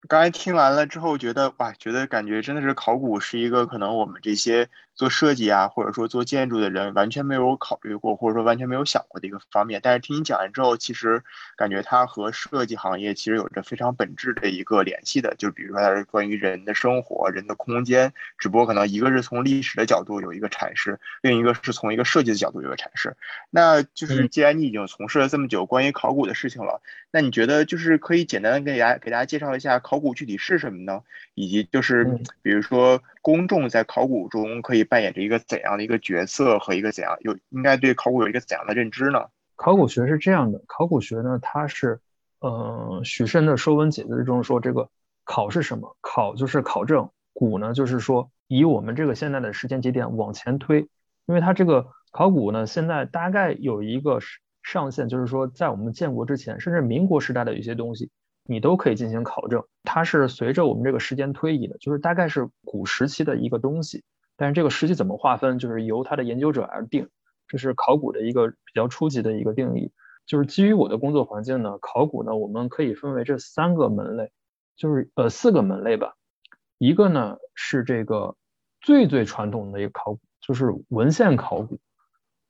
[0.08, 4.68] 刚才听完了之后，觉得哇，觉得感觉真的是考古是一个可能我们这些
[5.00, 9.80] 做设计啊，或者说做建筑的人完全没有考虑过，或者说完全没有想过的一个方面。
[9.82, 11.24] 但是听你讲完之后，其实
[11.56, 15.34] 感觉它和设计行业其实有着非常本质的一个联系的。
[15.38, 23.16] 就比如说它是关于人的生活、人的空间，只不过可能一个是从历史的角度有一个阐释，另一个是从一个设计的角度有一个阐释。
[23.48, 29.78] 那就是既然你已经从事了这么久关于考古的事情了，那你觉得就是可以简单的给大家给大家介绍一下。
[29.78, 31.00] 考古具体是什么呢？
[31.34, 39.28] 以及就是比如说公众在考古中可以扮演着一个怎样的一个角色和一个怎样有应该对考古有一个怎样的认知呢？
[39.54, 42.00] 考古学是这样的，考古学呢，它是
[42.40, 44.90] 呃许慎的《说文解字》中说这个
[45.24, 45.96] 考是什么？
[46.00, 50.88] 考就是考证，古呢就是说以我们这个现在的时间节点往前推，
[51.26, 54.18] 因为它这个考古呢现在大概有一个
[54.62, 58.10] 上限，就是说在我们建国之前，甚至民国时代的一些东西，
[58.44, 59.64] 你都可以进行考证。
[59.84, 64.02] 它是随着我们这个时间推移的，就是大概是古时期的一个东西，
[64.40, 67.10] 但是这个实际怎么划分，就是由它的研究者而定。
[67.46, 69.92] 这是考古的一个比较初级的一个定义。
[70.24, 74.32] 就是基于我的工作环境呢，考古呢，我们可以分为这三个门类，
[74.76, 76.14] 就是呃四个门类吧。
[76.78, 78.34] 一个呢是这个
[78.80, 81.78] 最最传统的一个考古，就是文献考古。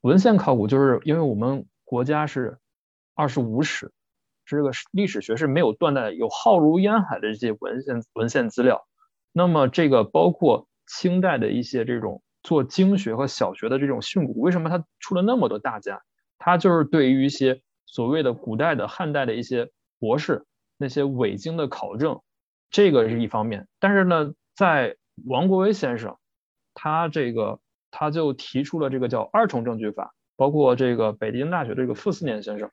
[0.03, 2.59] 文献考古就是因为我们国家是
[3.17, 3.91] 二十五史，
[4.47, 8.87] 这个历史学是没有断代，有浩如烟海的这些文献文献资料。
[9.33, 16.03] 那么这个包括清代的一些这种做经学和小学的这种训诂，为什么他出了那么多大家？
[16.37, 19.71] 他就是对于一些所谓的古代的汉代的一些
[20.01, 22.21] 博士那些伪经的考证，
[22.71, 23.69] 这个是一方面。
[23.79, 26.17] 但是呢，在王国维先生，
[26.75, 27.61] 他这个
[27.91, 32.71] 他就提出了这个叫二重证据法，包括这个北京大学的这个傅斯年先生，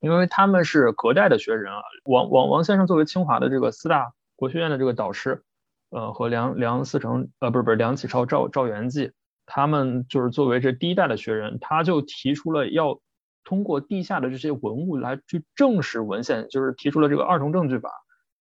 [0.00, 1.80] 因为他们是隔代的学人啊。
[2.04, 5.44] 王王王先生作为清华的这个四大国学院的这个导师，
[5.92, 9.12] 呃，和梁梁思成呃不是不是梁启超赵赵元济，
[9.46, 13.00] 他们就是作为这第一代的学人，他就提出了要。
[13.44, 17.90] 通过地下的这些文物来去证实文献，就是提出了这个二重证据法，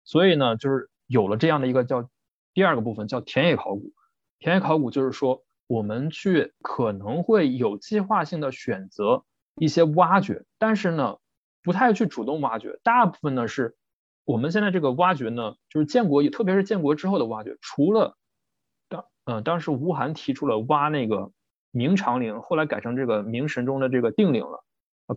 [0.03, 2.09] 所以呢，就是有了这样的一个叫
[2.53, 3.93] 第二个部分叫田野考古。
[4.37, 9.23] 田野考古就是说，我们去可能会有计划性的选择
[9.55, 11.19] 一些挖掘，但是呢，
[11.63, 12.81] 不太去主动挖掘。
[12.83, 13.77] 大部分呢是
[14.25, 18.15] 我们现在这个挖掘呢，就是建国，特别是建国之后的挖掘，除了
[18.89, 21.31] 当嗯当时吴晗提出了挖那个
[21.71, 24.63] 明长陵，后来改成这个明神宗的这个定陵了。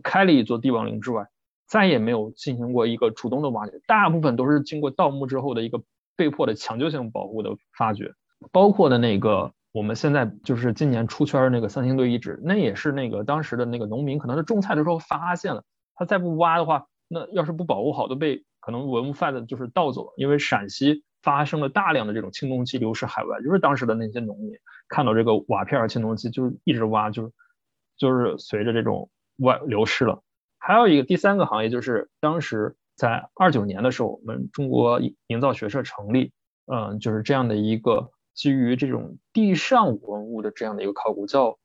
[0.03, 1.27] 开了一座帝王陵之外，
[1.67, 5.81] 再也没有进行过一个主动的挖掘，大部分都是经过盗墓之后的一个
[6.17, 8.13] 被迫的抢救性保护的发掘。
[8.51, 15.63] 包括的那个我们现在就是今年出圈的那个三星堆遗址，那也是那个当时的那个农民可能是种菜的时候发现了，
[15.95, 20.13] 他再不挖的话，那要是不保护好，都被可能文物贩子就是盗走了。
[20.17, 24.53] 因为陕西发生了大量的这种青铜器流失海外，就是当时的那些农民
[24.87, 27.31] 看到这个瓦片青铜器，就一直挖，就是
[27.97, 29.09] 就是随着这种。
[29.39, 30.23] 外流失了，
[30.59, 36.31] 还有一个第三个行业就是当时在二九年的时候，我们中国营造学社成立，
[36.67, 41.57] 嗯，就是这样的一个基于这种地上文物的这样的一个考古，叫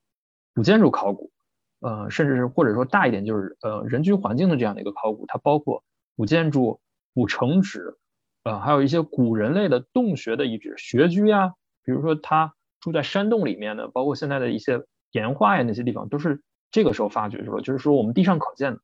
[0.52, 1.30] 古建筑考古，
[1.78, 5.84] 呃，甚至是或者说大一点就是呃人居环境的这样的一个考古，它包括
[6.16, 6.80] 古建筑、
[7.14, 7.96] 古城址，
[8.44, 11.52] 呃，还有一些古人类的洞穴的遗址、穴居啊，
[11.84, 16.42] 比如说他住在山洞里面的，包括现在的一些岩画呀那些地方都是。
[16.72, 17.58] 这个时候发掘是吧？
[17.58, 18.80] 就是说我们地上可见的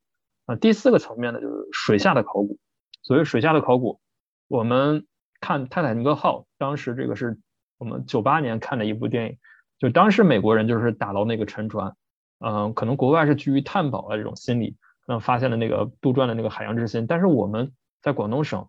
[0.47, 0.57] 啊。
[0.57, 2.59] 第四个层面呢，就是水下的考古。
[3.05, 4.01] 所谓水下的考古，
[4.49, 5.07] 我们
[5.41, 7.39] 看泰坦尼克号，当时这个是
[7.79, 9.39] 我们九八年看的一部电影，
[9.79, 11.95] 就当时美国人就是打捞那个沉船，
[12.41, 17.07] 嗯，可能国外是基于探宝的这种心理，嗯，发现了那个杜撰的那个海洋之心。
[17.07, 17.72] 但是我们
[18.03, 18.68] 在广东省，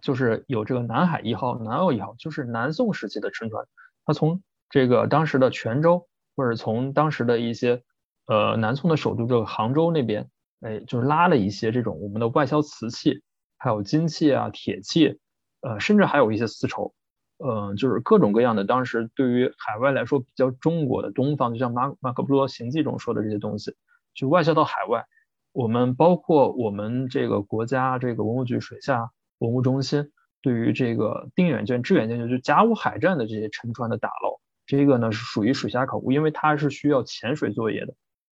[0.00, 3.66] 就是有这个南海一号、南澳一号，就是南宋时期的沉船，
[4.04, 7.82] 它从这个当时的泉州，或者从当时的一些
[8.26, 13.22] 呃，南宋的首都这个杭州那边，哎，就是拉了一些这种我们的外销瓷器，
[13.58, 15.20] 还有金器啊、铁器，
[15.60, 16.94] 呃，甚至还有一些丝绸，
[17.38, 18.64] 呃，就是各种各样的。
[18.64, 23.76] 当时对于海外来说比较中国的东方，就像马马可波罗行记中说的这些东西，
[24.14, 25.04] 就外销到海外。
[25.52, 37.94] 我们包括我们这个国家这个文物局水下文物中心，对于这个定远舰、致远舰，就甲午海战的这些沉船的打捞，这个呢是属于水下考古，因为它是需要潜水作业的。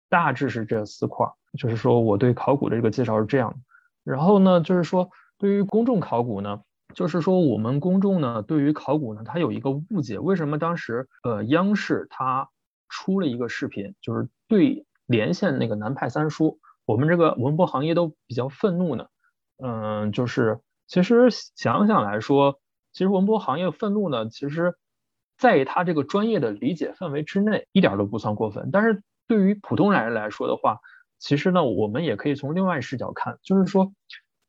[0.09, 3.55] 大致是这四块，就是说我对考古的这个介绍是这样。
[4.03, 6.61] 然后呢，就是说对于公众考古呢，
[6.93, 10.20] 就是说我们公众呢对于考古呢，它有一个误解。
[10.20, 12.47] 为什么当时呃央视它
[12.88, 16.57] 出了一个视频，就是对连线那个南派三叔，
[16.88, 19.07] 我们这个文博行业都比较愤怒呢？
[19.57, 22.61] 嗯，就是其实想想来说，
[22.93, 24.77] 其实文博行业愤怒呢，其实
[25.38, 28.69] 在他这个专业的理解范围之内，一点都不算过分。
[28.71, 30.79] 但是对于普通人来说的话，
[31.19, 33.91] 其实呢，我们也可以从另外视角看，就是说，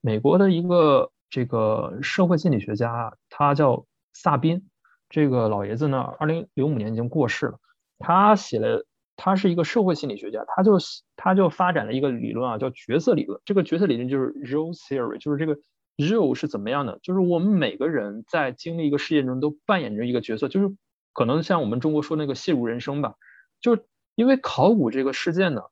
[0.01, 4.69] 美国的一个这个社会心理学家，他叫萨宾，
[5.09, 7.59] 这个老爷子呢，二零零五年已经过世了。
[7.99, 8.87] 他写了，
[9.19, 10.79] 他是一个社会心理学家，他就
[11.17, 13.39] 他就发展了一个理论啊，叫角色理论。
[13.45, 15.59] 这个角色理论就是 role theory，就是这个
[15.99, 16.99] role 是怎么样的？
[17.03, 20.75] 就是我们每个人在经历一个事件中都扮演着一个角色，就是
[21.13, 23.17] 可能像我们中国说那个戏如人生吧，
[23.61, 23.85] 就是。
[24.19, 25.63] 因为考古这个事件呢，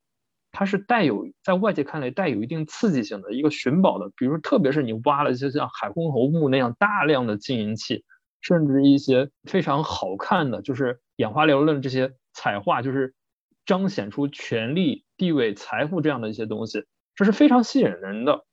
[0.52, 8.04] 它是带有在外界看来带有一定刺激性的一个寻宝的，比如特别是你挖了就像海昏侯墓那样大量的金银器，
[8.40, 13.16] 甚至一些非常好看的，就是眼花缭乱这些彩画，就是
[13.66, 18.46] 彰显出权力、地位、财富这样的一些东西，这是非常吸引人的。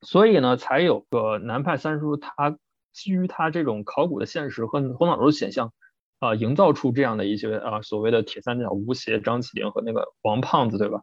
[0.00, 2.56] 所以呢，才有个南派三叔，他
[2.92, 5.72] 基于他这种考古的现实和头脑中的现象，
[6.20, 11.00] 啊，营造出这样的一些啊所谓的铁三角吴邪、张起灵和那个王胖子，对吧？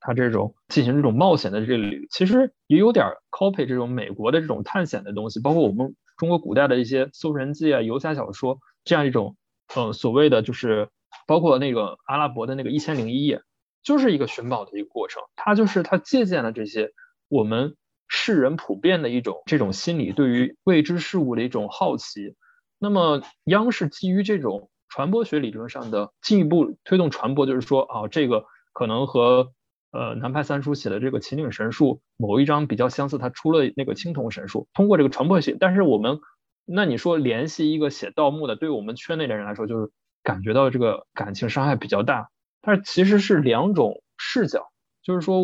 [0.00, 9.36] 他这种进行这种冒险的这里，其实也有点 copy 这种美国的这种探险的东西，包括我们中国古代的一些《搜神记》啊、游侠小说这样一种，
[9.74, 10.88] 呃，所谓的就是
[11.28, 13.36] 包括那个阿拉伯的那个《一千零一夜》，
[13.82, 15.22] 就是一个寻宝的一个过程。
[15.36, 16.92] 它就是它借鉴了这些
[17.28, 17.76] 我们
[18.08, 22.34] 世人普遍的一种这种心理，对于未知事物的一种好奇。
[22.78, 29.52] 那么央视基于这种传播学理论上的进一步推动传播，就是说啊，这个可能和
[29.90, 35.56] 呃，南派三叔写的这个秦岭神树某一章比较相似，他出了那个青铜神树，通过这个传播学。
[35.60, 36.20] 但是我们，
[36.64, 39.90] 那你说联系一个写盗墓的，对我们圈内的人来说，就是
[40.22, 42.30] 感觉到这个感情伤害比较大。
[42.60, 44.70] 但是其实是两种视角，
[45.02, 45.42] 就是说，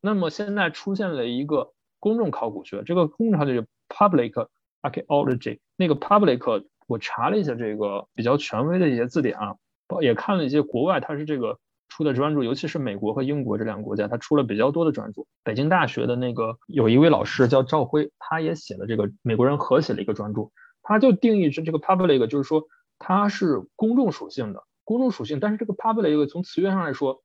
[0.00, 4.48] 那么现在出现了一个公众考古学，这个公众考古学 public
[4.82, 9.56] archaeology，那个 public 我查了一下这个比较权威的一些字典啊，
[10.00, 11.58] 也看了一些国外，它是这个。
[11.86, 15.26] 出的专著，尤其是美国和英国这两个国家，他出了比较多的专著。
[15.44, 20.50] 北京大学的那个有一位老师叫赵辉，他也写了这个美国人合写了一个专著，
[20.82, 22.64] 他就定义是这个 public，就是说
[22.98, 25.40] 它是公众属性的，公众属性。
[25.40, 27.22] 但是这个 public 从词源上来说，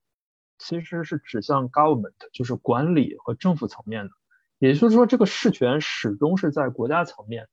[0.57, 4.11] 其实是指向 government，就是管理和政府层面的。
[4.57, 7.47] 也就是说，这个事权始终是在国家层面，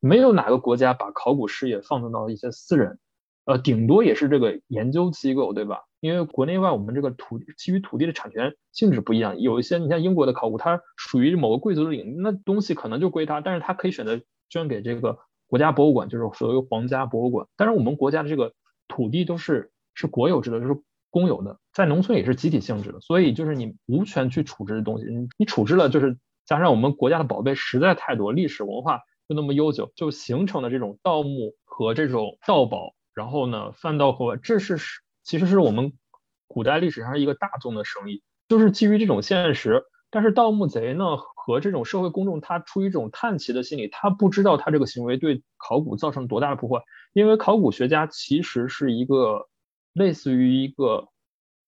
[0.00, 3.00] 没有哪个国家把考古事业放纵到一些私人。
[3.46, 5.84] 呃，顶多也是这个研究机构，对吧？
[6.00, 17.46] 因为国内外我们这个土基于土地的产权性质不一样，有一些你像英国的考古，它属于某个贵族的领，那东西可能就归他，但是他可以选择捐给这个国家博物馆，就是所谓皇家博物馆。
[17.56, 18.54] 但是我们国家的这个
[18.88, 32.94] 土地都是是国有制的，就是公有的，在农村也是集体性质的，所以就是你无权去处置的东西，你你处置了，就是加上我们国家的宝贝实在太多，历史文化又那么悠久，就形成了这种盗墓和这种盗宝。
[33.14, 35.94] 然后呢，贩盗和这是是其实是我们
[36.46, 39.84] 古代历史上一个大宗的生意，就是基于这种现实。
[40.10, 41.16] 但是盗墓贼呢
[41.46, 46.84] 和这种社会公众，他出于一种探奇的心理，他不知道他这个行为对考古造成多大的破坏。
[47.12, 49.46] 因为考古学家其实是一个
[49.92, 51.06] 类似于一个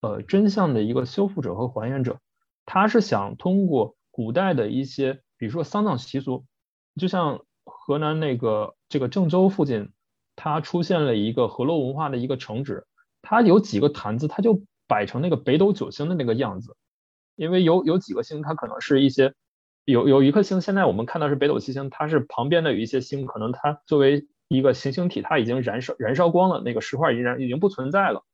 [0.01, 2.18] 呃真相的一个修复者和还原者，
[2.66, 6.45] 他是想通过古代的一些，比如说丧葬习俗，
[6.97, 9.93] 就像河南那个这个郑州附近。
[10.41, 12.87] 它出现了一个河洛文化的一个城址，
[13.22, 16.76] 它有几个坛子，它就摆成那个北斗九星的那个样子，
[17.35, 19.35] 因为有有几个星，它可能是一些
[19.93, 28.24] 有有一颗星，现在我们看到是北斗七星，它是旁边的有一些星，可能它作为一个行星体，它已经燃烧燃烧光了，那个石块已然已经不存在了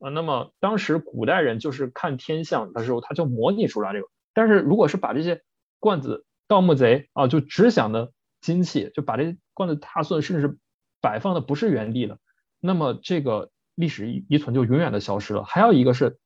[0.00, 0.10] 啊。
[0.10, 4.08] 那么当时古代人就是看天象的时候，他就模拟出来这个。
[4.34, 5.42] 但是如果是把这些
[5.78, 10.58] 罐子盗墓贼啊，就只想的金器，就把这罐子踏碎，甚至是。
[11.00, 12.18] 摆放的不是原地的，
[12.58, 15.44] 那么这个历史遗存就永远的消失了。
[15.44, 16.18] 还有一个是，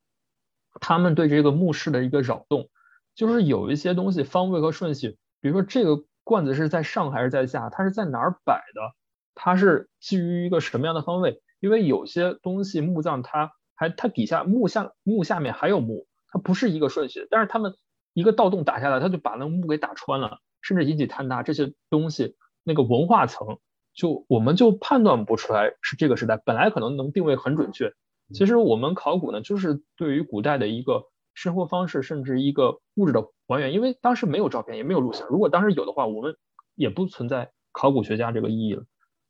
[0.80, 2.70] 他们对这个墓室的一个扰动，
[3.14, 8.80] 就是有一些东西方位和顺序，比如说这个罐子是在上还是在下，它是在哪儿摆的，
[9.34, 11.42] 它是基于一个什么样的方位？
[11.60, 17.74] 因为有些东西墓葬它还它底下墓下墓下面还有墓，它不是一个顺序，但是他们
[18.14, 23.58] 一个盗洞打下来，他就把那个墓给打穿了，甚至引起坍塌，这些东西那个文化层。
[23.94, 27.92] 就我们就判断不出来是这个时代，本来可能能定位很准确。
[28.32, 31.04] 其实我们考古呢，就是对于古代的一个
[31.34, 33.72] 生活方式，甚至一个物质的还原。
[33.72, 35.28] 因为当时没有照片，也没有录像。
[35.28, 36.36] 如果当时有的话，我们
[36.74, 38.84] 也不存在考古学家这个意义了。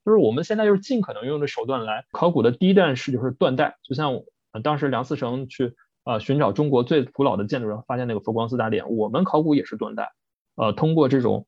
[0.05, 3.79] 就是我们现在就是尽可能用的手段来考古的第一段是就是断代。
[3.83, 4.21] 就像
[4.63, 5.75] 当时梁思成去
[6.05, 10.13] 啊寻找中国最古老的建筑人，发现那个佛光寺大殿，我们考古也是断代。
[10.57, 11.47] 呃，通过这种。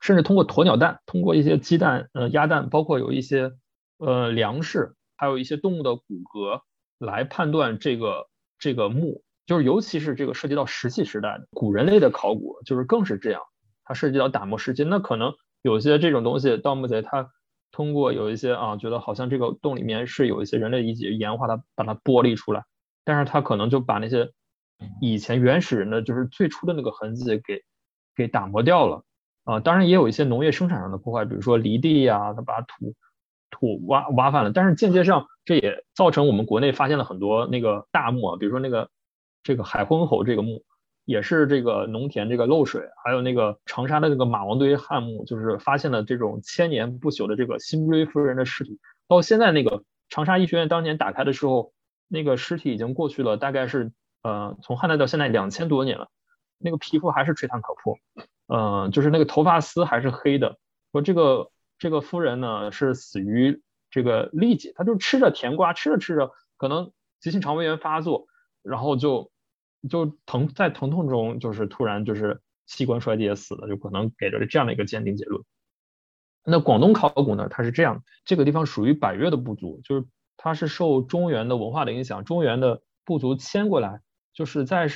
[0.00, 3.50] 甚至通过鸵鸟蛋，通过一些鸡蛋、呃鸭蛋，包括有一些
[3.96, 6.62] 呃粮食，还有一些动物的骨骼，
[6.98, 8.28] 来判断这个
[8.60, 13.40] 这个墓，就是尤其是这个涉及到石器时代古人类的考古，就是更是这样，
[13.82, 17.30] 它涉及到打磨石器，那可能有些这种东西，盗墓贼他
[17.72, 22.64] 通过有一些啊，觉得好像这个洞里面是有一些人类遗迹，岩化它把它剥离出来，
[23.06, 24.30] 但是他可能就把那些
[25.00, 27.62] 以前原始人的就是最初的那个痕迹给
[28.14, 29.02] 给打磨掉了。
[29.44, 32.94] 啊，当然也有一些农业生产上的破坏，比如说犁地呀，它把土
[33.50, 34.52] 土挖挖翻了。
[34.52, 38.90] 但是间接上，这也造成我们国内发现了很多那个大墓，比如说那个
[39.42, 40.64] 这个海昏侯这个墓，
[41.04, 48.78] 也是这个农田这个漏水，还有那个长沙的那个马王堆汉墓，就是发现了这种千年不朽的这个辛追夫人的尸体。
[49.08, 51.72] 到现在那个长沙医学院当年打开的时候，
[52.08, 53.92] 那个尸体已经过去了，大概是
[54.22, 56.08] 呃从汉代到现在两千多年了，
[56.58, 57.98] 那个皮肤还是吹弹可破，
[58.48, 60.58] 嗯，就是那个头发丝还是黑的。
[60.92, 68.27] 说这个这个夫人呢是死于这个痢疾，她就吃着甜瓜，吃着吃着可能急性肠胃炎发作，
[68.68, 69.30] 然后就
[69.88, 75.42] 就疼在疼痛中就是突然就是器官衰竭死了，就可能给了这样的一个鉴定结论。
[76.44, 84.00] 那广东考古呢，它是这样，这个地方属于百越的部族，就是它是受中原的文化的影响，中原的部族迁过来，
[84.32, 84.88] 就是在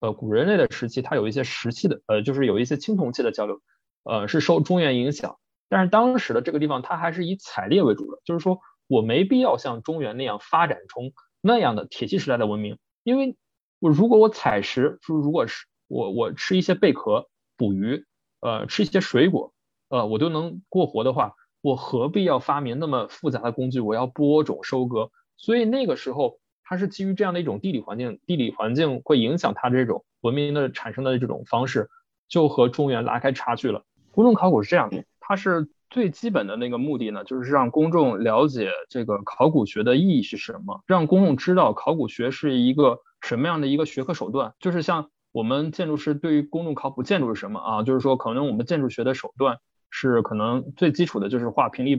[0.00, 3.60] 呃古人类的时期，它有一些石器的，呃就是有一些青铜器的交流，
[4.04, 5.38] 呃是受中原影响。
[5.68, 12.78] 但是当时的这个地方，它还是以采猎为主的，就是说我没必要像中原那样发展成那样的铁器时代的文明，
[13.10, 13.36] 因为
[13.80, 18.04] 我如果我采食，说如果是我我吃一些贝壳、捕鱼，
[18.38, 19.52] 呃，吃一些水果，
[19.88, 23.80] 呃，我都能过活的话，我何必要发明那么复杂的工具？
[23.80, 31.90] 我要播种、收割，所以那个时候它是基于这样的一种地理环境，地理环境会影响它这种文明的产生的这种方式，
[32.28, 33.84] 就和中原拉开差距了。
[34.12, 35.04] 公众考古是这样的。
[35.18, 44.54] 它是最基本的那个目的呢，就是让公众了解这个考古学的意义是什么，让公众知道考古学是一个什么样的一个学科手段。
[44.60, 47.82] 就是像我们建筑师对于公众考古建筑是什么啊？
[47.82, 49.58] 就是说，可能我们建筑学的手段
[49.90, 51.96] 是可能最基础的就是画平立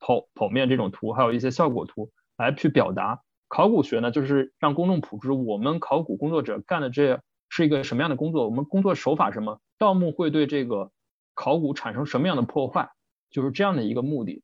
[0.00, 3.20] 剖剖面这种图，还有一些效果图来去表达。
[3.48, 10.90] 考古学呢，就是让公众普知我们考古工作者干的这是一个什么样的工作，我们工作手法什么，盗墓会对这个。
[11.36, 12.90] 考古产生什么样的破坏，
[13.34, 14.42] 就是这样的一个目的。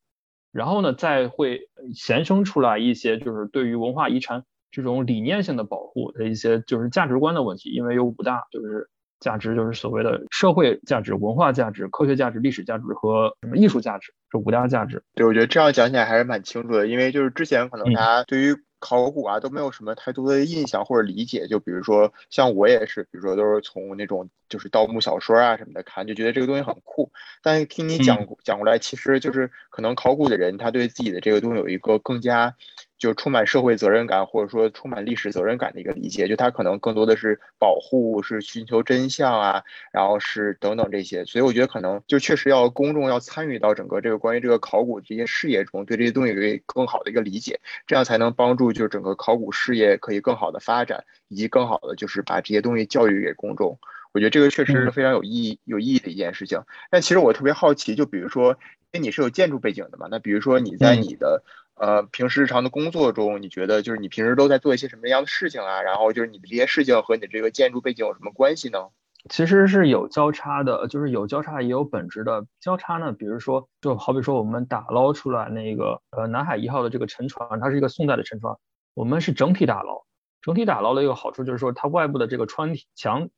[0.53, 4.43] 然后呢，再会衍生出来一些，就是对于文化遗产
[4.73, 7.71] 这种理念性的保护的一些，就是价值观的问题。
[7.71, 8.91] 因为有五大，就是
[9.21, 15.05] 价值，就是所谓的社会价值、文化价值、科学价值、历史价值和什么艺术价值，这五大价值。
[15.15, 16.89] 对，我觉得这样讲起来还是蛮清楚的。
[16.89, 27.11] 因为就是之前可能大家对于考古啊都没有什么太多的印象或者理解，就比如说像我也是，比如说都是从那种就是盗墓小说啊什么的看，就觉得这个东西很酷。
[27.43, 32.55] 但听你讲讲过来，其实就是可能考古的人他对自己的这个东西有一个更加。
[32.99, 53.79] 就充满社会责任感，或者说充满历史责任感的一个理解，就他可能更多的是保护，是寻求真相啊，然后是等等这些，所以我觉得可能就确实要公众要参与到整个这个关于这个考古这些事业中，对这些东西有一更好的一个理解，这样才能帮助就是整个考古事业可以更好的发展，以及更好的就是把这些东西教育给公众。
[54.13, 56.63] 我觉得这个确实是非常有意义、有意义的一件事情。
[56.91, 58.59] 但其实我特别好奇，就比如说，
[58.93, 61.45] 因为你是有建筑背景的嘛，那比如说你在你的
[61.77, 65.83] 呃平时日常的工作中，你觉得就是你平时都在做一些什么样的事情啊？
[65.83, 68.89] 然后就是你的这些事情和你的这个建筑背景有什么关系呢？
[69.29, 73.13] 其实是有交叉的，就是有交叉也有本质的交叉呢。
[73.13, 78.57] 比如说，就好比说我们打捞出来那个呃南海一号的这个沉船，它是一个宋代的沉船，
[78.95, 80.05] 我们是整体打捞，
[80.41, 83.29] 整体打捞的一个好处就是说它外部的这个穿体墙。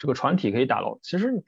[0.00, 0.98] 这个船体可以打捞。
[1.02, 1.44] 其实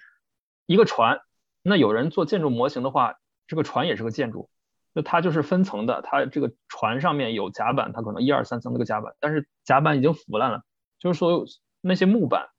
[0.67, 1.23] 一个船，
[1.63, 3.17] 那有人做建筑模型的话，
[3.49, 4.49] 这个船也是个建筑。
[4.93, 10.63] 那它就是分层的，它这个船上面有甲板，它可能一二三层那个甲板，但是甲板已经腐烂了，
[10.99, 11.47] 就是所有
[11.81, 12.51] 那些木板，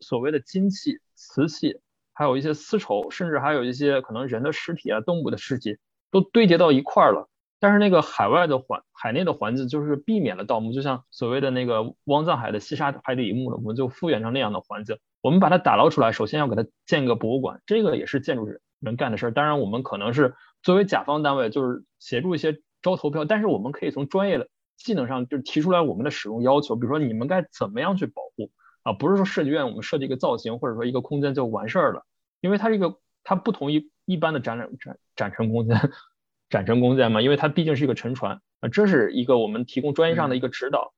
[0.00, 1.82] 所谓的金器、瓷器，
[2.14, 5.76] 还有一些丝绸，甚至还有一些可能人的尸体啊、动物的尸体，
[6.10, 7.28] 都堆叠到一块儿了。
[7.58, 14.98] 但是那个海外的环海内的环境就是避免了盗墓，就像所谓的那个汪藏海的西沙海底墓了，我们就复原成那样的环境。
[15.26, 18.48] 我们把它打捞出来，首先要给它建个博物馆，这个也是建筑
[18.78, 19.32] 人干的事儿。
[19.32, 28.52] 当然，我们可能是作为甲方单位，就是协助一些招投标，但是我们可以从专业的技能上，就是提出来我们的使用要求，比如说你们该怎么样去保护
[28.84, 28.92] 啊？
[28.92, 32.04] 不是说设计院我们设计一个造型或者说一个空间就完事儿了，
[32.40, 35.76] 因为它这个它不同于一般的展览展展陈空间，
[36.50, 40.94] 展陈空间嘛，因为它毕竟是一个沉船啊，这是一个我们提供专业上的一个指导。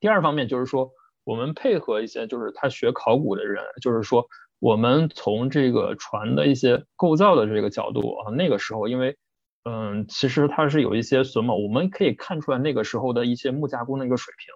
[0.00, 0.90] 第二方面就是说。
[1.28, 4.26] 我们配合一些就是他学考古的人，就是说
[4.60, 9.18] 我们从这个船的一些构造的这个角度啊，那个时候因为
[9.64, 14.54] 嗯，其实它是有一些损卯，我们可以看出来那个时候的一些木加工的一个水平，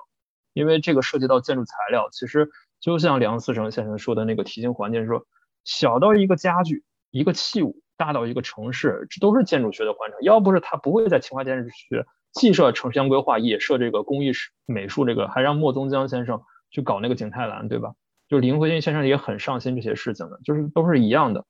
[0.54, 2.48] 因为这个涉及到建筑材料，其实
[2.80, 5.26] 就像梁思成先生说的那个题型环境，说
[5.64, 10.18] 小到一个家具、一个器物，大到一个城市，这都是建筑学的环程。
[10.22, 14.32] 要不是他不会在清华建筑学既设城乡规划，也设这个工艺
[14.64, 16.40] 美术这个，还让莫宗江先生。
[16.72, 17.92] 去搞那个景泰蓝，对吧？
[18.26, 21.44] 就是林徽因先生也很上心这些事情的，就是都是一样的。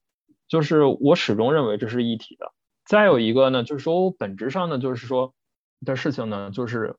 [0.49, 2.53] 就是我始终认为这是一体的。
[2.85, 5.33] 再有一个呢，就是说我本质上呢，就是说
[5.87, 6.97] 的事情呢，就是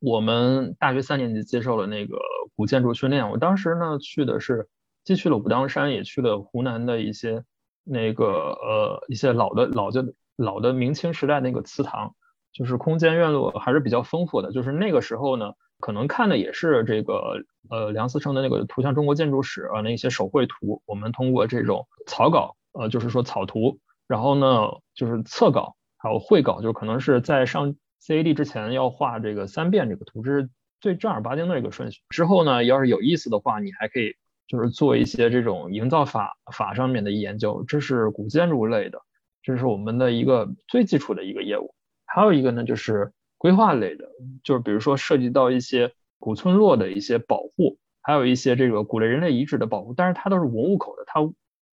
[0.00, 2.18] 我们大学三年级接受了那个
[2.56, 3.30] 古建筑训练。
[3.30, 4.68] 我当时呢去的是
[5.04, 7.44] 既去了武当山，也去了湖南的一些
[7.84, 12.14] 那个呃一些老的老的老的明清时代那个祠堂。
[12.54, 14.52] 就是空间院落还是比较丰富的。
[14.52, 30.48] 就是那个时候呢，可能看的也是这个呃梁思成的那个《图像中国建筑史》啊那些手绘图，我们通过这种草稿，呃就是说草图，然后呢就是侧稿还有绘稿，就可能是在上 CAD 之前要画这个三遍这个图，这是
[30.80, 32.00] 最正儿八经的一个顺序。
[32.08, 34.14] 之后呢，要是有意思的话，你还可以
[34.46, 39.00] 就是做一些这种营造法法上面的研究，这是古建筑类的。
[39.42, 41.74] 这是我们的一个最基础的一个业务，
[42.06, 43.12] 还有一个呢，就是
[43.44, 44.08] 规划类的，
[44.42, 51.20] 就是比如说涉及到一些古村落的一些保护，还有一些这个古类人类遗址的保护，但是它都是文物口的，它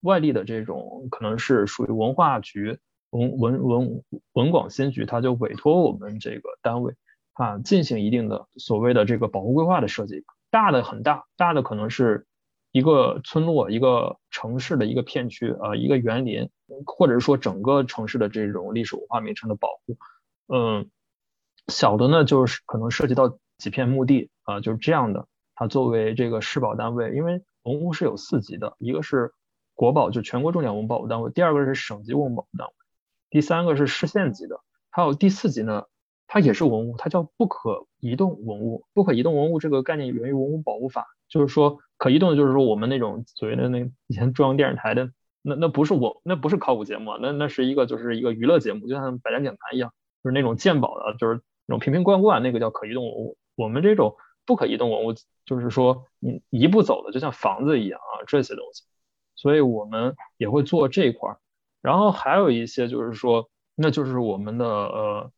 [0.02, 2.78] 外地的这种可能是属于文化局、
[3.12, 4.04] 文文文
[4.34, 6.94] 文广新局，它就委托我们这个单位
[7.32, 12.28] 啊进行一定的所谓的这个保护规划的设计，大的很大，大的可能是。
[12.74, 16.50] 一个村落、一个城市的一个片区，呃，一个园林，
[16.86, 19.98] 或者说整个城市的这种历史文化名城的保护，
[20.48, 20.90] 嗯，
[21.68, 25.28] 小的呢就是可能涉及到几片墓地，啊，就是这样的。
[25.56, 29.32] 它作为这个市保单位，因为文物是有四级的，一个是
[29.74, 32.74] 国保，就全国重点文物保护单位；第二个是省级文物保护单位；
[33.30, 34.56] 第三个是市县级的；
[34.90, 35.86] 还有第四级呢，
[36.28, 38.86] 它也是文物，它叫不可移动文物。
[38.94, 41.80] 不可移动文物这个概念源于文物保护法，就是说。
[42.02, 45.12] 可移动的就是说我们那种所谓的那以前中央电视台的
[45.44, 49.94] 那那不是我那不是考古节目，那那是一个就是一个娱乐节目，就像百家讲坛一样，
[50.24, 53.38] 就是那种鉴宝的，就是那种瓶瓶罐罐，那个叫可移动文物。
[53.56, 55.14] 我们这种不可移动文物，
[55.46, 58.84] 就是说你一步走的，就像房子一样啊这些东西，
[59.36, 61.38] 所以我们也会做这一块儿。
[61.82, 65.32] 然后还有一些就是说，那就是我们的呃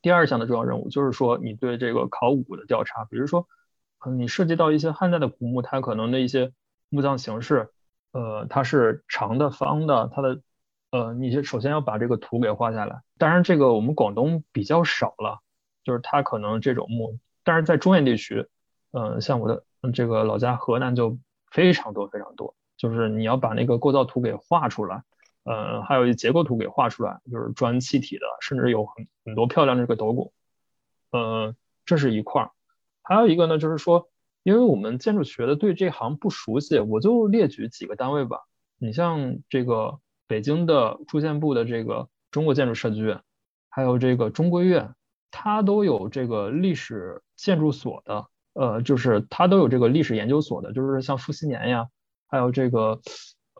[0.00, 3.48] 第二项的重要任务，就是说你对这个考古的调查，比如说。
[4.04, 6.52] 嗯，你涉及到一些汉代的古墓，它可能的一些
[6.88, 7.70] 墓葬形式，
[8.10, 10.40] 呃，它是长的、方的，它的，
[10.92, 13.00] 呃，你就首先要把这个图给画下来。
[13.16, 15.40] 当然，这个我们广东比较少了，
[15.82, 18.46] 就是它可能这种墓，但是在中原地区，
[18.92, 19.64] 嗯，像我的
[19.94, 21.18] 这个老家河南就
[21.50, 25.02] 非常多非常多，就是你要把那个构造图给画出来，
[25.44, 30.30] 呃，还有一结构图给画出来，就是砖砌体的，甚至有很很多漂亮的这个斗拱，
[31.10, 31.54] 呃，
[31.86, 32.50] 这是一块儿。
[33.02, 34.10] 还有一个呢，就是说，
[34.42, 38.42] 因为我们建筑学的对这行不熟悉，我就列举几个单位吧。
[38.76, 39.98] 你像这个
[40.32, 43.20] 北京的住建部的这个中国建筑设计院，
[43.68, 44.94] 还有这个中规院，
[45.30, 51.88] 它都有这个历史建筑所的，呃，就是它都有这个历史研究所的，就是像傅熹年呀，
[52.28, 52.98] 还有这个，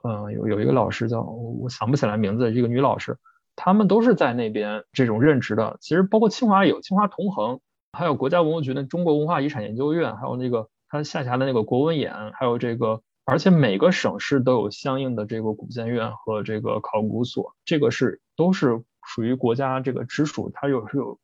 [0.02, 3.18] 呃，有有一个老师叫我想不起来名字，一个女老师，
[3.54, 5.76] 他们都是在那边这种任职的。
[5.82, 7.60] 其实包括清华有清华同衡。
[7.98, 21.18] 还有国家文物局的中国文化遗产研究院，还有那个它下辖的那个国文研，还有这个，而且每个省市都有相应的这个古建院和这个考古所，这个是都是属于国家这个直属，它有是有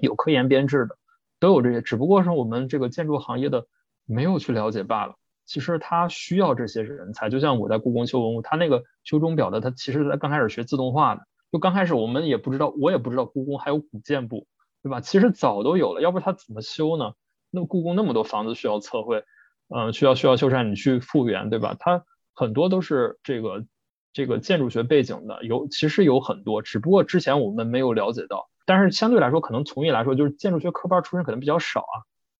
[0.00, 0.96] 有科研编制的，
[1.40, 3.66] 都有这些，只不过是我们这个建筑行业的
[4.04, 5.14] 没有去了解罢了。
[5.46, 11.22] 其实它需要这些人才，就像我在故宫修文物，它那个修钟表的，它其实在刚开始学自动化的，
[11.52, 14.46] 就刚开始我们也不知道，我也不知道故宫还有古建部。
[14.82, 15.00] 对吧？
[15.00, 17.14] 其实早都有了，要不他怎么修呢？
[17.50, 19.24] 那故宫那么多房子需要测绘，
[19.68, 21.76] 嗯，需要需要修缮，你去复原，对吧？
[21.78, 22.04] 它
[22.34, 23.64] 很多都是这个
[24.12, 28.50] 这个建筑学背景的，有其实有很多，只不过之前我们没有了解到。
[28.66, 31.96] 但是相对来说，可能从业来说，就是建筑学科班出身可能比较少啊，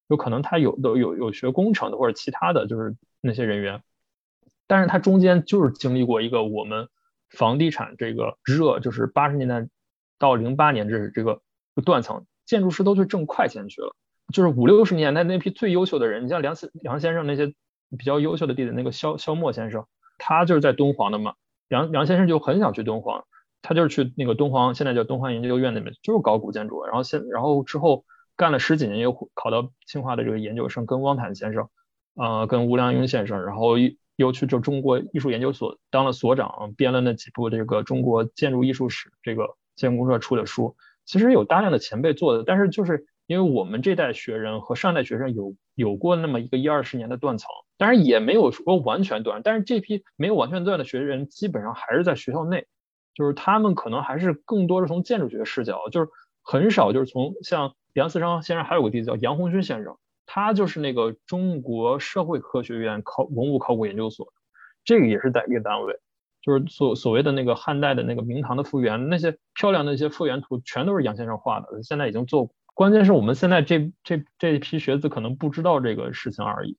[0.08, 3.82] 有可能他有的有有学工程的或者其他的就是那些人员，
[4.66, 6.88] 但是他中间就是经历过一个我们
[7.30, 9.68] 房地产这个热，就是八十年代
[10.18, 11.42] 到零八年这这个
[11.84, 12.26] 断层。
[12.46, 13.96] 建筑师都去挣快钱去了，
[14.32, 17.54] 就是五六十年代那批最优秀的人，你像梁先梁先生那些
[17.96, 19.86] 比较优秀的弟子，那个萧萧默先生，
[20.18, 21.34] 他就是在敦煌的嘛。
[21.68, 23.24] 梁梁先生就很想去敦煌，
[23.62, 26.84] 他就是去那个敦煌，现在叫敦煌研究院那边，就是搞古建筑。
[26.84, 28.04] 然后现然后之后
[28.36, 31.68] 干了十几年，又考到清华的这个研究生，跟汪坦先生，
[32.14, 40.76] 呃，跟吴良英先生，然后又又去就中国艺术研究所当了所长，编了那几部这个中国建筑艺术史这个建工社出的书。
[41.06, 47.48] 其实有大量的前辈做的，但是就是因为我们这代学人和上代学生有有过那么一个一二十年的断层，
[47.78, 52.66] 当然也没有说完全断，但是这批没有完全断的学人基本上还是在学校内，
[53.14, 56.08] 就是他们可能还是更多是从建筑学视角，就是
[56.42, 59.96] 很少就是从像梁思成先生还有个弟子叫杨红军先生，
[60.26, 64.26] 他就是那个中国社会科学院考文物考古研究所，
[64.84, 65.98] 这个也是在一个单位。
[66.42, 71.82] 就是所所谓的那个汉代的那个明堂的复原，那些漂亮的一些复原图，全都是杨先生画的。
[71.82, 76.76] 现在已经做，关键是我们现在这这这一批学子可能不知道这个事情而已。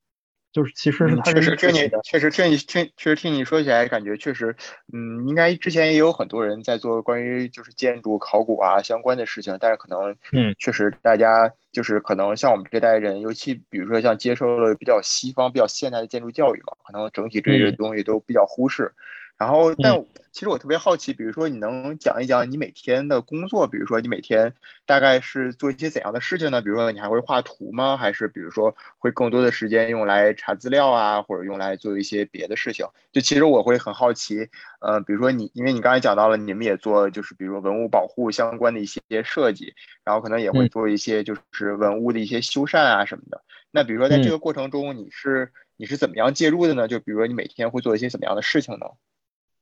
[0.51, 4.55] 就是其实是确实听你确实听你听确实听你说起来，感觉确实，
[4.93, 18.93] 嗯，应该之前也有很多人在做关于就是建筑考古啊相关的事情，但是可能，嗯，确实大家就是可能像我们这代人，尤其比如说像接受了比较西方比较现代的建筑教育嘛，可能整体这些东西都比较忽视。
[19.37, 24.53] 然后，但其实我特别好奇，比如说你能讲一讲你每天的工作，比如说你每天
[24.85, 26.61] 大概是做一些怎样的事情呢？
[26.61, 27.97] 比如说你还会画图吗？
[27.97, 32.85] 还是比如说会更多的时间用来查资料啊，或者用来做一些别的事情？
[33.11, 34.49] 就其实我会很好奇，
[34.79, 39.73] 呃，比如说你，因为你刚才讲到了你们也做，就是比如说文物保护相关的一些设计，
[40.05, 43.43] 然后可能也会做一些就是文物的一些修缮啊什么的。
[43.71, 46.87] 那比如说在这个过程中，你是你是怎么样介入的呢？
[46.87, 48.85] 就比如说你每天会做一些怎么样的事情呢？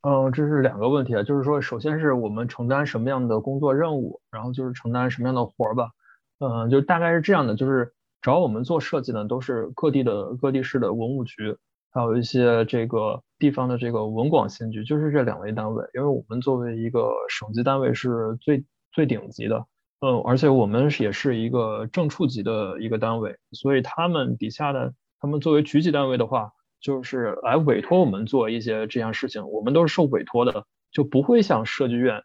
[0.06, 5.92] 嗯，这是两个问题啊，就是说，首先是我们承担什么样的工作任务，然后就是承担什么样的活儿吧。
[6.40, 11.56] 嗯，就大概是这样的，就是找我们做设计的，都是各地的各地市的文物局，
[11.90, 15.86] 还有一些这个地方的这个文广新局，就是这两类单位。
[15.94, 19.66] 因为我们作为一个省级单位是最最顶级的，
[20.02, 26.52] 嗯，而且我们也是一个正处级的一个单位，所以他们底下的他们作为局级单位的话。
[26.84, 32.24] 就是来委托我们做一些这样事情，我们都是受委托的，就不会像设计院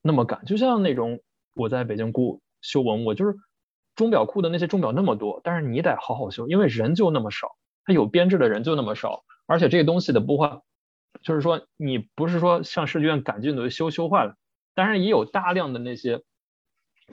[0.00, 0.46] 那么赶。
[0.46, 1.20] 就像那种
[1.54, 3.36] 我在北京故修文物，就是
[3.94, 7.54] 钟表库的那些钟表那么多，但是你得好好修，因为人就那么少，
[7.84, 10.62] 他有编制的人就那么少，而且这个东西的不坏，
[11.22, 14.36] 就是说你不是说像设计院赶进度修修坏了，
[14.74, 16.22] 当然也有大量的那些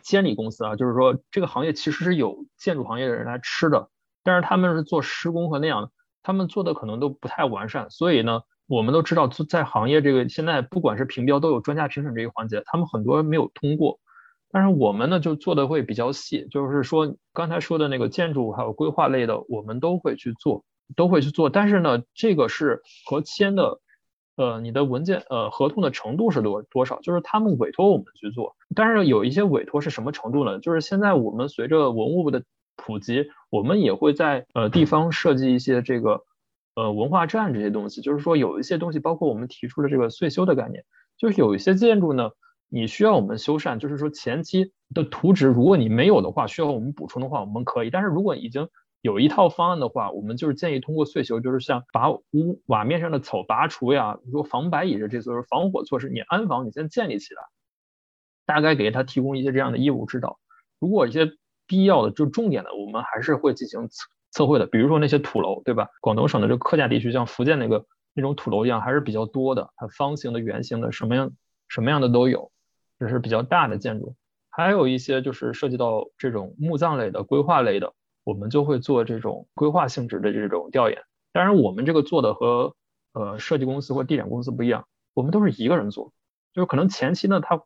[0.01, 3.89] 监理公司啊，就是说这个行业其实是有建筑行业的人来吃的，
[4.23, 5.91] 但是他们是做施工和那样的。
[6.21, 13.99] 他们做的可能都不太完善，所以呢，我们都知道在行业这个现在不管是评标都有专家评审这一环节，他们很多没有通过，
[14.51, 20.63] 但是我们呢就做的会比较细，就是说刚才说的那个建筑还有规划类的，我们都会去做，
[20.95, 23.79] 都会去做，但是呢，这个是和签的，
[24.35, 30.59] 呃，你的文件呃合同的程度是多多少，就是他们委托我们去做，但是有一些委托是什么程度呢？
[30.59, 32.43] 就是现在我们随着文物部的
[32.89, 36.23] 普及，我们也会在呃地方设计一些这个
[36.73, 40.83] 呃文化站这些东西，就是说有一些东西，包括我们提出的这个岁修的概念，
[41.17, 42.31] 就是有一些建筑呢，
[42.67, 48.67] 你需要我们修缮，就是说前期的图纸如果你没有的话，需要我们补充的话，我们可以；但是如果已经
[49.01, 57.41] 有一套方案的话，我们就是建议通过岁修，就是像把屋瓦面上的草拔除呀，比如说防白蚁的这些防火措施，你安防你先建立起来，
[58.45, 60.39] 大概给他提供一些这样的业务指导。
[60.79, 61.31] 如果一些
[61.69, 64.65] 必要的就重点的，我们还是会进行测测绘的。
[64.65, 65.87] 比如说那些土楼，对吧？
[66.01, 67.85] 广东省的这个客家地区，像福建那个
[68.15, 69.69] 那种土楼一样，还是比较多的。
[69.75, 71.31] 它方形的、圆形的，什么样
[71.67, 72.51] 什么样的都有，
[72.97, 74.15] 这是比较大的建筑。
[74.49, 77.93] 还有一些就是涉及到这种墓葬类的、规划类的，
[78.23, 81.03] 我们就会做这种规划性质的这种调研。
[81.31, 82.73] 当然，我们这个做的和
[83.13, 86.13] 呃设计公司或地点公司不一样，我们都是一个人做，
[86.51, 87.61] 就是可能前期呢，他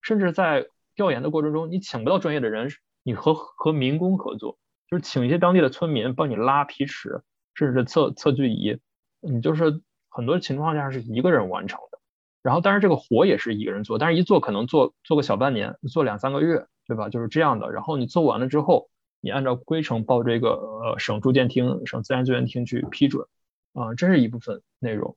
[0.00, 2.70] 甚至在调研的过程中，你请不到专业的人。
[3.08, 7.22] 你和和民工合作，就是请一些当地的村民帮你拉皮尺，
[7.54, 8.78] 甚至是测测距仪，
[9.20, 9.80] 你就是
[10.10, 11.98] 很多情况下是一个人完成的。
[12.42, 17.08] 然后，当然这个活也是一个人做，但是一做可能做做个小半年，做两三个月，对吧？
[17.08, 17.72] 就是这样的。
[17.72, 18.90] 然后你做完了之后，
[19.22, 23.26] 你按照规程报这个呃省住建厅、省自然资源厅去批准，
[23.72, 25.16] 啊，这是一部分内容。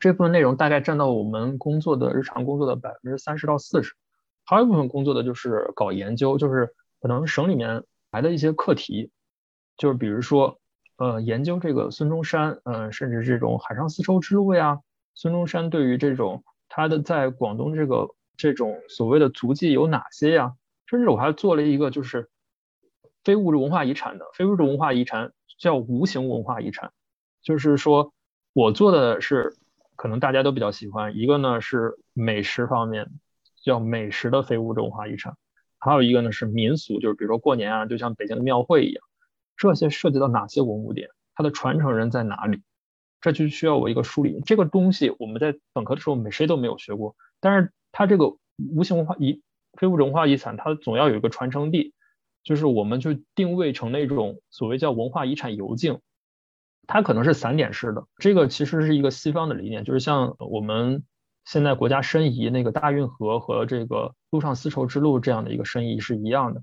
[0.00, 3.92] 这部分内容大概占到我们工作的日常工作的百分之三十到四十，
[4.46, 6.74] 还有一部分工作的就是搞研究，就是。
[7.04, 9.10] 可能省里面来的一些课题，
[9.76, 10.58] 就是比如说，
[10.96, 14.80] 呃，研究这个孙中山，嗯，甚至这种海上丝绸之路呀，
[15.14, 18.08] 孙中山对于这种他的在广东这个
[18.38, 20.54] 这种所谓的足迹有哪些呀？
[20.86, 22.30] 甚至我还做了一个就是
[23.22, 26.90] 非物质文化遗产的，非物质文化遗产叫无形文化遗产，
[27.42, 28.14] 就是说
[28.54, 29.54] 我做的是
[29.94, 33.10] 可能大家都比较喜欢，一个呢是美食方面，
[33.62, 35.36] 叫美食的非物质文化遗产。
[35.84, 39.04] 还有一个呢是民俗，就是比如说过年啊，就像北京的庙会一样，
[39.56, 42.62] 这些涉及到哪些文物点，它的传承人在哪里，
[43.20, 44.40] 这就需要我一个梳理。
[44.46, 49.42] 这个东西我们在本科的时候，没谁都没有学过，但是它这个无形文化遗
[49.78, 51.92] 非物质文化遗产，它总要有一个传承地，
[52.42, 56.00] 就是我们就定位成那种所谓叫文化遗产游径，
[56.86, 58.06] 它可能是散点式的。
[58.16, 61.04] 这个其实是一个西方的理念，就是像我们。
[61.44, 66.62] 现在国家申遗那个大运河和这个陆上丝绸之路这样的一个申遗是一样的，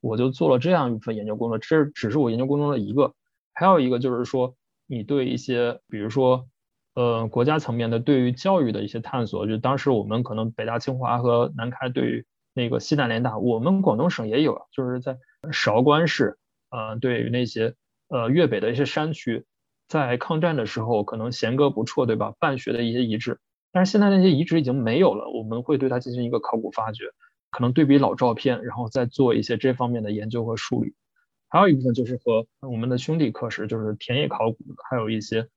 [0.00, 3.14] 我就做了这样一份研究工作，这只是我研究工作的一个，
[3.52, 4.54] 还有一个就是说，
[4.86, 6.46] 你对一些，比如说，
[6.94, 15.18] 呃，国家层面的对于教育的一些探索，就当时我们可能北大、清华和南开对于那个西南联大，我们广东省也有，就是在
[15.52, 16.38] 韶关市，
[16.70, 17.74] 呃，对于那些
[18.08, 19.44] 呃粤北的一些山区，
[19.88, 22.34] 在抗战的时候可能弦歌不辍，对吧？
[22.38, 23.38] 办学的一些遗址，
[23.72, 27.06] 但是现在那些遗址已经没有了，我们会对它进行一个考古发掘，
[27.50, 30.94] 可能对比老照片，然后再做一些这方面的研究和梳理。
[31.48, 34.58] 还有一部分就是和我们的兄弟课时，就是田野考古，
[34.88, 35.48] 还有一些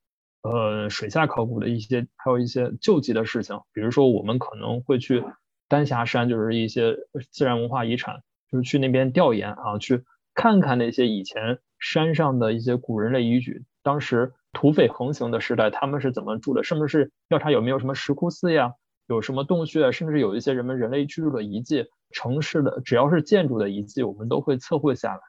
[0.41, 5.23] 呃水下考古的一些，还有一些救济的事情，比如说我们可能会去
[5.67, 6.97] 丹霞山，就是一些
[7.31, 18.71] 自然文化遗产，就是去那边调研啊，去看看那些以前山上的一些古人类遗址，当时土匪横行的时代，他们是怎么住的，是不是调查有没有什么石窟寺呀，
[19.07, 25.19] 有什么洞穴，甚至有一些人们人类居住的遗迹，城市的只要是建筑的遗迹，我们都会测绘下来。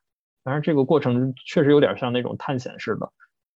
[0.45, 3.11] 当然，这个过程确实有点像那种探险似的，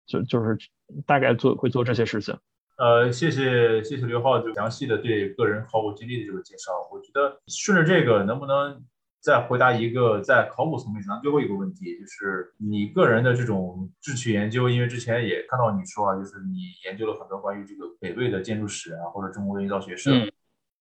[0.05, 0.57] 就就是
[1.05, 2.33] 大概做会做这些事情。
[2.77, 6.71] 呃，谢谢谢谢刘浩就详细的对个人考古经历的这个介绍。
[6.93, 8.81] 我觉得顺着这个，能不能
[9.19, 14.69] 再回答一个在考古层面上最后一个问题，就是你个人的这种志趣研究？
[14.69, 20.11] 因为之前也看到你说啊，就是你研究了很多关于这个北魏的建筑史啊，或者中国的营造学社，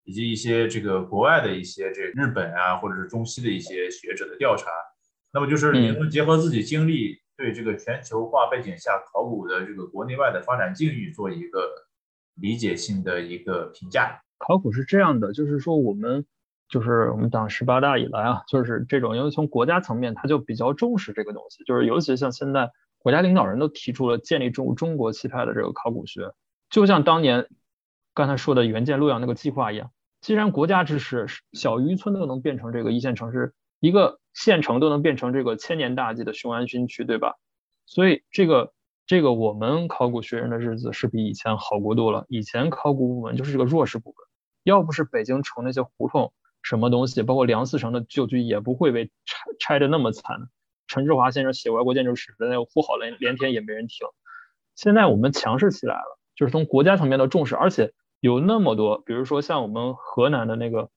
[0.04, 4.70] 以及一些这个国外的一些这日本啊，或者是中西的一些学者的调查。
[5.32, 11.68] 那么就是你能结合自己经历，对这个全球化背景下考古的这个国内外的发展境遇做一个
[12.36, 14.20] 理解性的一个评价。
[14.38, 16.24] 考古是这样的，就是说我们
[16.68, 26.32] 就是我们党十八大以来啊，就是这种，因为从国家层面他就比较重视这个东西，就是尤其像现在国家领导人都提出了建立中中国气派的这个考古学，
[26.70, 27.48] 就像当年
[28.14, 29.90] 刚才说的援建洛阳那个计划一样，
[30.20, 34.18] 既然国家支持，小渔村都能变成这个一线城市，一个。
[34.36, 37.36] 县城都能变成这个千年大计的雄安新区，对吧？
[37.86, 38.74] 所以这个
[39.06, 42.26] 这个我们考古学院的日子是比以前好过多了。
[42.28, 44.16] 以前考古部门就是这个弱势部门，
[44.62, 46.34] 要不是北京城那些胡同
[46.68, 50.48] 什么东西，包括梁思成的旧居，也不会被拆拆的那么惨。
[50.88, 54.06] 陈志华先生写外国建筑史的那个呼好连连天也没人听。
[54.74, 60.90] 现在我们强势起来了，就是从国家层面的重视，而且有那么多，比如说像我们河南的那个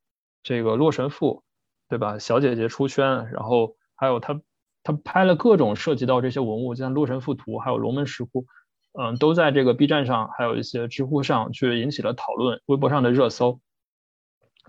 [0.44, 1.44] 这个洛神赋。
[1.92, 2.20] 对吧？
[2.20, 4.40] 小姐姐出圈，然后还有他，
[4.84, 8.46] 他拍了各种涉及到这些文物，像《洛神赋图》还有龙门石窟，
[8.94, 13.60] 嗯，都在这个 B 站上，还有一些知乎上去引起了讨论，微博上的热搜。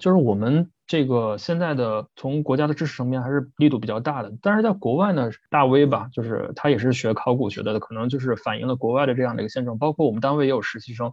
[0.01, 9.79] 就是我们这个现在的从国家的支持层面还是力度比较大的，但是在国外呢，大 V 吧，就是他也是学考古学的，可能就是反映了国外的这样的一个现状。
[9.79, 11.13] 包括我们单位也有实习生，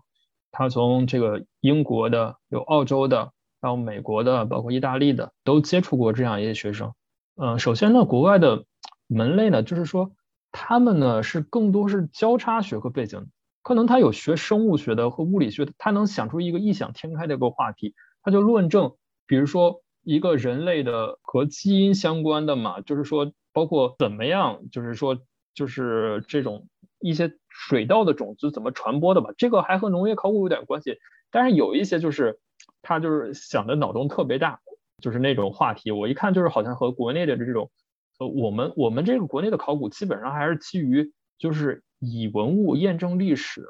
[0.51, 3.33] 他从这个英国的，有澳洲的。
[3.59, 6.93] 还有美国的，包括意大利的，都接触过这样一些学生。
[7.41, 8.65] 嗯，首先呢，国外的
[9.07, 10.11] 门类呢，就是说
[10.51, 13.25] 他们呢是更多是交叉学科背景，
[13.63, 17.95] 可能他有学生物学的和物理学的，他能想出一个异想天开的一个话题，
[18.27, 18.93] 他就论证，
[19.25, 25.17] 比如说一个人类的和基因相关的嘛，就是说包括怎么样，就是说
[25.53, 26.67] 就是这种
[26.99, 30.97] 一些水稻的种子怎么传播的吧，这个还和农业考古有点关系，
[31.31, 32.37] 但是有一些就是。
[32.81, 34.59] 他就是想的脑洞特别大，
[35.01, 37.69] 就是那种话题，我一看就是好像和国内的这种，
[38.17, 43.67] 呃，我们我们这个国内的考古基本上还是基于就是以文物验证历史，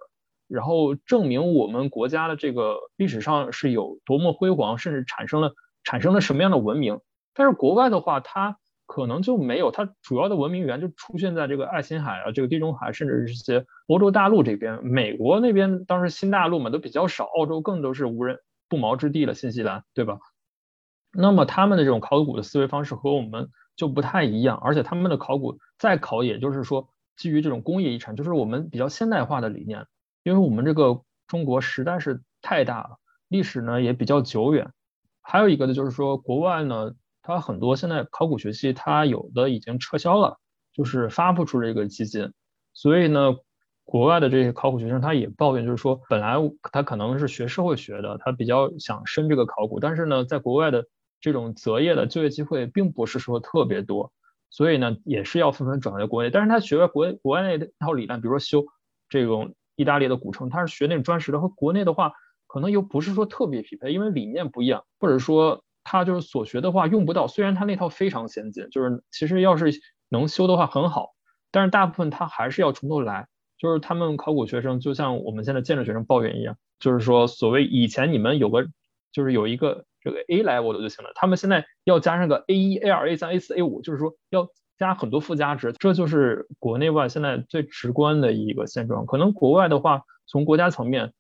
[0.48, 5.54] 然后证明我们国家的这个历史上是有多么辉煌，甚至产生了
[5.84, 7.00] 产生了什么样的文明。
[7.34, 18.40] 但是国外的话，它可能就没有，它主要的文明源就出现在这个爱琴海啊，这个地中海，甚至是一些欧洲大陆这边，美国那边当时新大陆嘛都比较少，澳洲更都是无人。
[18.70, 20.20] 不毛之地了，新西兰，对吧？
[21.14, 29.86] 那么他们的这种考古的思维方式和我们就不太一样，而且他们的考古再考，也就是说基于这种工业遗产，就是我们比较现代化的理念。
[30.28, 32.98] 因为我们这个中国实在是太大了，
[33.28, 34.72] 历史呢也比较久远。
[35.22, 40.38] 还有一个呢，就是说国外呢，它很多现在考古学系，它有的已经撤销了，
[40.74, 42.34] 就是发不出这个基金，
[42.74, 43.36] 所以呢。
[43.90, 46.36] 国外的这些考古学生，他也抱怨，就是说，本来
[46.74, 50.86] 他可能是学社会学的，他比较想深这个考古，但是呢，在国外的
[51.22, 54.12] 这种择业的就业机会并不是说特别多，
[54.50, 56.30] 所以呢，也是要纷纷转回国内。
[56.30, 58.66] 但是他学外国国外那套理论，比如说修
[59.08, 62.12] 这种意大利的古城，他是学那种砖石的，和国内的话，
[62.48, 67.28] 可能又不是说特别匹配，因为理念不一样，或者说他就是所学的话用不到。
[67.28, 69.72] 虽然他那套非常先进，就是其实要是
[70.10, 71.12] 能修的话很好，
[71.52, 73.30] 但是大部分他还是要从头来。
[73.60, 78.68] 就是他们考古学生，就像我们现在建筑学生抱怨一样，就是说，所谓以前你们有个，
[79.12, 84.48] 就是有一个这个 A level 的就行了，他们现在要加上个 A 一、A 二、A 三、A 四、A 五，就是说要
[84.78, 89.06] 加很多附加值，这就是国内外现在最直观的一个现状。
[89.06, 91.14] 可能国外的话，从国家层面，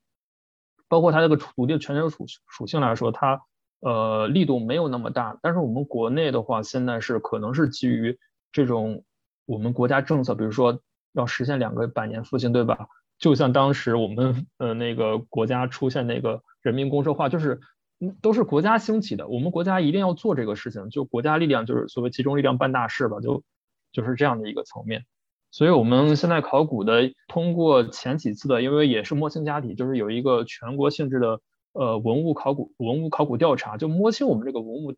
[0.87, 3.41] 包括它这个土地的全球属属性来说，它
[3.81, 8.17] 呃力度没有那么大，但是我们国内的话，现在是可能是基于
[8.51, 9.03] 这种
[9.45, 10.79] 我们国家政策，比如说。
[11.13, 12.89] 要实现两个百年复兴，对吧？
[13.17, 17.59] 就像当时我们呃那个国家出现那个人民公社化，就是
[17.99, 23.43] 嗯都是国家兴起的，我们国家一定要做这个事情，就国家力量就是所谓集中力量办大事吧，就
[23.91, 25.05] 就是这样的一个层面。
[25.49, 31.39] 所以我们现在考古的，通过前几次的，因为也是摸清家底，就是有一个全国性质的
[31.71, 34.95] 呃文物考古文物考古调查，就摸清我们这个文物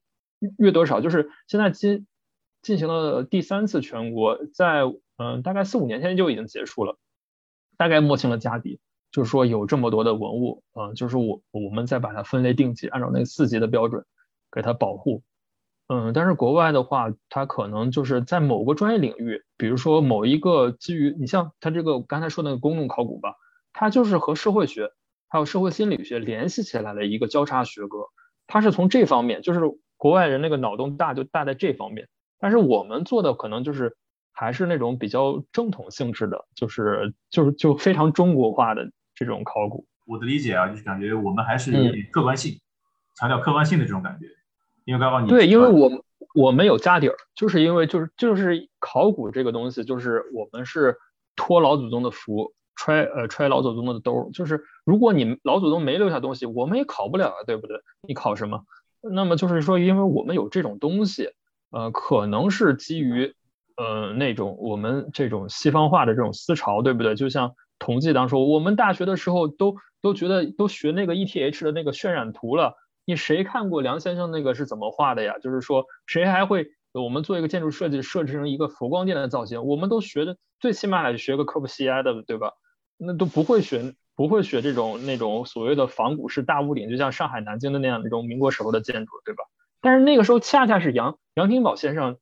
[0.57, 2.07] 越多少，就是现在进
[2.61, 4.81] 进行了第三次全国，在
[5.17, 6.97] 嗯大概四五年前就已经结束了，
[7.77, 8.79] 大概摸清了家底，
[9.11, 14.05] 就是说有这么多的文物，嗯，就是我我们再把它分类定级，按照那个四级的标准
[14.51, 15.23] 给它保护。
[15.87, 23.35] 嗯，但是国外的话，它可能就是在某个专业领域，比如说某一个基于你像它这个刚才说那个公众考古吧，
[23.73, 24.91] 它就是和社会学
[25.27, 28.05] 还有社会心理学联系起来的一个交叉学科，
[28.45, 29.61] 它是从这方面，就是
[29.97, 32.07] 国外人那个脑洞大就大在这方面，
[32.39, 33.97] 但是我们做的可能就是
[34.31, 38.91] 还是那种比较正统性质的，就是就是就非常中国化的
[39.25, 39.85] 这种考古。
[40.05, 42.59] 我的理解啊，就是感觉我们还是有点客观性，
[43.15, 44.25] 强调客观性的这种感觉。
[44.85, 50.97] 因为刚刚你对，因为我我们有家底儿，就是因为就是就是考古这个东西，就是我们是
[51.35, 57.79] 托老祖宗的福，揣呃揣老祖宗的兜，就是如果你老祖宗没留下东西，我们也考不了啊，对不对？
[58.07, 58.63] 你考什么？
[59.01, 61.29] 那么就是说，因为我们有这种东西，
[61.69, 63.33] 呃，可能是基于
[63.77, 67.15] 呃那种我们这种西方化的这种思潮，对不对？
[67.15, 72.75] 就像同济当中，我们大学的时候都都觉得都学那个 ETH 的那个渲染图了。
[73.05, 75.39] 你谁看过梁先生那个是怎么画的呀？
[75.41, 79.65] 就是说，谁还会我们做一个建筑设计，设置成一个佛光殿的造型？
[79.65, 82.51] 我们都学的，最起码得学个科布西埃的，对吧？
[82.97, 89.43] 那都不会学，不会学这种那种所谓的仿古式大屋顶，就像上海、南京的那样那种民国时候的建筑，对吧？
[89.81, 92.17] 但是那个时候恰恰是杨杨廷宝先生，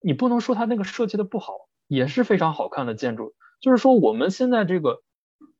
[0.00, 1.52] 你不能说他那个设计的不好，
[1.86, 3.34] 也是非常好看的建筑。
[3.64, 5.00] 就是说我们现在这个。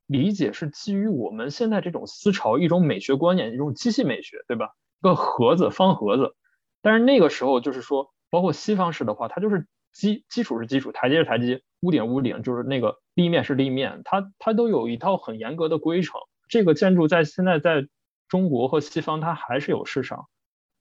[0.06, 4.68] 理解是基于我们现在这种思潮，一种美学观念，一种机器美学，对吧？
[5.00, 6.36] 一个盒子，方盒子。
[6.82, 16.20] 但是那个时候就是说，包括西方式的话，它就是基基础是基础，台阶是台阶，屋顶屋顶，就是那个立面是立面，它它都有一套很严格的规程。
[16.50, 17.88] 这个建筑在现在在
[18.28, 20.26] 中国和西方，它还是有市场，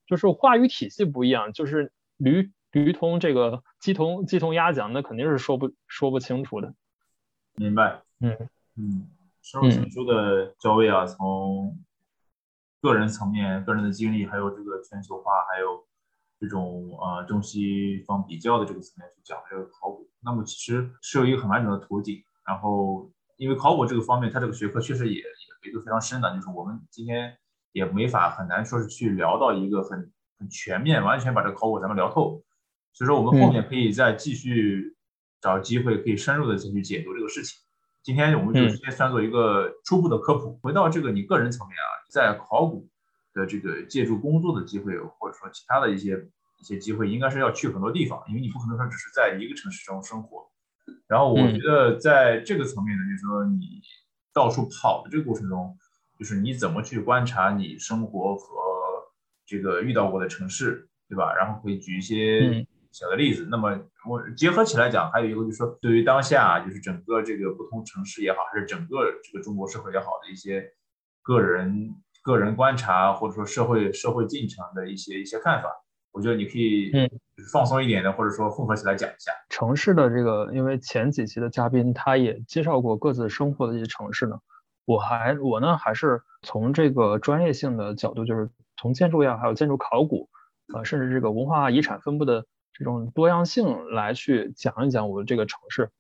[0.06, 6.74] 就是话语体系不一样，就是驴驴同这个鸡同鸡同鸭讲，那肯定是说不说不清楚的。
[7.56, 8.50] 明白，嗯。
[8.76, 9.08] 嗯，
[9.44, 11.78] 深入浅出的教位啊，从
[12.82, 15.86] 个人层面、个人的经历，还有这个全球化，还有
[16.40, 22.24] 这种呃中西方比较的这个层面去讲这个考古，那么其实是有一个很完整的图景。
[22.48, 25.24] 然后，因为考古这个方面，它这个学科确实也也
[25.64, 27.38] 维度非常深的，就是我们今天
[27.74, 32.42] 也没法很难说是去聊到一个很很全面、完全把这个考古咱们聊透。
[32.92, 34.93] 所以说，我们后面可以再继续
[35.44, 37.60] 找机会，可以深入的进去解读这个事情。
[38.02, 40.58] 今天我们就直接算作一个初步的科普。
[40.64, 42.88] 回到这个你个人层面啊，在考古
[43.34, 46.16] 的这个借助工作的机会，或者说其他的一些
[46.62, 50.50] 一些机会，应该是要去很多地方，因为你不可能说只是在一个城市中生活。
[51.08, 53.82] 然后我觉得在这个层面呢，就是说你
[54.34, 55.78] 到处跑的这个过程中，
[56.18, 58.48] 就是你怎么去观察你生活和
[59.46, 61.34] 这个遇到过的城市，对吧？
[61.36, 62.66] 然后可以举一些。
[62.94, 63.78] 小的例子，那么
[64.10, 70.64] 我结合起来讲，还有一个就是说，对于当下就是整个这个不同城市也好，还是整个这个中国社会也好的一些
[71.22, 71.90] 个人
[72.22, 75.70] 个人观察，或者说社会社会进程的一些一些看法，
[76.12, 77.10] 我觉得你可以嗯。
[77.52, 79.32] 放松一点的，或者说混合起来讲一下。
[79.50, 84.38] 城市的这个，因为前几期的嘉宾他也介绍过各自生活的一些城市呢，
[84.86, 90.30] 我还我呢还是从这个专业性的角度，就是从建筑呀，还有建筑考古，
[90.76, 92.46] 呃，甚至这个文化遗产分布的。
[92.74, 95.92] 这种多样性来去讲一讲我的这个城市。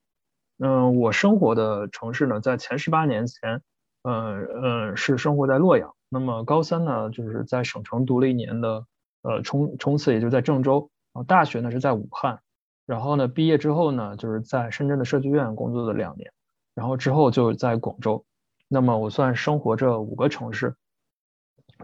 [0.60, 3.62] 嗯，我生活的城市呢，在前十八年前，
[4.04, 5.94] 呃呃，是生活在洛阳。
[6.10, 8.86] 那么高三呢，就是在省城读了一年的，
[9.24, 10.90] 呃，冲冲刺，也就在郑州。
[11.28, 12.40] 大学呢是在武汉。
[12.86, 16.32] 然后呢，毕业之后呢，就是在深圳的设计院工作了两年。
[16.76, 18.26] 然后之后就在广州。
[18.68, 20.76] 那么我算生活这五个城市。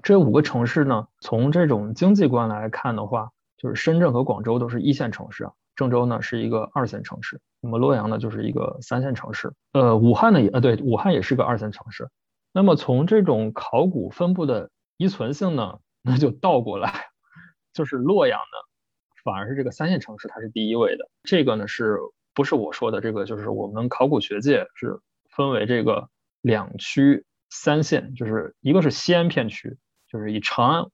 [0.04, 3.32] 这五个城市呢，从这种经济观来看的话。
[3.60, 12.10] 就是深圳和广州都是一线城市啊，郑州呢是一个二线城市，那么洛阳呢就是一个三线城市，呃，武汉呢也呃对，武汉也是个二线城市。
[12.54, 16.92] 那么从这种考古分布的依存性呢，那就倒过来，
[17.74, 21.10] 就是洛阳呢反而是这个三线城市它是第一位的。
[21.24, 22.00] 这个呢是
[22.34, 23.02] 不是我说的？
[23.02, 25.00] 这个就是我们考古学界是
[25.30, 26.10] 分为这个
[26.42, 29.78] 两区三线，就是一个是西安片区，
[30.08, 30.86] 就是以长安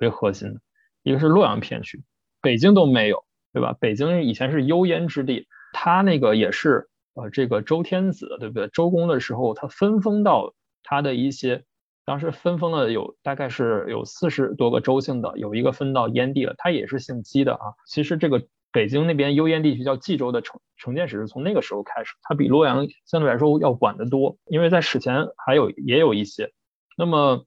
[0.00, 0.60] 为核心的。
[1.04, 2.02] 一个是洛阳片区，
[2.40, 3.76] 北京都没有，对吧？
[3.80, 8.68] 北京以前是幽燕之地，它那个也是，呃这个周天子，对不对？
[8.68, 11.64] 周公的时候，他分封到他的一些，
[12.04, 17.74] 当时分封了有大概是有四十多个州姓的，有一个分到燕地了，他也是姓姬的啊。
[17.86, 26.52] 其实这个北京那边幽燕地区叫冀州的城城建史是从那个时候开始，它比洛阳相对来说要晚得多，因为在史前还有也有一些。
[26.96, 27.44] 那么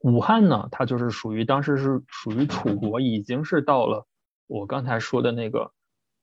[0.00, 4.06] 武汉呢，它就是属于当时是属于楚国，已经是到了
[4.46, 5.72] 我刚才说的那个，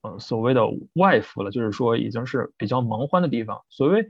[0.01, 3.63] 嗯，所谓的外服了，就是说已经是比较蛮荒的地方。
[3.69, 4.07] 所谓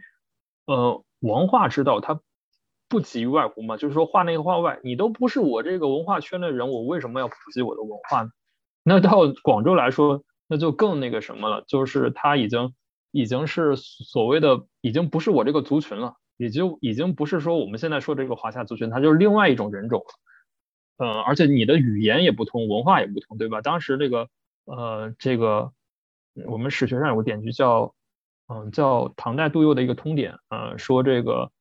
[0.67, 2.21] 呃文化之道，它
[2.87, 8.29] 不及于外乎嘛，就是说画内画外，你都不是我这个文化圈的人，我为什么要普及我的文化呢？
[8.83, 12.75] 那到广州来说，那就更那个什么了，就是它已经
[13.09, 16.17] 已经是所谓的，已经不是我这个族群了。
[16.37, 23.61] 也就已经不是说我们现在说这个华夏族群，它就是另外一种人种了，嗯，而且你的语言也不同，文化也不同，对吧？
[23.61, 24.29] 当时这个，
[24.65, 25.71] 呃，这个
[26.47, 27.93] 我们史学上有个典籍叫，
[28.47, 31.51] 嗯，叫唐代杜佑的一个通典，呃，说这个，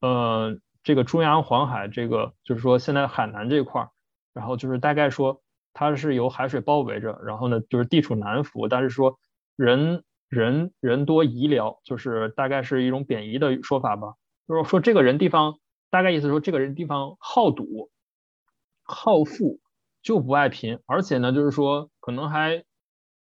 [0.00, 3.90] 呃，这个中央黄海，这个就是说现在海南这块儿，
[4.34, 5.40] 然后就是大概说
[5.72, 9.18] 它是由海水包围着，然后呢就是地处南服，但是说
[9.56, 10.04] 人。
[10.28, 14.14] 人人多宜辽，就是大概是一种贬义的说法吧。
[14.46, 15.54] 就是说这个人地方，
[15.90, 17.90] 大概意思说这个人地方好赌、
[18.82, 19.60] 好富，
[20.02, 22.64] 就不爱贫，而且呢，就是说可能还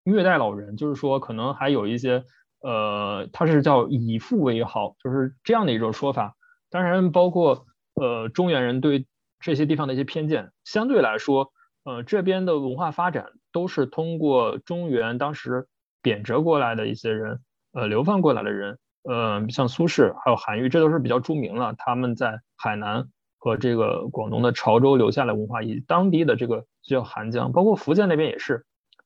[0.03, 2.23] 虐待老人，就是说可能还有一些
[2.61, 6.35] 呃，他是叫以富为豪，就是这样的一种说法。
[6.69, 9.07] 当然，包括呃中原人对
[9.39, 11.51] 这些地方的一些偏见，相对来说，
[11.83, 15.67] 呃这边的文化发展都是通过中原当时。
[16.01, 17.39] 贬谪过来的一些人，
[17.73, 21.73] 呃，流放过来的人，呃，像苏轼还有韩愈，这都是比较著名了。
[21.77, 23.07] 他们在海南
[23.37, 28.65] 和这个广东的潮州留下来文化，以当地的这个叫韩江，包括福建那边也是。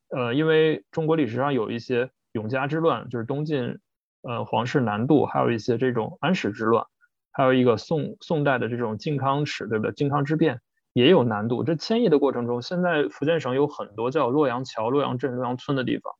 [0.10, 3.80] 呃，因为中国历史上有一些永嘉之乱，就是东晋
[4.22, 6.86] 呃皇室南渡，还有一些这种安史之乱，
[7.32, 9.92] 还有一个宋宋代的这种靖康耻，对不对？
[9.94, 10.62] 靖康之变
[10.94, 11.64] 也有南渡。
[11.64, 16.14] 这迁移的过程中，现在福建省有很多叫洛阳桥、洛阳镇、洛阳村的地方。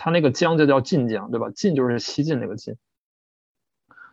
[0.00, 1.50] 它那个江就叫晋江，对吧？
[1.50, 2.76] 晋就是西晋那个晋，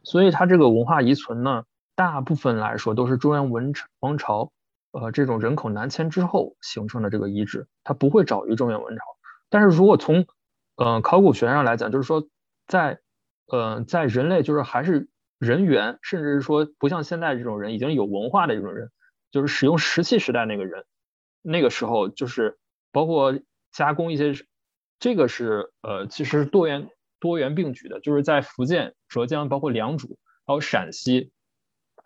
[0.03, 4.51] 所以它这个文化遗存呢，大部分来说都是中原文王朝，
[4.91, 9.03] 呃，这种人口南迁之后形成的这个遗址，它不会早于中原文朝。
[9.47, 10.25] 但是如果从，
[10.75, 12.27] 呃，考古学上来讲，就是说，
[12.65, 12.99] 在，
[13.45, 15.07] 呃，在人类就是还是
[15.37, 18.89] 人猿，甚至是说不像现在这种人已经有文化的这种人，
[19.29, 20.83] 就是使用石器时代那个人，
[21.43, 22.57] 那个时候就是
[22.91, 23.37] 包括
[23.71, 24.33] 加工一些。
[24.99, 26.89] 这个是呃，其实多元
[27.19, 30.15] 多元并举的，就是在福建、浙江，包括良渚，
[30.45, 31.31] 还有陕西，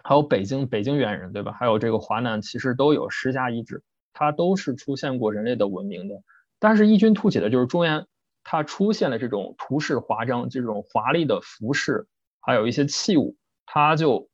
[0.04, 1.52] 还有北京，北京猿人对吧？
[1.52, 3.84] 还有这个华南，其实都有石家遗址，
[4.14, 6.16] 它都是出现过人类的文明的。
[6.58, 8.08] 但是异军突起的就是中原，
[8.44, 12.08] 它出现了这种图式华章、这种华丽的服饰，
[12.42, 14.30] 还有一些器物，它就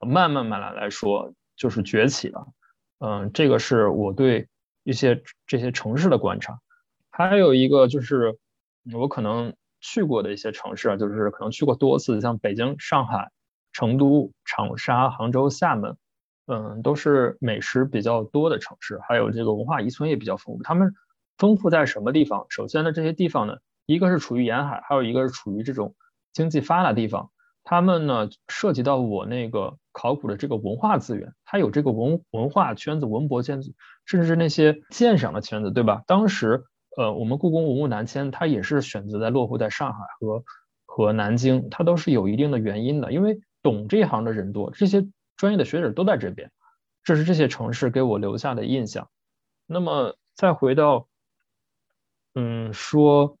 [0.00, 2.46] 慢慢慢慢来说就是崛起了。
[3.00, 4.48] 嗯，这个是我对
[4.82, 6.58] 一些这些城市的观察。
[7.18, 8.38] 还有一个就是
[8.94, 13.32] 我可能去过的一些城市啊，就是可能去过多次，像北京、上海、
[13.72, 15.96] 成都、长沙、杭州、厦门，
[16.46, 20.62] 嗯，都是美食比较多的城市，还有这个文化遗存也比较丰富。
[20.62, 20.94] 他们
[21.38, 22.46] 丰富在什么地方？
[22.50, 25.96] 首先呢，这些地方呢，一个是处于沿海，还有一个是处于这种
[26.32, 27.32] 经济发达地方。
[27.64, 33.74] 他们呢，涉及到我那个考古的这个文化资源，它有这个文文化圈子、文博圈子，
[34.06, 36.04] 甚至是那些鉴赏的圈子，对吧？
[36.06, 36.62] 当时。
[36.98, 40.42] 呃，我们故宫文物南迁，它也是选择在落户在上海和
[40.84, 45.06] 和南京，它都是有一定的原因的，因为懂这一行的人多，这些
[45.36, 46.50] 专业的学者都在这边，
[47.04, 49.08] 这是这些城市给我留下的印象。
[49.64, 51.06] 那么再回到，
[52.34, 53.38] 嗯，说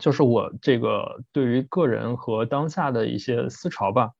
[0.00, 4.12] 就是我这个对于个人和当下的一些思潮吧，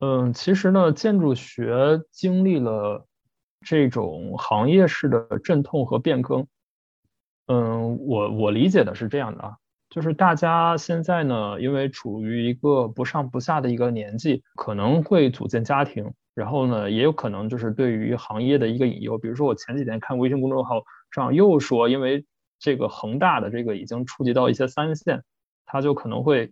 [0.00, 3.06] 嗯，其实呢，建筑学经历了
[3.60, 6.46] 这种行业式的阵痛和变更。
[7.48, 9.56] 嗯，我我理解的是这样的啊，
[9.88, 20.82] 就是大家现在呢，因为处于一个不上不下的一个年纪，可能会组建家庭，然后呢，也有可能就是对于行业的一个引诱，比如说我前几天看微信公众号
[21.12, 22.26] 上又说，因为
[22.58, 25.22] 这个恒大的这个已经触及到一些三线，
[25.66, 26.50] 它就可能会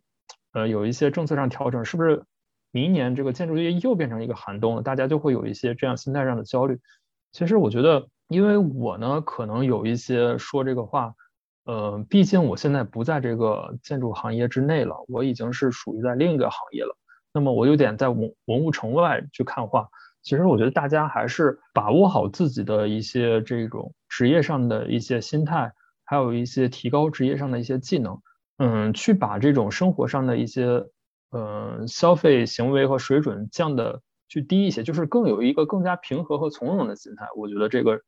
[0.53, 2.23] 呃有一些政策上调整，是不是
[2.71, 4.83] 明年这个建筑业又变成一个寒冬了？
[4.83, 6.79] 大家就会有一些这样心态上的焦虑。
[7.33, 8.07] 其实我觉得。
[8.29, 11.15] 因为我呢，可能有一些说这个话，
[11.65, 16.97] 呃，毕竟我现在不在这个建筑行业之内了，我已经是属于在另一个行业了。
[17.33, 19.89] 那么我有点在文文物城外去看画。
[20.23, 25.71] 其实我觉得大家还是把握好自己的一些这种职业上的一些心态，
[26.05, 28.19] 还有一些提高职业上的一些技能。
[28.57, 30.83] 嗯，去把这种生活上的一些，
[31.33, 38.01] 嗯，消费行为和水准降的去低一些，就是更有一个更加平和和从容的心态，我觉得这个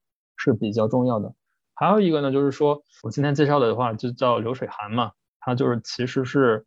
[0.53, 1.35] 是比较重要的。
[1.75, 6.67] 还有一个呢，就是说我今天介绍的话就叫流水寒嘛，它就是其实是，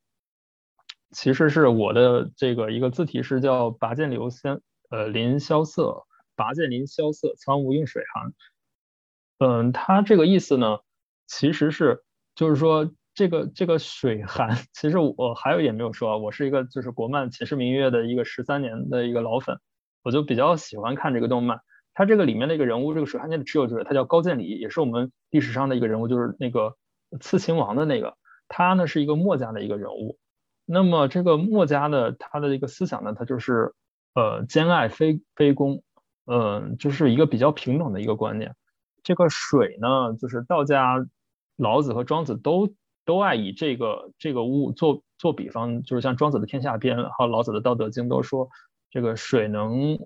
[1.12, 6.04] 其实是我的这个一个字体是叫拔剑流仙，呃，林萧瑟，
[6.36, 8.34] 拔剑林萧瑟，苍梧映水寒。
[9.40, 10.80] 嗯，它这个意思呢，
[11.26, 12.04] 其实是
[12.36, 12.92] 就是说。
[13.16, 19.60] 这个这个水寒，其实我还有一点没有说，我是一个就是国漫《秦时明月》的一个十三年的一个老粉，
[20.04, 21.60] 我就比较喜欢看这个动漫。
[22.00, 26.78] 它这个里面的一个人物，这个水寒剑的持有者，他叫高渐离，也是我们历史上的一个人物，就是那个
[27.20, 28.16] 刺秦王的那个。
[28.48, 30.18] 他呢是一个墨家的一个人物。
[30.66, 33.74] 那么这个墨家的他的一个思想呢，他就是
[34.16, 35.84] 呃兼爱非非攻，
[36.26, 38.56] 嗯，就是一个比较平等的一个观念。
[39.04, 41.06] 这个水呢，就是道家
[41.58, 42.74] 老子和庄子都。
[43.06, 48.50] 都爱以这个这个物做做比方，就是像庄子的《天下篇》和老子的《道德经》都说，
[48.92, 49.98] 这个水能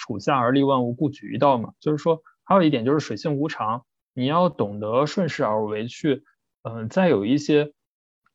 [0.00, 1.74] 处下而利万物，故举于道嘛。
[1.78, 6.24] 就是说，还有一点就是水性无常，你要懂得顺势而为，去
[6.62, 7.72] 嗯，再有一些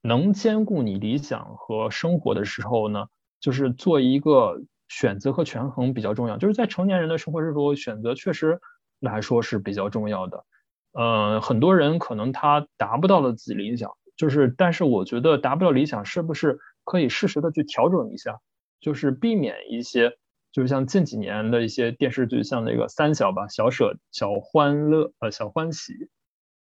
[0.01, 3.07] 能兼顾你理想和生活的时候呢，
[3.39, 6.37] 就是做一个选择和权衡比较重要。
[6.37, 8.59] 就是在成年人的生活之中，选择确实
[8.99, 10.45] 来说是比较重要的。
[10.93, 18.39] 呃，很多人可能他达不到了自己理想，就是，但是我觉得达不到理想，是不是可以适时的去调整一下，
[18.79, 20.17] 就是避免一些，
[20.55, 25.91] 就是像近几年的一些电视剧，像那个三小吧，小舍、小欢乐、呃小欢喜，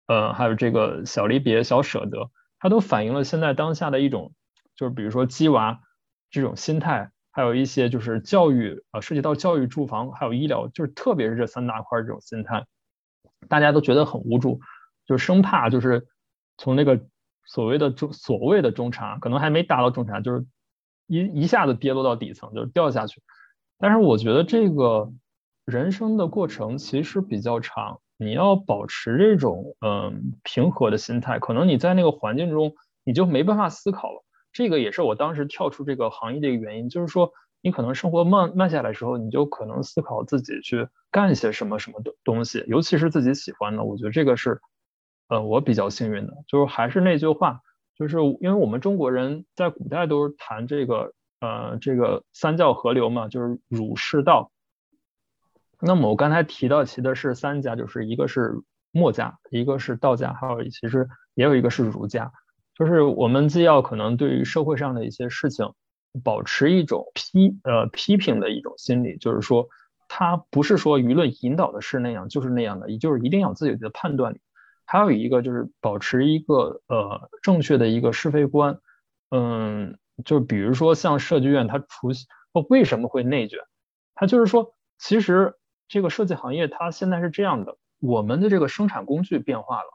[0.08, 4.34] 呃，还有这个小离别、小舍得，它都反映了现在当下的一种，
[4.78, 5.82] 就是比如说鸡娃
[6.30, 12.66] 这种心态，还有一些就是教育，呃，涉及到教育、住房还有医疗，就是特别是这三大块这种心态。
[13.50, 14.62] 大家都觉得很无助，
[15.06, 16.08] 就生怕就是
[16.58, 17.02] 从那个
[17.44, 20.46] 所谓的中所谓的中产，可能还没达到中产，就是
[21.08, 23.22] 一一下子跌落到底层，就是掉下去。
[23.82, 25.12] 但是我觉得这个
[25.66, 34.24] 人生的过程其实比较长，你要保持这种嗯平和的心态，可能你在那个环境中你就没办法思考了。
[34.54, 37.32] 这个也是我当时跳出这个行业的一个原因，就是说。
[37.64, 43.84] 你可能生活慢慢下来的时候，你就可能思考自己去干些什么什么东东西，尤其是自己喜欢的。
[43.84, 44.60] 我觉得这个是，
[45.28, 46.34] 呃，我比较幸运的。
[46.48, 47.60] 就是还是那句话，
[47.96, 54.52] 就是因为我们中国人在古代都是谈这个，呃，这个三教合流嘛，就是儒释道。
[55.82, 58.62] 那么我刚才提到其的是三家，就是一个是
[58.92, 62.32] 墨家，一个是道家，还有其实也有一个是儒家。
[62.74, 65.74] 就是我们既要可能对于社会上的一些事情。
[66.26, 69.70] 保持一种批呃批评的一种心理，就是说，
[70.10, 74.42] 他不是说舆论引导的是那样，就是那样的，也就是一定要自己的判断力。
[74.84, 78.82] 还有一个就是保持一个呃正确的一个是非观，
[79.30, 82.10] 嗯，就比如说像设计院，它出
[82.70, 83.60] 为什么会内卷？
[84.14, 85.56] 它就是说，其实
[85.88, 89.90] 这个设计行业它现在是这样的，我们的这个生产工具变化了，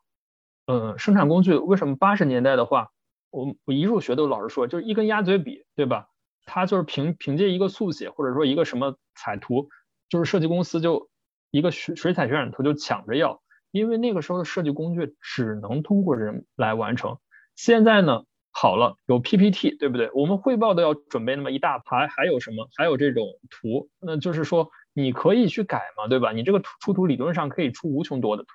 [0.66, 2.90] 嗯，生产工具为什么八十年代的话？
[3.30, 6.08] 我我一入学都老师说，就是一根鸭嘴笔，对吧？
[6.46, 9.68] 他就是凭凭借一个速写或者说一个什么彩图，
[10.08, 11.10] 就是设计公司就
[11.50, 17.18] 一个水水彩渲染图就抢着要，因为那个时候的设计工具只能通过人来完成。
[17.56, 18.22] 现在呢，
[18.58, 20.10] 好了，有 PPT，对不对？
[20.14, 22.68] 我们汇报都要准备那么一大排，还有什么？
[22.76, 26.32] 还有这种图，那就是说你可以去改嘛，对吧？
[26.32, 28.48] 你这个出图理论上可以出无穷多的图，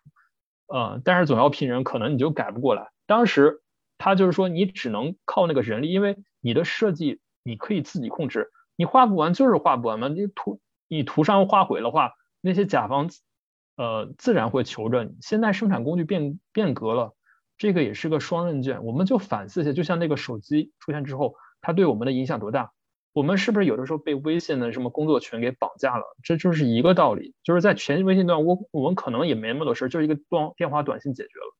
[0.74, 2.90] 呃，但是总要聘人，可能你就改不过来。
[3.06, 3.62] 当时。
[4.04, 10.08] 他就是说，你只能靠那个人力，因为你的设计你可以自己控制，你画不完就是画不完嘛。
[10.08, 13.12] 你图你图上画毁的话，那些甲方
[13.78, 15.12] 呃自然会求着你。
[15.22, 17.14] 现在生产工具变变革了，
[17.62, 18.84] 这个也是个双刃剑。
[18.84, 22.72] 我们就反思一下，就像那个手机出现之后，它对我们的影响多大？
[23.14, 26.04] 我们是不是有的时候被微信的什么工作群给绑架了？
[26.24, 30.26] 这就是一个道理，就是在全微信段，我我们可能也没那么多事儿就是一个电
[30.58, 31.56] 电话短信解决了。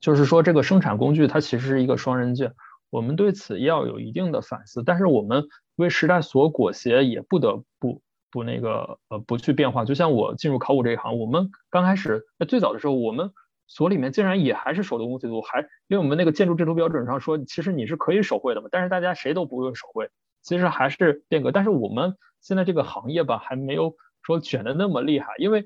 [0.00, 2.54] 就是说，这个生产工具它其实是一个双刃剑，
[2.90, 4.82] 我们对此要有一定的反思。
[4.82, 5.46] 但是我们
[5.76, 8.02] 为时代所裹挟，也不得不
[8.32, 9.84] 不那个呃不去变化。
[9.84, 13.30] 就像我进入考古这一行，我们刚开始最早的时候，我们
[13.70, 18.68] 所里面竟然也还是手动工绘图，还因为我们那个建筑制图标准上说，其实你是可以手绘的嘛。
[18.70, 20.10] 但是大家谁都不会手绘，
[20.42, 21.52] 其实还是变革。
[21.52, 25.64] 但是我们现在这个行业吧，还没有说卷的那么厉害，因为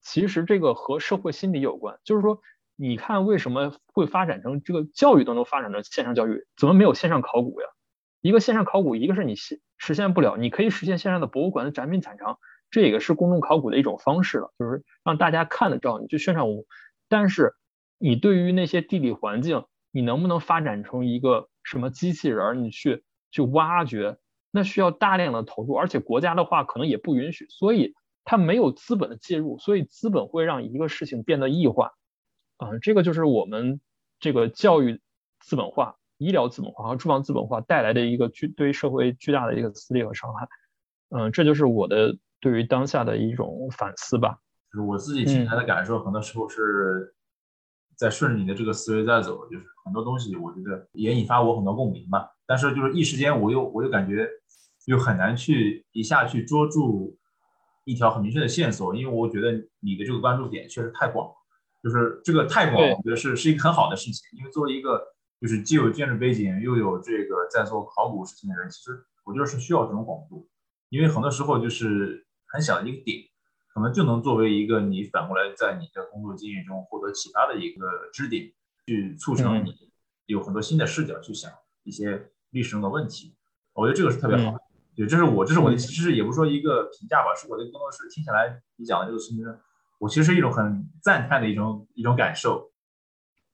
[0.00, 2.40] 其实这个和社会心理有关，就是说。
[2.74, 7.66] 你看为什么会发展成这个教育都能发展成线上教育，怎么没有线上考古呀？
[8.22, 12.38] 一个线上考古，一个是你实实现不了，你可以实现线上的博物馆的展品展场，
[12.70, 16.64] 这也是公众考古的一种方式了，就是让大家看得着，你去宣传我。
[17.12, 17.52] 但是
[17.98, 22.64] 你对于那些地理环境你能不能发展成一个什么机器人？
[22.64, 24.16] 你去去挖掘，
[24.50, 27.92] 那需要大量的投入，而且国家的话可能也不允许，所以
[28.24, 31.92] 它没有资本的介入，所以资本会让一个事情变得异化。
[32.56, 33.78] 嗯，这个就是我们
[34.18, 35.02] 这个教育
[35.40, 40.48] 资本化、医疗资本化和住房资本化带来的一个巨对于社会巨大的一个撕裂和伤害。
[41.10, 44.38] 嗯，这就是我的对于当下的一种反思吧。
[44.72, 47.14] 就是我自己听来的感受，很多时候是
[47.96, 52.30] 在顺着你的这个思维在走，就是很多东西我觉得也引发我很多共鸣吧。
[52.46, 54.26] 但是就是一时间我又我又感觉
[54.86, 57.16] 又很难去一下去捉住
[57.84, 61.30] 一条很明确的线索，因为我觉得你的这个关注点确实太广。
[61.82, 64.38] 就是这个太广，我觉得是是一个很好的事情。
[64.38, 65.02] 因为作为一个
[65.40, 70.48] 就是既有建筑背景又有这个在做考古事情的人，其实我觉得是需要这种广度。
[70.90, 73.18] 因为很多时候就是很小的一个点，
[73.72, 78.52] 可能就能作为一个你反过来在你的工作经验中获得启发的一个支点，
[78.86, 79.74] 去促成你
[80.26, 81.50] 有很多新的视角去想
[81.84, 83.34] 一些历史中的问题。
[83.74, 84.60] 我觉得这个是特别好的。
[84.94, 89.38] 对，这是我这是我的，其实也不是说一个评价吧，是我的工作室听起来你讲的这个事情。
[89.98, 92.72] 我其实是一种很赞叹的一种一种感受，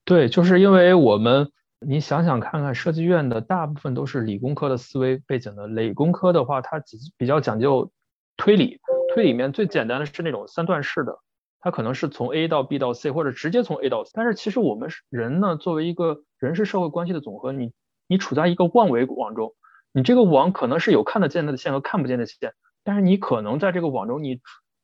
[0.07, 6.83] 对，就是因为我们，你想想看看，设计院的大部分都是理工科的思维背景的，理工科的话，它
[7.19, 7.93] 比较讲究
[8.39, 8.81] 推理，
[9.19, 11.19] 推里面最简单的是那种三段式的，
[11.59, 14.13] 它可能是从 A 到 B 到 C，或者直接从 A 到 C。
[14.15, 17.73] 但是其实我们人呢，作为一个人是社会关系的总和，你
[18.07, 19.55] 你处在一个万维网中，
[19.93, 22.55] 你这个网可能是有看得见的线和看不见的线，
[22.85, 24.41] 但是你可能在这个网中你。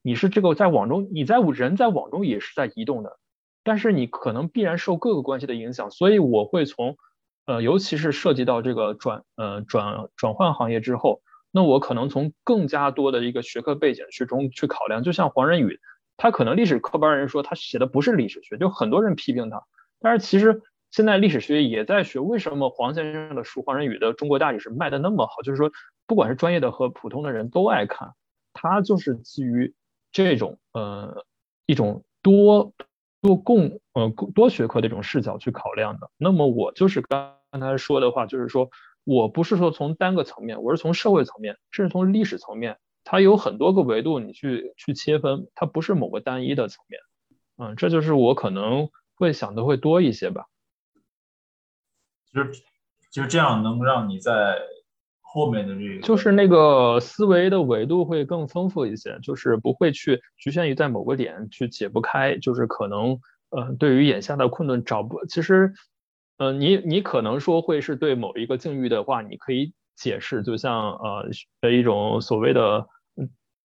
[0.06, 3.16] 你是这个在网中，你在人在网中也是在移动的，
[3.62, 6.98] 但是你可能必然受各个关系的影响，所以我会从，
[7.46, 11.22] 呃，尤其是涉及到这个转呃转转换行业之后，
[11.54, 15.78] 那我可能从更加多的一个学科背景去中去考量，就像黄仁宇，
[16.16, 19.62] 他可能历史科班人说他写的不是历史学，就很多人批评他，
[20.00, 25.70] 但是其实现在历史学也在学为什么黄先生的书黄仁宇的中国大历史卖的那么好，就是说
[26.06, 28.14] 不管是专业的和普通的人都爱看，
[28.52, 29.72] 他就是基于。
[30.16, 31.24] 这种呃
[31.66, 32.72] 一种多
[33.20, 38.70] 多共呃多学科的一种视角去考量的，那么我就是刚刚才说的话，就是说
[39.04, 47.00] 我不是说从单个层面，我是从社会层面，甚至从历史层面，它有很多个维度你去去切分，它不是某个单一的层面，
[47.58, 50.46] 嗯，这就是我可能会想的会多一些吧。
[52.26, 52.50] 其实
[53.12, 54.58] 就这样能让你在。
[55.36, 63.18] 后面的这个就是那个思维的维度会更丰富一些，就是不会去局限于在某个点去解不开，就是可能
[63.50, 65.74] 呃对于眼下的困顿找不，其实
[66.36, 71.28] 呃你你可能说会是对某一个境遇的话，你可以解释，就像呃
[71.60, 72.86] 的一种所谓的，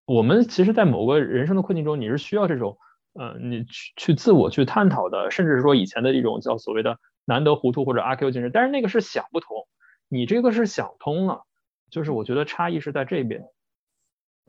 [0.05, 2.77] 我们其实，在某个人生的困境中，你是需要这种
[3.13, 9.67] 呃你去去自我去探讨的，甚至是说以前的一种叫所谓的难得糊涂或者阿 Q 精神，但是那个是想不通，
[10.07, 11.43] 你这个是想通了。
[11.89, 13.41] 就是我觉得差异是在这边，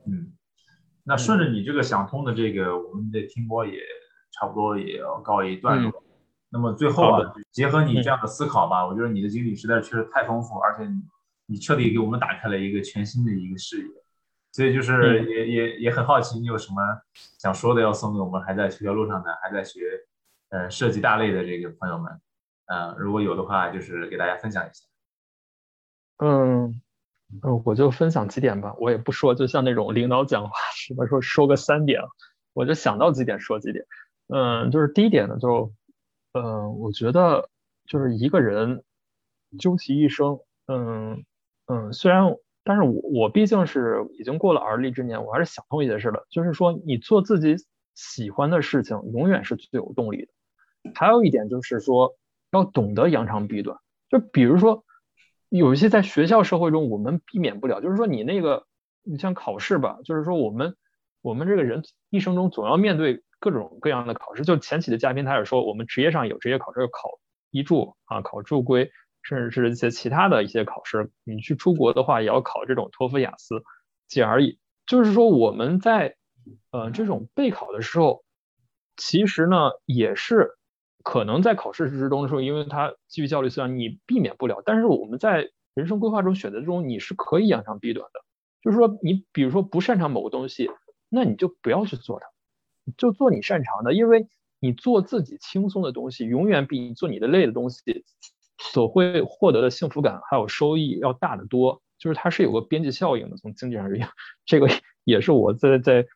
[0.05, 0.33] 嗯，
[1.03, 3.79] 那顺着你这个想通的这个，我们的听播也
[4.31, 6.03] 差不多也要告一段落。
[6.51, 11.01] 那么最后啊，结合你这样的思考吧，我觉得你的经历实在确实太丰富，而且你
[11.45, 13.87] 你彻底给我们打开了一个全新的一个视野。
[14.51, 16.81] 所以就是也也也很好奇，你有什么
[17.39, 19.79] 想说的要送给我们还在学校路上的还在学
[20.49, 22.11] 呃设计大类的这个朋友们？
[22.65, 24.85] 嗯，如果有的话，就是给大家分享一下。
[26.17, 26.81] 嗯。
[27.43, 32.01] 嗯，我就分享几点吧，我也不说，就像那种领导讲话似的，说说个三点，
[32.51, 33.85] 我就想到几点说几点。
[34.27, 35.71] 嗯，就是第一点呢，就，
[36.33, 37.49] 嗯，我觉得
[37.85, 38.83] 就是一个人
[39.59, 41.23] 究其一生，嗯
[41.67, 47.55] 嗯，虽然，但是我我毕竟是已经过了而立之年，我还是想通一些事的，就是说你做自己
[47.95, 50.31] 喜欢的事情，永远是最有动力的。
[50.95, 52.15] 还有一点就是说，
[52.51, 53.77] 要懂得扬长避短，
[54.09, 54.83] 就比如说。
[55.53, 58.67] 有一些在学校社会中我们避免不了，就是说你那个，
[59.03, 60.77] 你像考试吧，就是说我们
[61.21, 64.43] 我们这个人一生中总要面对各种各样的考试。
[64.43, 67.19] 就前期的嘉宾他也说，我们职业上有职业考试，考
[67.51, 68.91] 医助啊，考助规，
[69.23, 71.11] 甚至是一些其他的一些考试。
[71.23, 73.63] 你去出国的话，也要考这种托福、雅思，
[74.07, 74.59] 仅而已。
[74.85, 76.15] 就是说我们在
[76.71, 78.23] 呃这种备考的时候，
[78.97, 80.57] 其实呢也是。
[81.03, 84.61] 可能在考试之中的时候，因为它基于焦虑思想，你避免不了。
[84.63, 88.21] 但是我们在人生规划中选择中，你是可以扬长避短的。
[88.61, 90.69] 就是说，你比如说不擅长某个东西，
[91.11, 92.27] 那你就不要去做它，
[92.97, 93.93] 就做你擅长的。
[93.93, 94.27] 因为
[94.59, 98.05] 你做自己轻松的东西，永远比你做你的累的东西
[98.57, 101.81] 所会获得的幸福感还有收益要大得多。
[101.99, 104.07] 就是它是有个边际效应的，从经济上而言，
[104.45, 104.67] 这个
[105.03, 106.07] 也是我在在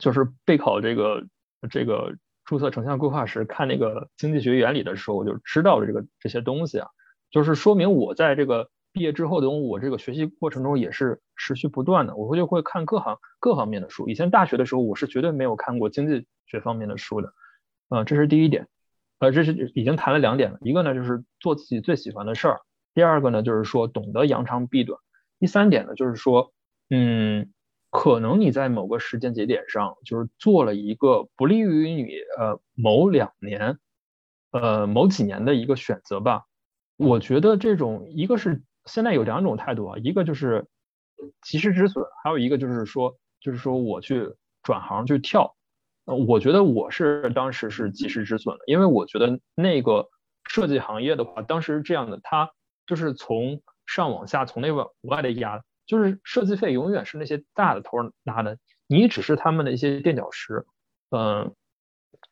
[0.00, 1.24] 就是备考这个
[1.70, 2.16] 这个。
[2.44, 6.88] 注册成像规划时看那个经济学原理的时候，我就知道了这个这些东西啊，
[7.30, 14.08] 就是说明我在这个毕业之后的我这个学习过程中也是持续不断的，我会就会看各行各方面的书。
[14.08, 17.32] 以前大学的时候，我是绝对没有看过经济学方面的书的，
[17.88, 18.68] 呃，这是第一点，
[19.20, 22.60] 呃，这是已经谈了两点了，一个呢就是做自己最喜欢的事儿，
[22.92, 25.00] 第二个呢就是说懂得扬长避短，
[25.38, 26.52] 第三点呢就是说，
[26.90, 27.52] 嗯。
[27.90, 32.04] 可能你在某个时间节点上，就是做了一个不利于你
[32.38, 33.78] 呃某两年，
[34.50, 36.44] 呃某几年的一个选择吧。
[36.98, 40.66] 我觉得这种一个是现在有两种态度啊，一个就是
[41.42, 45.56] 及时止损，还有一个就是说就是说我去转行去跳。
[46.04, 50.08] 呃，我觉得我是当时是及时止损的，因为我觉得那个
[50.44, 52.50] 设计行业的话，当时是这样的，它
[52.86, 55.62] 就是从上往下，从内往外的压。
[55.86, 60.66] 就是设计费永远是那些大的头拿的，你只是他们的一些垫脚石。
[61.08, 61.54] 嗯，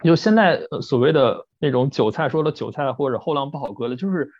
[0.04, 4.30] 就现在所谓的那种韭菜说的韭菜或者后浪不好割的，就是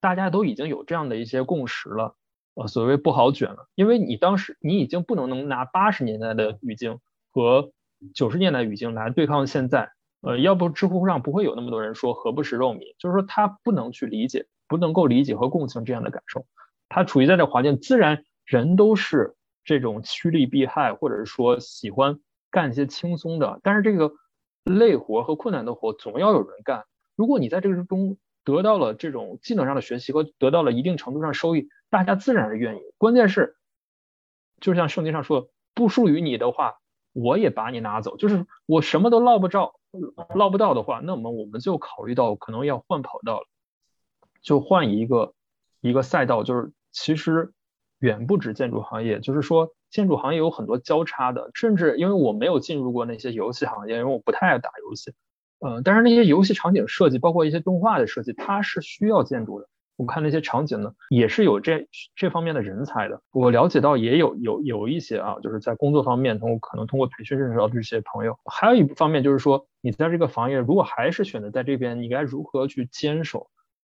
[0.00, 2.14] 大家都已经有这样的一些共识了。
[2.60, 6.98] 呃，所谓不好卷了，因为你当时你已经不能能拿八十年代的语境
[7.30, 7.70] 和
[8.14, 9.92] 九十年代语境来对抗现在。
[10.20, 16.44] 呃，要不知乎上不会有那么多人说何不食肉糜，就是说他不能去理解，不能够理解和共情这样的感受，
[16.88, 18.24] 他处于在这环境自然。
[18.44, 22.18] 人都是这种趋利避害，或者是说喜欢
[22.50, 24.10] 干一些轻松的，但是这个
[24.64, 26.84] 累活和困难的活总要有人干。
[27.14, 32.80] 如果你在这个中得到了这种技能上的学习和得到了一定程度上收益，大家自然是愿意。
[32.96, 33.56] 关键是，
[34.60, 36.78] 就像圣经上说，不属于你的话，
[37.12, 38.16] 我也把你拿走。
[38.16, 39.74] 就是我什么都捞不着、
[40.34, 43.46] 捞不到的话，那么我们就考虑到可能要换跑道了，
[44.42, 45.34] 就换一个
[45.80, 46.42] 一个赛道。
[46.42, 47.52] 就是其实。
[48.00, 55.14] 远不止建筑行业，就是说建筑行业有很多交叉的，甚至因为我没有进入过那些游戏行业，因为我不太爱打游戏，
[55.60, 59.68] 呃，但是那些游戏场景设计，包括一些动画的设计，它是需要建筑的。
[59.96, 63.20] 我看那些场景呢，也是有这这方面的人才的。
[63.32, 68.38] 我了解到也有有有一些啊，就是在工作方面，通过可能通过培训认识到这些朋友。
[68.44, 73.48] 还有一方面就是说，你在这个行业如果还是选择在这边，你该如何去坚守？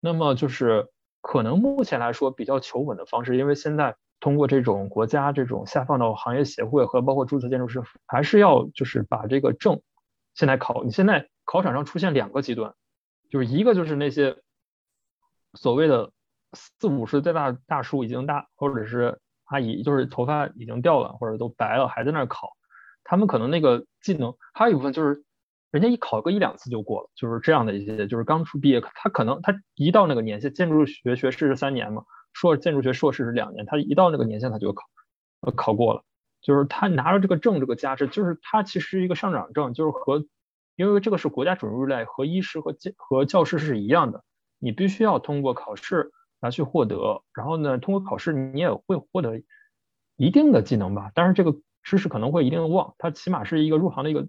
[0.01, 0.89] 那么就是。
[1.21, 9.81] 可能目前来说比较求稳的方式，因为现在通过这种国家这种下放到行业协会和包括注册建筑师，还是要就是把这个证
[10.35, 10.85] 现在考。
[10.85, 12.75] 你现在考场上出现两个极端，
[13.31, 14.37] 就是一个就是那些
[15.55, 16.13] 所谓的
[16.53, 22.51] 四五十岁大大叔已经大，或者是阿姨，就是头发已经掉了或者都白了，还在那儿考，
[23.03, 25.25] 他们可能那个技能，还有一部分就是。
[25.71, 34.87] 人家一考个一两次就过了，就是这样的一些，就是刚出毕业，他可能他一到那个年限，建筑学学士是三年嘛，硕建筑学硕士是两年，他一到那个年限他就考，
[35.43, 36.05] 呃考过了，
[36.41, 40.25] 就是他拿着这个证这个加持，就是他其实一个上涨证，就是和
[40.79, 44.23] 因为这个是国家准入类，和医师和教和教师是一样的，
[44.59, 49.43] 你必须要通过考试来去获得，然后呢，通过考试你也会获得
[50.17, 54.27] 一定的技能吧，但是这个知识可能会一定忘，它起码是一个入行的一个。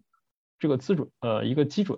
[0.61, 1.97] 这个资准呃一个基准，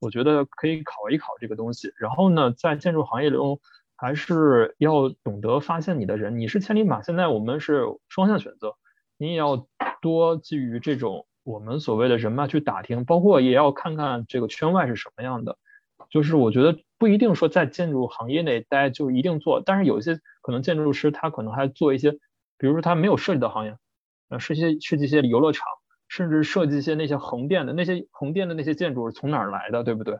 [0.00, 1.92] 我觉得可以考一考这个东西。
[1.98, 3.60] 然后呢，在建筑行业中，
[3.96, 6.38] 还是要懂得发现你的人。
[6.38, 8.76] 你是千里马，现在我们是双向选择，
[9.18, 9.66] 你也要
[10.00, 15.56] 多基于这种我们所谓的人脉去打听，包括也要看看这个圈外是什么样的。
[16.10, 22.12] 就是我觉得不一定说在建筑行业内待就一定做，但是有一些可能建筑师他可能还做一些，
[22.58, 23.76] 比如说他没有涉及到行业，
[24.28, 25.66] 呃，设计设计一些游乐场。
[26.10, 30.18] 甚至设计一些那些横店的那些横店的那些建筑是从哪儿来的，对不对？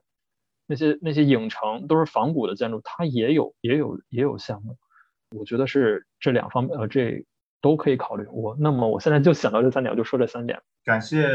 [0.67, 4.77] 那些那些影城都是仿古的建筑，它也有也有也有项目。
[5.35, 7.25] 我觉得是这两方面，呃，这
[7.61, 8.27] 都可以考虑。
[8.31, 10.61] 我那么我现在就想到这三点，我就说这三点。
[10.85, 11.29] 感谢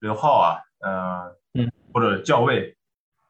[0.00, 2.76] 刘浩啊，呃，嗯，或者教尉，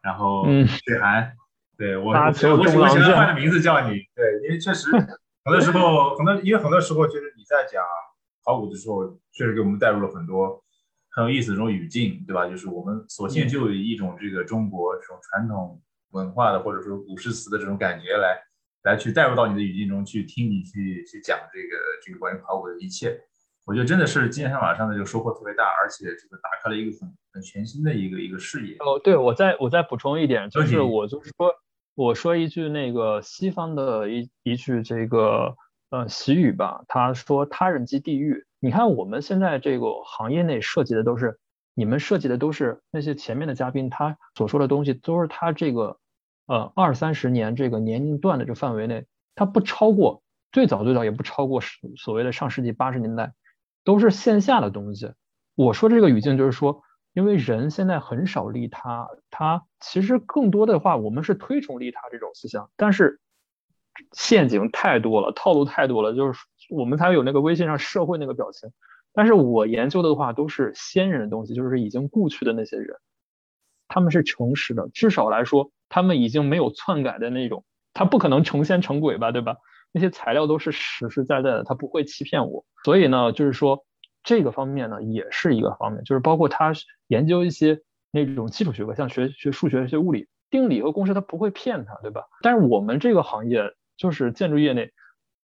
[0.03, 1.33] 然后嗯，水寒，
[1.79, 7.83] 对我我我我喜欢换个名字叫你，对，因为确实很多时候很多因为很多时候就是你在讲。
[8.47, 10.63] 考古的时候，确实给我们带入了很多
[11.13, 12.47] 很有意思的这种语境，对吧？
[12.47, 15.81] 就是我们索性就以一种这个中国这种传统
[16.11, 18.39] 文化的或者说古诗词的这种感觉来
[18.85, 23.19] 来去带入到你的语境中去听你去去讲这个这个关于考古的一切。
[23.67, 28.77] 我觉得真的是今天晚上的这个收获特别大，而且这个打开了一个很很全新的一个一个视野。
[28.77, 31.53] 哦，对，我再我再补充一点，就是我就是说
[31.95, 35.57] 我说一句那个西方的一一句这个。
[35.91, 38.45] 呃，习语吧，他说他人即地狱。
[38.59, 41.39] 你看我们现在这个行业内涉及的都是，
[41.73, 45.97] 你们涉及的都是那些前面的嘉宾他所说的东西，都是他这个
[46.47, 50.23] 呃二三十年这个年龄段的这范围内，它不超过
[50.53, 51.61] 最早最早也不超过
[51.97, 53.33] 所谓的上世纪八十年代，
[53.85, 55.13] 都是线下的东西。
[55.55, 63.21] 我说这个语境就是说，因为人现在很少利他，他其实更多的话，我们是推崇利他这种思想，但是
[64.13, 66.41] 陷阱太多了，套路太多了，就是
[66.71, 68.71] 我们才有那个微信上社会那个表情。
[69.13, 72.97] 但是我研究的话，都是先人的东西，就是已经故去的那些人，
[73.87, 79.55] 他们是诚实的，至少来说，他们已经没有篡改的那种，他不可能成仙成鬼吧，对吧？
[79.93, 82.65] 那些材料都是实实在在的，他不会欺骗我。
[82.83, 83.87] 所以呢，就是说
[84.25, 86.73] 这个方面呢，也是一个方面，就是包括他
[87.07, 87.79] 研究一些
[88.11, 92.25] 那种基础学科，像学学数学、学物理、定理和公式，他不会骗他，对吧？
[92.43, 94.91] 但是我们这个行业，就是建筑业内，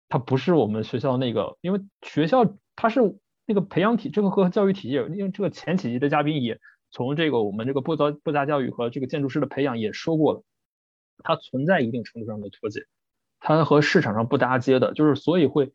[0.09, 2.45] 它不是我们学校那个，因为学校
[2.75, 3.17] 它是。
[3.47, 6.59] 那个培养体，这个和教育体系，因为这个前几级的嘉宾也
[6.95, 10.45] 从这个我们这个布杂布达教育和这个建筑师的培养也说过了，
[11.25, 12.87] 它存在一定程度上的脱节，
[13.41, 15.73] 它和市场上不搭接的，就是所以会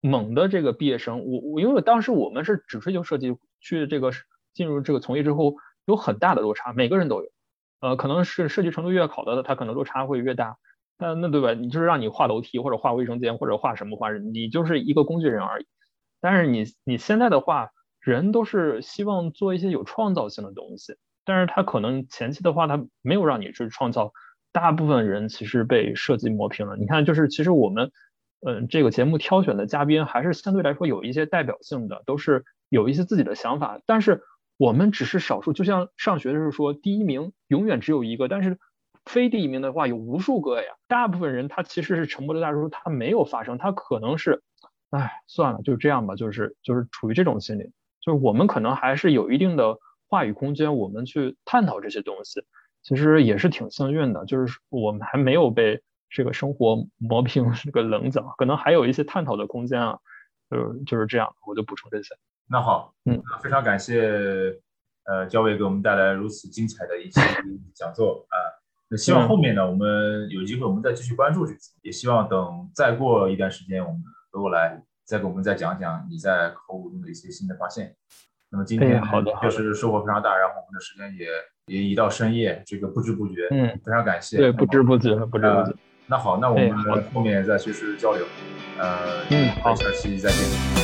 [0.00, 4.10] 猛的这个毕业生，我我因为当时我们是只追求设计，去这个
[4.54, 7.28] 进入这个从业之后有很大的落差，每个人都有，
[7.80, 10.56] 呃，可能是设计程度越好的，他可能落差会越大，
[10.98, 11.52] 那那对吧？
[11.52, 15.66] 你就是让你画楼梯或者画卫生间或者画什么画，你就是一个工具人而已。
[16.20, 17.70] 但是你你现在的话，
[18.04, 24.12] 人都是希望做一些有创造性的东西，但是他可能前期的话，他没有让你去创造，
[24.52, 26.76] 大部分人其实被设计磨平了。
[26.76, 27.90] 你看，就是其实我们，
[28.46, 33.80] 嗯，这个节目挑选的嘉宾还是相对来说有一些代表性的，都是有一些自己的想法。
[33.86, 34.22] 但是
[34.58, 38.58] 我们只是少数，就像上学的时候说，第一名永远只有一个，但是
[39.06, 40.74] 非第一名的话有无数个呀。
[40.88, 44.42] 大部分人他其实是沉默的大多数，他没有发生，他可能是。
[44.90, 46.14] 哎，算了，就这样吧。
[46.14, 47.72] 就是就是处于这种心理，
[48.04, 49.78] 就是我们可能还是有一定的
[50.08, 52.44] 话语空间，我们去探讨这些东西，
[52.82, 54.26] 其实也是挺幸运的。
[54.26, 59.98] 就是我们还没有被这个生活磨平这个棱角，可能还有一些探讨的空间啊。
[60.50, 62.14] 就是就是这样，我就补充这些。
[62.46, 64.02] 那好，嗯，非常感谢
[65.04, 67.18] 呃焦伟给我们带来如此精彩的一期
[67.74, 68.36] 讲座啊。
[68.90, 74.02] 那希望后面呢，我们有机会我们再继续关注这次，也希望等再过一段时间我们。
[74.30, 77.94] 回过来再给我们再讲讲你在考古中的一些新的发现。
[78.50, 81.28] 那么今天好的确实收获非常大，然后我们的时间也
[81.66, 84.36] 也一到深夜，这个不知不觉，嗯，非常感谢。
[84.36, 85.74] 对，不知不觉，不知不觉。
[86.06, 88.24] 那好，那我们后面再随时交流。
[88.78, 90.83] 呃，嗯，好，下期再见。